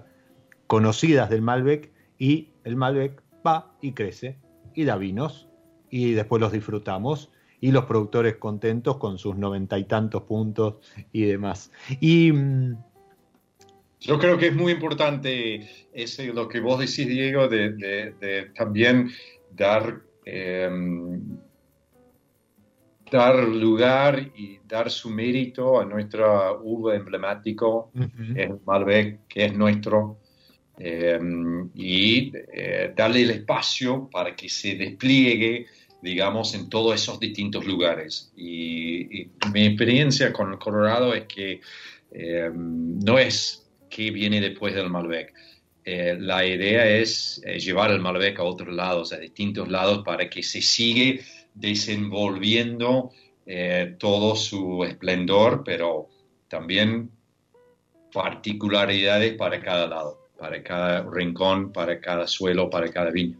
conocidas 0.68 1.30
del 1.30 1.42
Malbec, 1.42 1.90
y 2.20 2.50
el 2.62 2.76
Malbec 2.76 3.20
va 3.44 3.74
y 3.80 3.92
crece 3.92 4.36
y 4.74 4.84
da 4.84 4.96
vinos 4.96 5.48
y 5.88 6.12
después 6.12 6.38
los 6.40 6.52
disfrutamos 6.52 7.32
y 7.60 7.72
los 7.72 7.86
productores 7.86 8.36
contentos 8.36 8.98
con 8.98 9.18
sus 9.18 9.36
noventa 9.36 9.78
y 9.78 9.84
tantos 9.84 10.22
puntos 10.22 10.76
y 11.12 11.24
demás. 11.24 11.72
Y 11.98 12.30
mm, 12.30 12.76
yo 14.00 14.18
creo 14.18 14.38
que 14.38 14.48
es 14.48 14.54
muy 14.54 14.72
importante 14.72 15.66
ese, 15.92 16.32
lo 16.32 16.48
que 16.48 16.60
vos 16.60 16.78
decís, 16.78 17.08
Diego, 17.08 17.48
de, 17.48 18.50
también 18.54 19.10
dar, 19.52 20.00
em, 20.24 21.20
dar 23.10 23.36
lugar 23.48 24.30
y 24.36 24.58
dar 24.66 24.90
su 24.90 25.10
mérito 25.10 25.80
a 25.80 25.84
nuestra 25.84 26.52
uva 26.52 26.94
emblemático, 26.94 27.90
el 28.36 28.58
Malbec, 28.64 29.26
que 29.26 29.46
es 29.46 29.54
nuestro, 29.54 30.19
em, 30.80 31.70
y 31.74 32.32
eh, 32.52 32.92
darle 32.96 33.22
el 33.22 33.30
espacio 33.30 34.08
para 34.10 34.34
que 34.34 34.48
se 34.48 34.74
despliegue 34.74 35.66
digamos, 36.02 36.54
en 36.54 36.70
todos 36.70 36.94
esos 36.94 37.20
distintos 37.20 37.66
lugares. 37.66 38.32
Y, 38.34 39.28
mi 39.52 39.66
experiencia 39.66 40.32
con 40.32 40.56
Colorado 40.56 41.14
es 41.14 41.26
que 41.26 41.60
em, 42.10 42.98
no 43.00 43.18
es 43.18 43.68
que 43.90 44.10
viene 44.10 44.40
después 44.40 44.74
del 44.74 44.88
Malbec. 44.88 45.34
Eh, 45.84 46.16
la 46.18 46.46
idea 46.46 46.86
es 46.86 47.42
eh, 47.44 47.58
llevar 47.58 47.90
el 47.90 48.00
Malbec 48.00 48.38
a 48.38 48.44
otros 48.44 48.74
lados, 48.74 49.12
a 49.12 49.18
distintos 49.18 49.68
lados, 49.68 50.02
para 50.04 50.28
que 50.28 50.42
se 50.42 50.60
siga 50.60 51.20
desenvolviendo 51.54 53.10
eh, 53.46 53.96
todo 53.98 54.36
su 54.36 54.84
esplendor, 54.84 55.62
pero 55.64 56.08
también 56.48 57.10
particularidades 58.12 59.34
para 59.34 59.60
cada 59.60 59.86
lado, 59.86 60.19
para 60.40 60.62
cada 60.62 61.02
rincón, 61.02 61.70
para 61.70 62.00
cada 62.00 62.26
suelo, 62.26 62.70
para 62.70 62.90
cada 62.90 63.10
viña. 63.10 63.36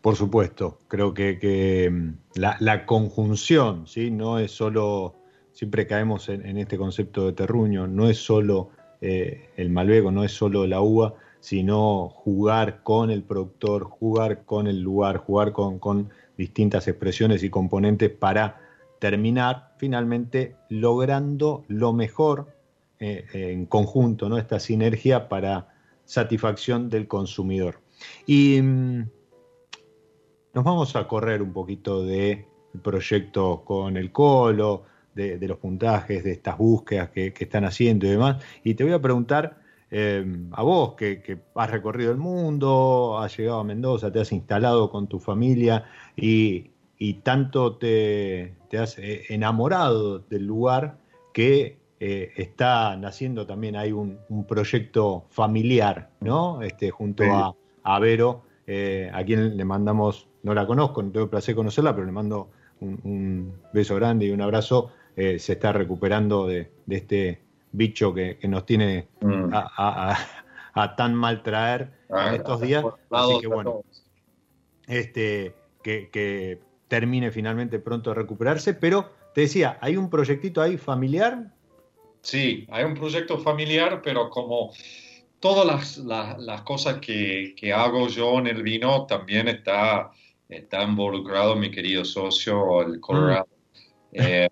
Por 0.00 0.16
supuesto, 0.16 0.78
creo 0.88 1.12
que, 1.12 1.90
mm, 1.90 2.14
la, 2.36 2.86
conjunción, 2.86 3.86
¿sí? 3.86 4.10
No 4.10 4.38
es 4.38 4.52
solo, 4.52 5.16
siempre 5.52 5.86
caemos 5.86 6.28
en, 6.28 6.56
este 6.56 6.78
concepto 6.78 7.26
de 7.26 7.32
terruño, 7.32 7.86
no 7.86 8.08
es 8.08 8.18
solo 8.18 8.70
eh, 9.00 9.50
el 9.56 9.68
malvego, 9.70 10.10
no 10.10 10.24
es 10.24 10.32
solo 10.32 10.66
la 10.66 10.80
uva, 10.80 11.14
sino 11.40 12.08
jugar 12.08 12.82
con 12.82 13.10
el 13.10 13.22
productor, 13.24 13.84
jugar 13.84 14.44
con 14.44 14.68
el 14.68 14.80
lugar, 14.80 15.16
jugar 15.18 15.52
con, 15.52 16.10
distintas 16.36 16.88
expresiones 16.88 17.42
y 17.42 17.50
componentes 17.50 18.08
para 18.08 18.60
terminar 18.98 19.74
finalmente 19.76 20.56
logrando 20.70 21.64
lo 21.68 21.92
mejor 21.92 22.54
eh, 23.00 23.24
en 23.32 23.64
conjunto, 23.64 24.28
¿no? 24.28 24.36
esta 24.36 24.60
sinergia 24.60 25.26
para 25.30 25.68
satisfacción 26.04 26.90
del 26.90 27.08
consumidor. 27.08 27.80
Y 28.26 28.60
mm, 28.60 29.08
nos 30.52 30.64
vamos 30.64 30.94
a 30.96 31.08
correr 31.08 31.40
un 31.40 31.54
poquito 31.54 32.04
de 32.04 32.46
proyecto 32.82 33.62
con 33.64 33.96
el 33.96 34.12
colo, 34.12 34.84
de, 35.14 35.38
los 35.48 35.56
puntajes, 35.56 36.24
de 36.24 36.32
estas 36.32 36.58
búsquedas 36.58 37.08
que, 37.08 37.32
están 37.38 37.64
haciendo 37.64 38.06
y 38.06 38.10
demás. 38.10 38.42
Y 38.64 38.74
te 38.74 38.84
voy 38.84 38.92
a 38.92 39.00
preguntar 39.00 39.60
eh, 39.90 40.24
a 40.52 40.62
vos, 40.62 40.94
que, 40.94 41.40
has 41.54 41.70
recorrido 41.70 42.12
el 42.12 42.18
mundo, 42.18 43.18
has 43.18 43.34
llegado 43.36 43.60
a 43.60 43.64
Mendoza, 43.64 44.12
te 44.12 44.20
has 44.20 44.32
instalado 44.32 44.90
con 44.90 45.08
tu 45.08 45.18
familia 45.18 45.86
y, 46.16 46.70
tanto 47.22 47.76
te, 47.76 48.56
has 48.78 48.98
eh, 48.98 49.24
enamorado 49.30 50.18
del 50.18 50.46
lugar 50.46 50.98
que 51.32 51.79
eh, 52.00 52.32
está 52.36 52.96
naciendo 52.96 53.46
también 53.46 53.76
hay 53.76 53.92
un, 53.92 54.18
proyecto 54.48 55.26
familiar, 55.30 56.10
¿no? 56.20 56.62
Este, 56.62 56.90
junto 56.90 57.24
a, 57.24 57.54
a 57.82 57.98
Vero, 57.98 58.42
a 59.12 59.24
quien 59.24 59.56
le 59.56 59.64
mandamos 59.64 60.30
no 60.42 60.54
la 60.54 60.66
conozco, 60.66 61.02
no 61.02 61.10
tengo 61.10 61.24
el 61.24 61.30
placer 61.30 61.54
de 61.54 61.56
conocerla, 61.56 61.94
pero 61.94 62.06
le 62.06 62.12
mando 62.12 62.50
un, 62.80 63.60
beso 63.72 63.94
grande 63.96 64.26
y 64.26 64.30
un 64.30 64.40
abrazo. 64.40 64.92
Eh, 65.16 65.38
se 65.38 65.54
está 65.54 65.72
recuperando 65.72 66.46
de, 66.46 66.70
este 66.88 67.42
bicho 67.72 68.14
que, 68.14 68.38
nos 68.44 68.64
tiene 68.64 69.08
mm. 69.20 69.50
a, 69.52 70.16
tan 70.96 71.14
mal 71.14 71.42
traer 71.42 71.92
en 72.08 72.16
ah, 72.16 72.34
estos 72.34 72.60
días. 72.60 72.84
Así 73.10 73.40
que 73.40 73.46
bueno, 73.46 73.82
este, 74.86 75.54
que, 75.82 76.60
termine 76.88 77.30
finalmente 77.30 77.78
pronto 77.78 78.10
de 78.10 78.14
recuperarse, 78.14 78.74
pero 78.74 79.12
te 79.32 79.42
decía, 79.42 79.78
¿hay 79.80 79.96
un 79.96 80.10
proyectito 80.10 80.60
ahí 80.60 80.76
familiar? 80.76 81.52
Sí, 82.22 82.66
hay 82.70 82.84
un 82.84 82.94
proyecto 82.94 83.38
familiar, 83.38 84.02
pero 84.02 84.28
como 84.28 84.72
todas 85.40 85.98
las, 85.98 86.62
cosas 86.62 86.98
que, 86.98 87.54
que, 87.56 87.72
hago 87.72 88.08
yo 88.08 88.38
en 88.38 88.46
el 88.46 88.62
vino, 88.62 89.06
también 89.06 89.48
está 89.48 90.10
está 90.50 90.82
involucrado 90.82 91.56
mi 91.56 91.70
querido 91.70 92.04
socio, 92.04 92.82
el 92.82 93.00
Colorado. 93.00 93.48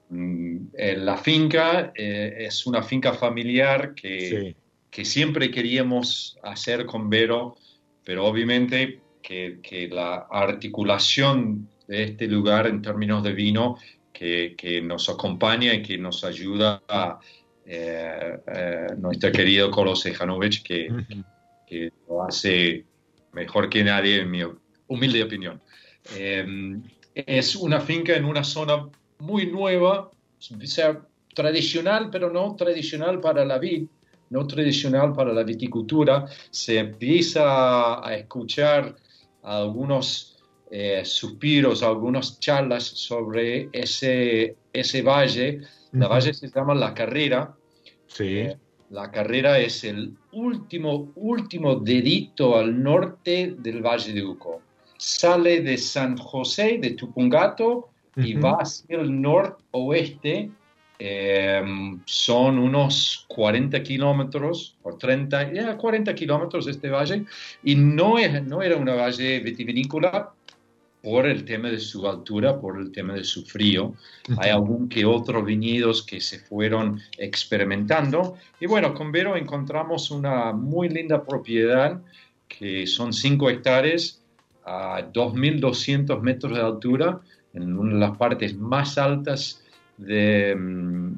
Mm. 0.08 0.68
Eh, 0.72 0.96
la 0.96 1.16
finca 1.16 1.92
eh, 1.96 2.36
es 2.38 2.66
una 2.66 2.82
finca 2.82 3.12
familiar 3.12 3.94
que, 3.94 4.54
que, 4.88 5.04
siempre 5.04 5.50
queríamos 5.50 6.38
hacer 6.44 6.86
con 6.86 7.10
Vero, 7.10 7.56
pero 8.04 8.24
obviamente 8.24 9.00
que, 9.20 9.58
que, 9.60 9.88
la 9.88 10.28
articulación 10.30 11.68
de 11.88 12.04
este 12.04 12.28
lugar 12.28 12.68
en 12.68 12.80
términos 12.80 13.24
de 13.24 13.32
vino 13.32 13.78
que, 14.12 14.54
que 14.56 14.80
nos 14.80 15.08
acompaña 15.08 15.74
y 15.74 15.82
que 15.82 15.98
nos 15.98 16.22
ayuda 16.22 16.82
a 16.88 17.18
nuestro 18.98 19.32
querido 19.32 19.70
Kolos 19.70 20.00
Sejanovic, 20.00 20.62
que, 20.62 20.88
que 21.66 21.92
lo 22.08 22.24
hace 22.24 22.84
mejor 23.32 23.68
que 23.68 23.84
nadie, 23.84 24.22
en 24.22 24.30
mi 24.30 24.40
humilde 24.86 25.22
opinión. 25.22 25.60
Em, 26.16 26.82
es 27.14 27.56
una 27.56 27.80
finca 27.80 28.14
en 28.14 28.24
una 28.24 28.44
zona 28.44 28.88
muy 29.18 29.46
nueva, 29.46 30.10
sea 30.38 31.00
tradicional, 31.34 32.10
pero 32.10 32.30
no 32.30 32.54
tradicional 32.56 33.20
para 33.20 33.44
la 33.44 33.58
vid, 33.58 33.86
no 34.30 34.46
tradicional 34.46 35.12
para 35.12 35.32
la 35.32 35.42
viticultura. 35.42 36.26
Se 36.50 36.78
empieza 36.78 38.06
a 38.06 38.14
escuchar 38.14 38.96
algunos 39.42 40.38
eh, 40.70 41.02
suspiros, 41.04 41.82
algunas 41.82 42.38
charlas 42.40 42.84
sobre 42.84 43.68
ese, 43.72 44.56
ese 44.72 45.02
valle. 45.02 45.60
La 45.92 46.08
valle 46.08 46.34
se 46.34 46.48
llama 46.48 46.74
La 46.74 46.92
Carrera. 46.94 47.54
Sí. 48.08 48.38
Eh, 48.38 48.56
la 48.90 49.10
Carrera 49.10 49.58
es 49.58 49.84
el 49.84 50.14
último, 50.32 51.12
último 51.14 51.76
dedito 51.76 52.56
al 52.56 52.82
norte 52.82 53.54
del 53.58 53.82
Valle 53.82 54.12
de 54.12 54.24
Uco 54.24 54.62
sale 54.98 55.62
de 55.62 55.78
San 55.78 56.16
José, 56.18 56.78
de 56.78 56.90
Tupungato, 56.90 57.88
y 58.16 58.34
va 58.34 58.58
hacia 58.60 59.00
el 59.00 59.20
noroeste. 59.22 60.50
Em, 61.00 62.00
son 62.04 62.58
unos 62.58 63.24
40 63.28 63.80
kilómetros 63.84 64.76
o 64.82 64.96
30, 64.96 65.52
ya 65.52 65.76
40 65.76 66.12
kilómetros 66.12 66.66
este 66.66 66.90
valle, 66.90 67.24
y 67.62 67.76
no, 67.76 68.18
es, 68.18 68.42
no 68.42 68.62
era 68.62 68.76
una 68.76 68.96
valle 68.96 69.38
vitivinícola 69.38 70.32
por 71.02 71.26
el 71.26 71.44
tema 71.44 71.70
de 71.70 71.78
su 71.78 72.06
altura, 72.08 72.60
por 72.60 72.78
el 72.78 72.90
tema 72.90 73.14
de 73.14 73.24
su 73.24 73.44
frío. 73.44 73.94
Hay 74.38 74.50
algún 74.50 74.88
que 74.88 75.04
otros 75.04 75.44
viñedos 75.44 76.02
que 76.02 76.20
se 76.20 76.40
fueron 76.40 77.00
experimentando. 77.16 78.36
Y 78.60 78.66
bueno, 78.66 78.94
con 78.94 79.12
Vero 79.12 79.36
encontramos 79.36 80.10
una 80.10 80.52
muy 80.52 80.88
linda 80.88 81.24
propiedad 81.24 82.00
que 82.48 82.86
son 82.86 83.12
5 83.12 83.50
hectáreas 83.50 84.22
a 84.64 85.02
2.200 85.12 86.20
metros 86.20 86.54
de 86.54 86.62
altura, 86.62 87.20
en 87.54 87.76
una 87.76 87.94
de 87.94 88.00
las 88.00 88.16
partes 88.16 88.56
más 88.56 88.98
altas 88.98 89.64
de, 89.96 90.56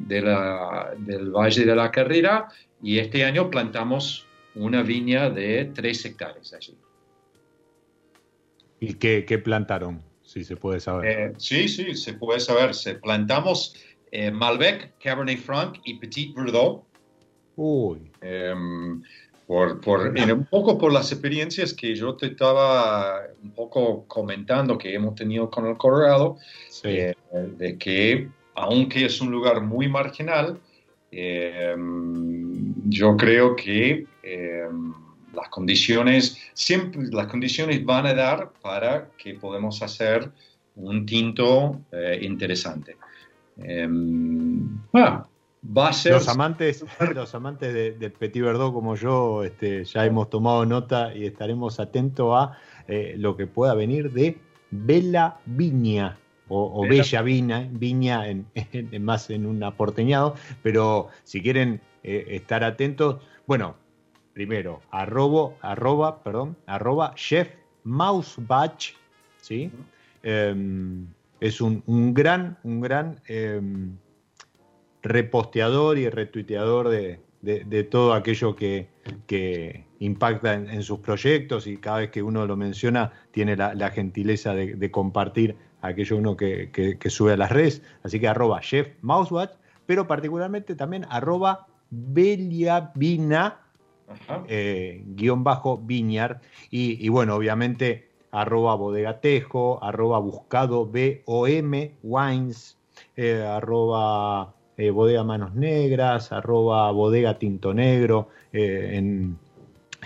la, 0.09 0.93
del 0.99 1.31
Valle 1.31 1.65
de 1.65 1.77
la 1.77 1.91
Carrera, 1.91 2.49
y 2.83 2.99
este 2.99 3.25
año 3.25 3.51
plantamos 3.51 4.27
una 4.55 4.83
viña 4.83 5.31
de 5.31 5.71
3 5.75 6.05
hectáreas 6.05 6.53
allí. 6.53 6.77
¿Y 8.81 8.95
qué, 8.95 9.39
plantaron, 9.39 10.03
si 10.23 10.43
se 10.43 10.57
puede 10.57 10.81
saber? 10.81 11.07
Eh, 11.07 11.33
sí, 11.37 11.69
sí, 11.69 11.95
se 11.95 12.15
puede 12.15 12.41
saber. 12.41 12.75
Se 12.75 12.95
plantamos 12.95 13.77
eh, 14.11 14.31
Malbec, 14.31 14.95
Cabernet 14.99 15.39
Franc 15.39 15.77
y 15.85 15.99
Petit 15.99 16.35
Verdot. 16.35 16.83
Uy. 17.57 18.11
Em, 18.23 19.03
por, 19.47 19.81
por 19.83 20.09
un 20.09 20.47
poco 20.47 20.79
por 20.79 20.93
las 20.93 21.13
experiencias 21.13 21.75
que 21.75 21.95
yo 21.95 22.15
te 22.15 22.27
estaba 22.27 23.21
un 23.43 23.51
poco 23.51 24.07
comentando 24.07 24.79
que 24.79 24.95
hemos 24.95 25.15
tenido 25.15 25.51
con 25.51 25.67
el 25.67 25.77
Colorado, 25.77 26.39
eh, 26.85 27.15
de 27.59 27.77
que 27.77 28.29
aunque 28.55 29.05
es 29.05 29.21
un 29.21 29.31
lugar 29.31 29.61
muy 29.61 29.89
marginal, 29.89 30.59
yo 31.11 33.17
creo 33.17 33.57
que 33.57 34.07
las 35.35 35.49
condiciones, 35.49 36.39
siempre 36.55 37.03
las 37.11 37.27
condiciones 37.27 37.85
van 37.85 38.07
a 38.07 38.15
dar 38.15 38.53
para 38.63 39.09
que 39.17 39.35
podamos 39.35 39.83
hacer 39.83 40.31
un 40.77 41.05
tinto 41.07 41.81
interesante. 42.21 42.97
Ah, 44.95 45.27
los 45.63 46.29
amantes, 46.29 46.85
los 47.15 47.35
amantes 47.35 47.99
de, 47.99 48.11
Petit 48.11 48.43
Verdot 48.43 48.73
como 48.73 48.97
yo 48.97 49.45
este, 49.45 49.85
ya 49.85 50.07
hemos 50.07 50.31
tomado 50.31 50.65
nota 50.65 51.15
y 51.15 51.27
estaremos 51.27 51.79
atentos 51.79 52.33
a 52.35 52.59
eh, 52.89 53.15
lo 53.19 53.37
que 53.37 53.47
pueda 53.47 53.75
venir 53.75 54.11
de 54.13 54.39
Bella 54.71 55.37
Viña 55.45 56.19
o, 56.49 56.85
Bella 56.89 57.23
Viña, 57.23 57.69
Viña 57.71 58.27
en, 58.29 58.47
más 59.01 59.31
en 59.31 59.47
un 59.47 59.63
aporteñado, 59.63 60.35
pero 60.65 61.09
si 61.23 61.43
quieren 61.43 61.81
eh, 62.03 62.27
estar 62.31 62.65
atentos, 62.65 63.23
bueno, 63.47 63.77
primero, 64.41 64.81
arroba, 64.91 65.53
arroba, 65.61 66.23
perdón, 66.23 66.57
arroba 66.65 67.13
chef 67.15 67.51
Mousebach, 67.85 68.95
¿sí? 69.43 69.71
Em, 70.23 71.07
es 71.41 71.61
un, 71.61 71.83
gran, 72.15 72.57
un 72.63 72.81
gran 72.81 73.21
em, 73.27 73.99
reposteador 75.03 75.99
y 75.99 76.09
retuiteador 76.09 76.89
de, 76.89 77.85
todo 77.91 78.15
aquello 78.15 78.57
que, 78.57 78.89
impacta 79.99 80.55
en, 80.55 80.83
sus 80.83 81.01
proyectos 81.01 81.67
y 81.67 81.77
cada 81.77 81.99
vez 81.99 82.11
que 82.11 82.23
uno 82.23 82.47
lo 82.47 82.57
menciona 82.57 83.13
tiene 83.33 83.57
la, 83.57 83.91
gentileza 83.91 84.55
de, 84.55 84.91
compartir 84.91 85.55
aquello 85.83 86.17
uno 86.17 86.35
que, 86.35 86.99
sube 87.11 87.35
a 87.35 87.37
las 87.37 87.53
redes. 87.53 87.83
Así 88.05 88.19
que 88.19 88.27
arroba 88.27 88.63
Chef 88.63 88.89
Mousewatch, 89.03 89.53
pero 89.85 90.07
particularmente 90.07 90.75
también 90.75 91.05
arroba 91.11 91.67
Beliavina, 91.91 93.67
eh, 94.49 95.03
guion 95.07 95.45
bajo 95.45 95.79
Viñar. 95.79 96.41
Y, 96.71 97.09
bueno, 97.09 97.37
obviamente 97.37 98.09
arroba 98.33 98.75
bodegatejo, 98.77 99.83
arroba 99.83 100.19
buscado 100.19 100.87
BOM 100.87 101.73
Wines, 102.03 102.77
eh, 103.17 103.43
arroba 103.43 104.55
eh, 104.81 104.91
bodega 104.91 105.25
Manos 105.25 105.55
Negras, 105.55 106.33
arroba 106.33 106.91
bodega 106.91 107.39
Tinto 107.39 107.75
Negro, 107.75 108.31
eh, 108.51 108.93
en, 108.95 109.39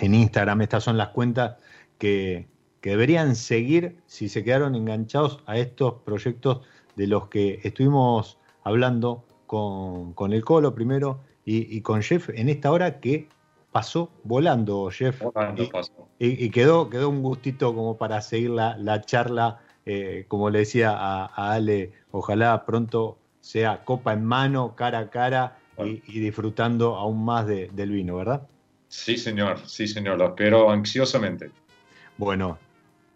Instagram. 0.00 0.62
Estas 0.62 0.82
son 0.82 0.96
las 0.96 1.10
cuentas 1.10 1.58
que, 1.96 2.48
deberían 2.82 3.36
seguir 3.36 3.96
si 4.06 4.28
se 4.28 4.42
quedaron 4.42 4.74
enganchados 4.74 5.38
a 5.46 5.56
estos 5.58 5.94
proyectos 6.04 6.62
de 6.96 7.06
los 7.06 7.28
que 7.28 7.60
estuvimos 7.62 8.36
hablando 8.64 9.24
con, 9.46 10.32
el 10.32 10.44
Colo 10.44 10.74
primero 10.74 11.20
y, 11.46 11.80
con 11.82 12.02
Jeff 12.02 12.28
en 12.30 12.48
esta 12.48 12.72
hora 12.72 12.98
que 12.98 13.28
pasó 13.74 14.12
volando, 14.22 14.88
Jeff. 14.88 15.20
y, 16.20 16.50
quedó, 16.50 16.88
quedó 16.88 17.08
un 17.08 17.22
gustito 17.22 17.74
como 17.74 17.98
para 17.98 18.20
seguir 18.20 18.50
la, 18.50 19.02
charla, 19.04 19.62
eh, 19.84 20.26
como 20.28 20.48
le 20.48 20.60
decía 20.60 20.92
a, 20.92 21.26
a 21.26 21.54
Ale, 21.54 21.90
ojalá 22.12 22.64
pronto 22.64 23.18
sea 23.40 23.84
copa 23.84 24.12
en 24.12 24.24
mano, 24.24 24.76
cara 24.76 25.00
a 25.00 25.10
cara 25.10 25.58
y, 25.78 26.20
disfrutando 26.20 26.94
aún 26.94 27.24
más 27.24 27.48
del 27.48 27.90
vino, 27.90 28.16
¿verdad? 28.16 28.46
Sí, 28.86 29.16
señor, 29.16 29.58
sí, 29.66 29.88
señor, 29.88 30.18
lo 30.18 30.28
espero 30.28 30.70
ansiosamente. 30.70 31.50
Bueno, 32.16 32.58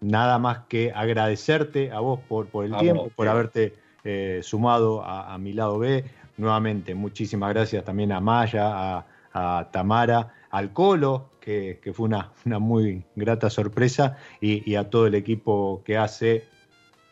nada 0.00 0.40
más 0.40 0.60
que 0.68 0.92
agradecerte 0.92 1.92
a 1.92 2.00
vos 2.00 2.18
por, 2.28 2.48
por 2.48 2.64
el 2.64 2.76
tiempo, 2.78 3.10
por 3.14 3.28
haberte 3.28 3.74
eh, 4.02 4.40
sumado 4.42 5.04
a, 5.04 5.38
mi 5.38 5.52
lado 5.52 5.78
B. 5.78 6.04
Nuevamente, 6.36 6.94
muchísimas 6.94 7.54
gracias 7.54 7.84
también 7.84 8.12
a 8.12 8.20
Maya, 8.20 9.04
a, 9.32 9.68
Tamara, 9.70 10.34
al 10.50 10.72
Colo, 10.72 11.30
que, 11.40 11.80
fue 11.94 12.06
una, 12.06 12.32
una, 12.44 12.58
muy 12.58 13.04
grata 13.16 13.50
sorpresa, 13.50 14.18
y, 14.40 14.74
a 14.74 14.90
todo 14.90 15.06
el 15.06 15.14
equipo 15.14 15.82
que 15.84 15.96
hace 15.96 16.44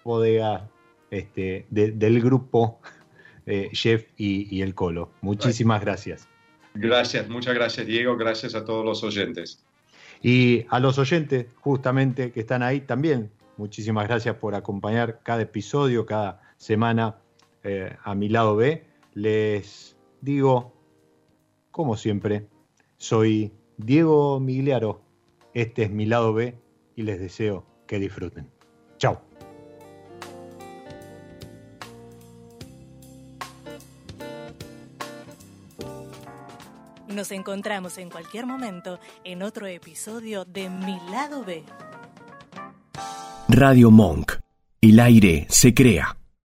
bodega 0.04 0.68
este, 1.10 1.66
del 1.70 2.20
grupo 2.20 2.80
eh, 3.46 3.70
Jeff 3.72 4.06
y, 4.16 4.60
el 4.60 4.74
Colo. 4.74 5.10
Muchísimas 5.20 5.80
gracias. 5.80 6.28
Gracias, 6.74 7.28
muchas 7.30 7.54
gracias 7.54 7.86
Diego, 7.86 8.16
gracias 8.18 8.54
a 8.54 8.64
todos 8.64 8.84
los 8.84 9.02
oyentes. 9.02 9.64
Y 10.22 10.66
a 10.68 10.78
los 10.78 10.98
oyentes 10.98 11.46
justamente 11.56 12.32
que 12.32 12.40
están 12.40 12.62
ahí 12.62 12.80
también, 12.80 13.30
muchísimas 13.56 14.06
gracias 14.06 14.36
por 14.36 14.54
acompañar 14.54 15.20
cada 15.22 15.42
episodio, 15.42 16.04
cada 16.04 16.42
semana 16.58 17.16
eh, 17.64 17.96
a 18.02 18.14
mi 18.14 18.28
lado 18.28 18.56
B. 18.56 18.84
Les 19.14 19.96
digo, 20.20 20.74
como 21.70 21.96
siempre, 21.96 22.46
soy 22.98 23.52
Diego 23.76 24.40
Migliaro, 24.40 25.02
este 25.54 25.84
es 25.84 25.90
mi 25.90 26.06
lado 26.06 26.32
B 26.32 26.58
y 26.94 27.02
les 27.02 27.20
deseo 27.20 27.66
que 27.86 27.98
disfruten. 27.98 28.50
Chao. 28.98 29.20
Nos 37.08 37.30
encontramos 37.32 37.96
en 37.96 38.10
cualquier 38.10 38.46
momento 38.46 38.98
en 39.24 39.42
otro 39.42 39.66
episodio 39.66 40.44
de 40.44 40.68
Mi 40.68 40.98
lado 41.10 41.44
B. 41.44 41.64
Radio 43.48 43.90
Monk. 43.90 44.32
El 44.82 45.00
aire 45.00 45.46
se 45.48 45.72
crea. 45.72 46.18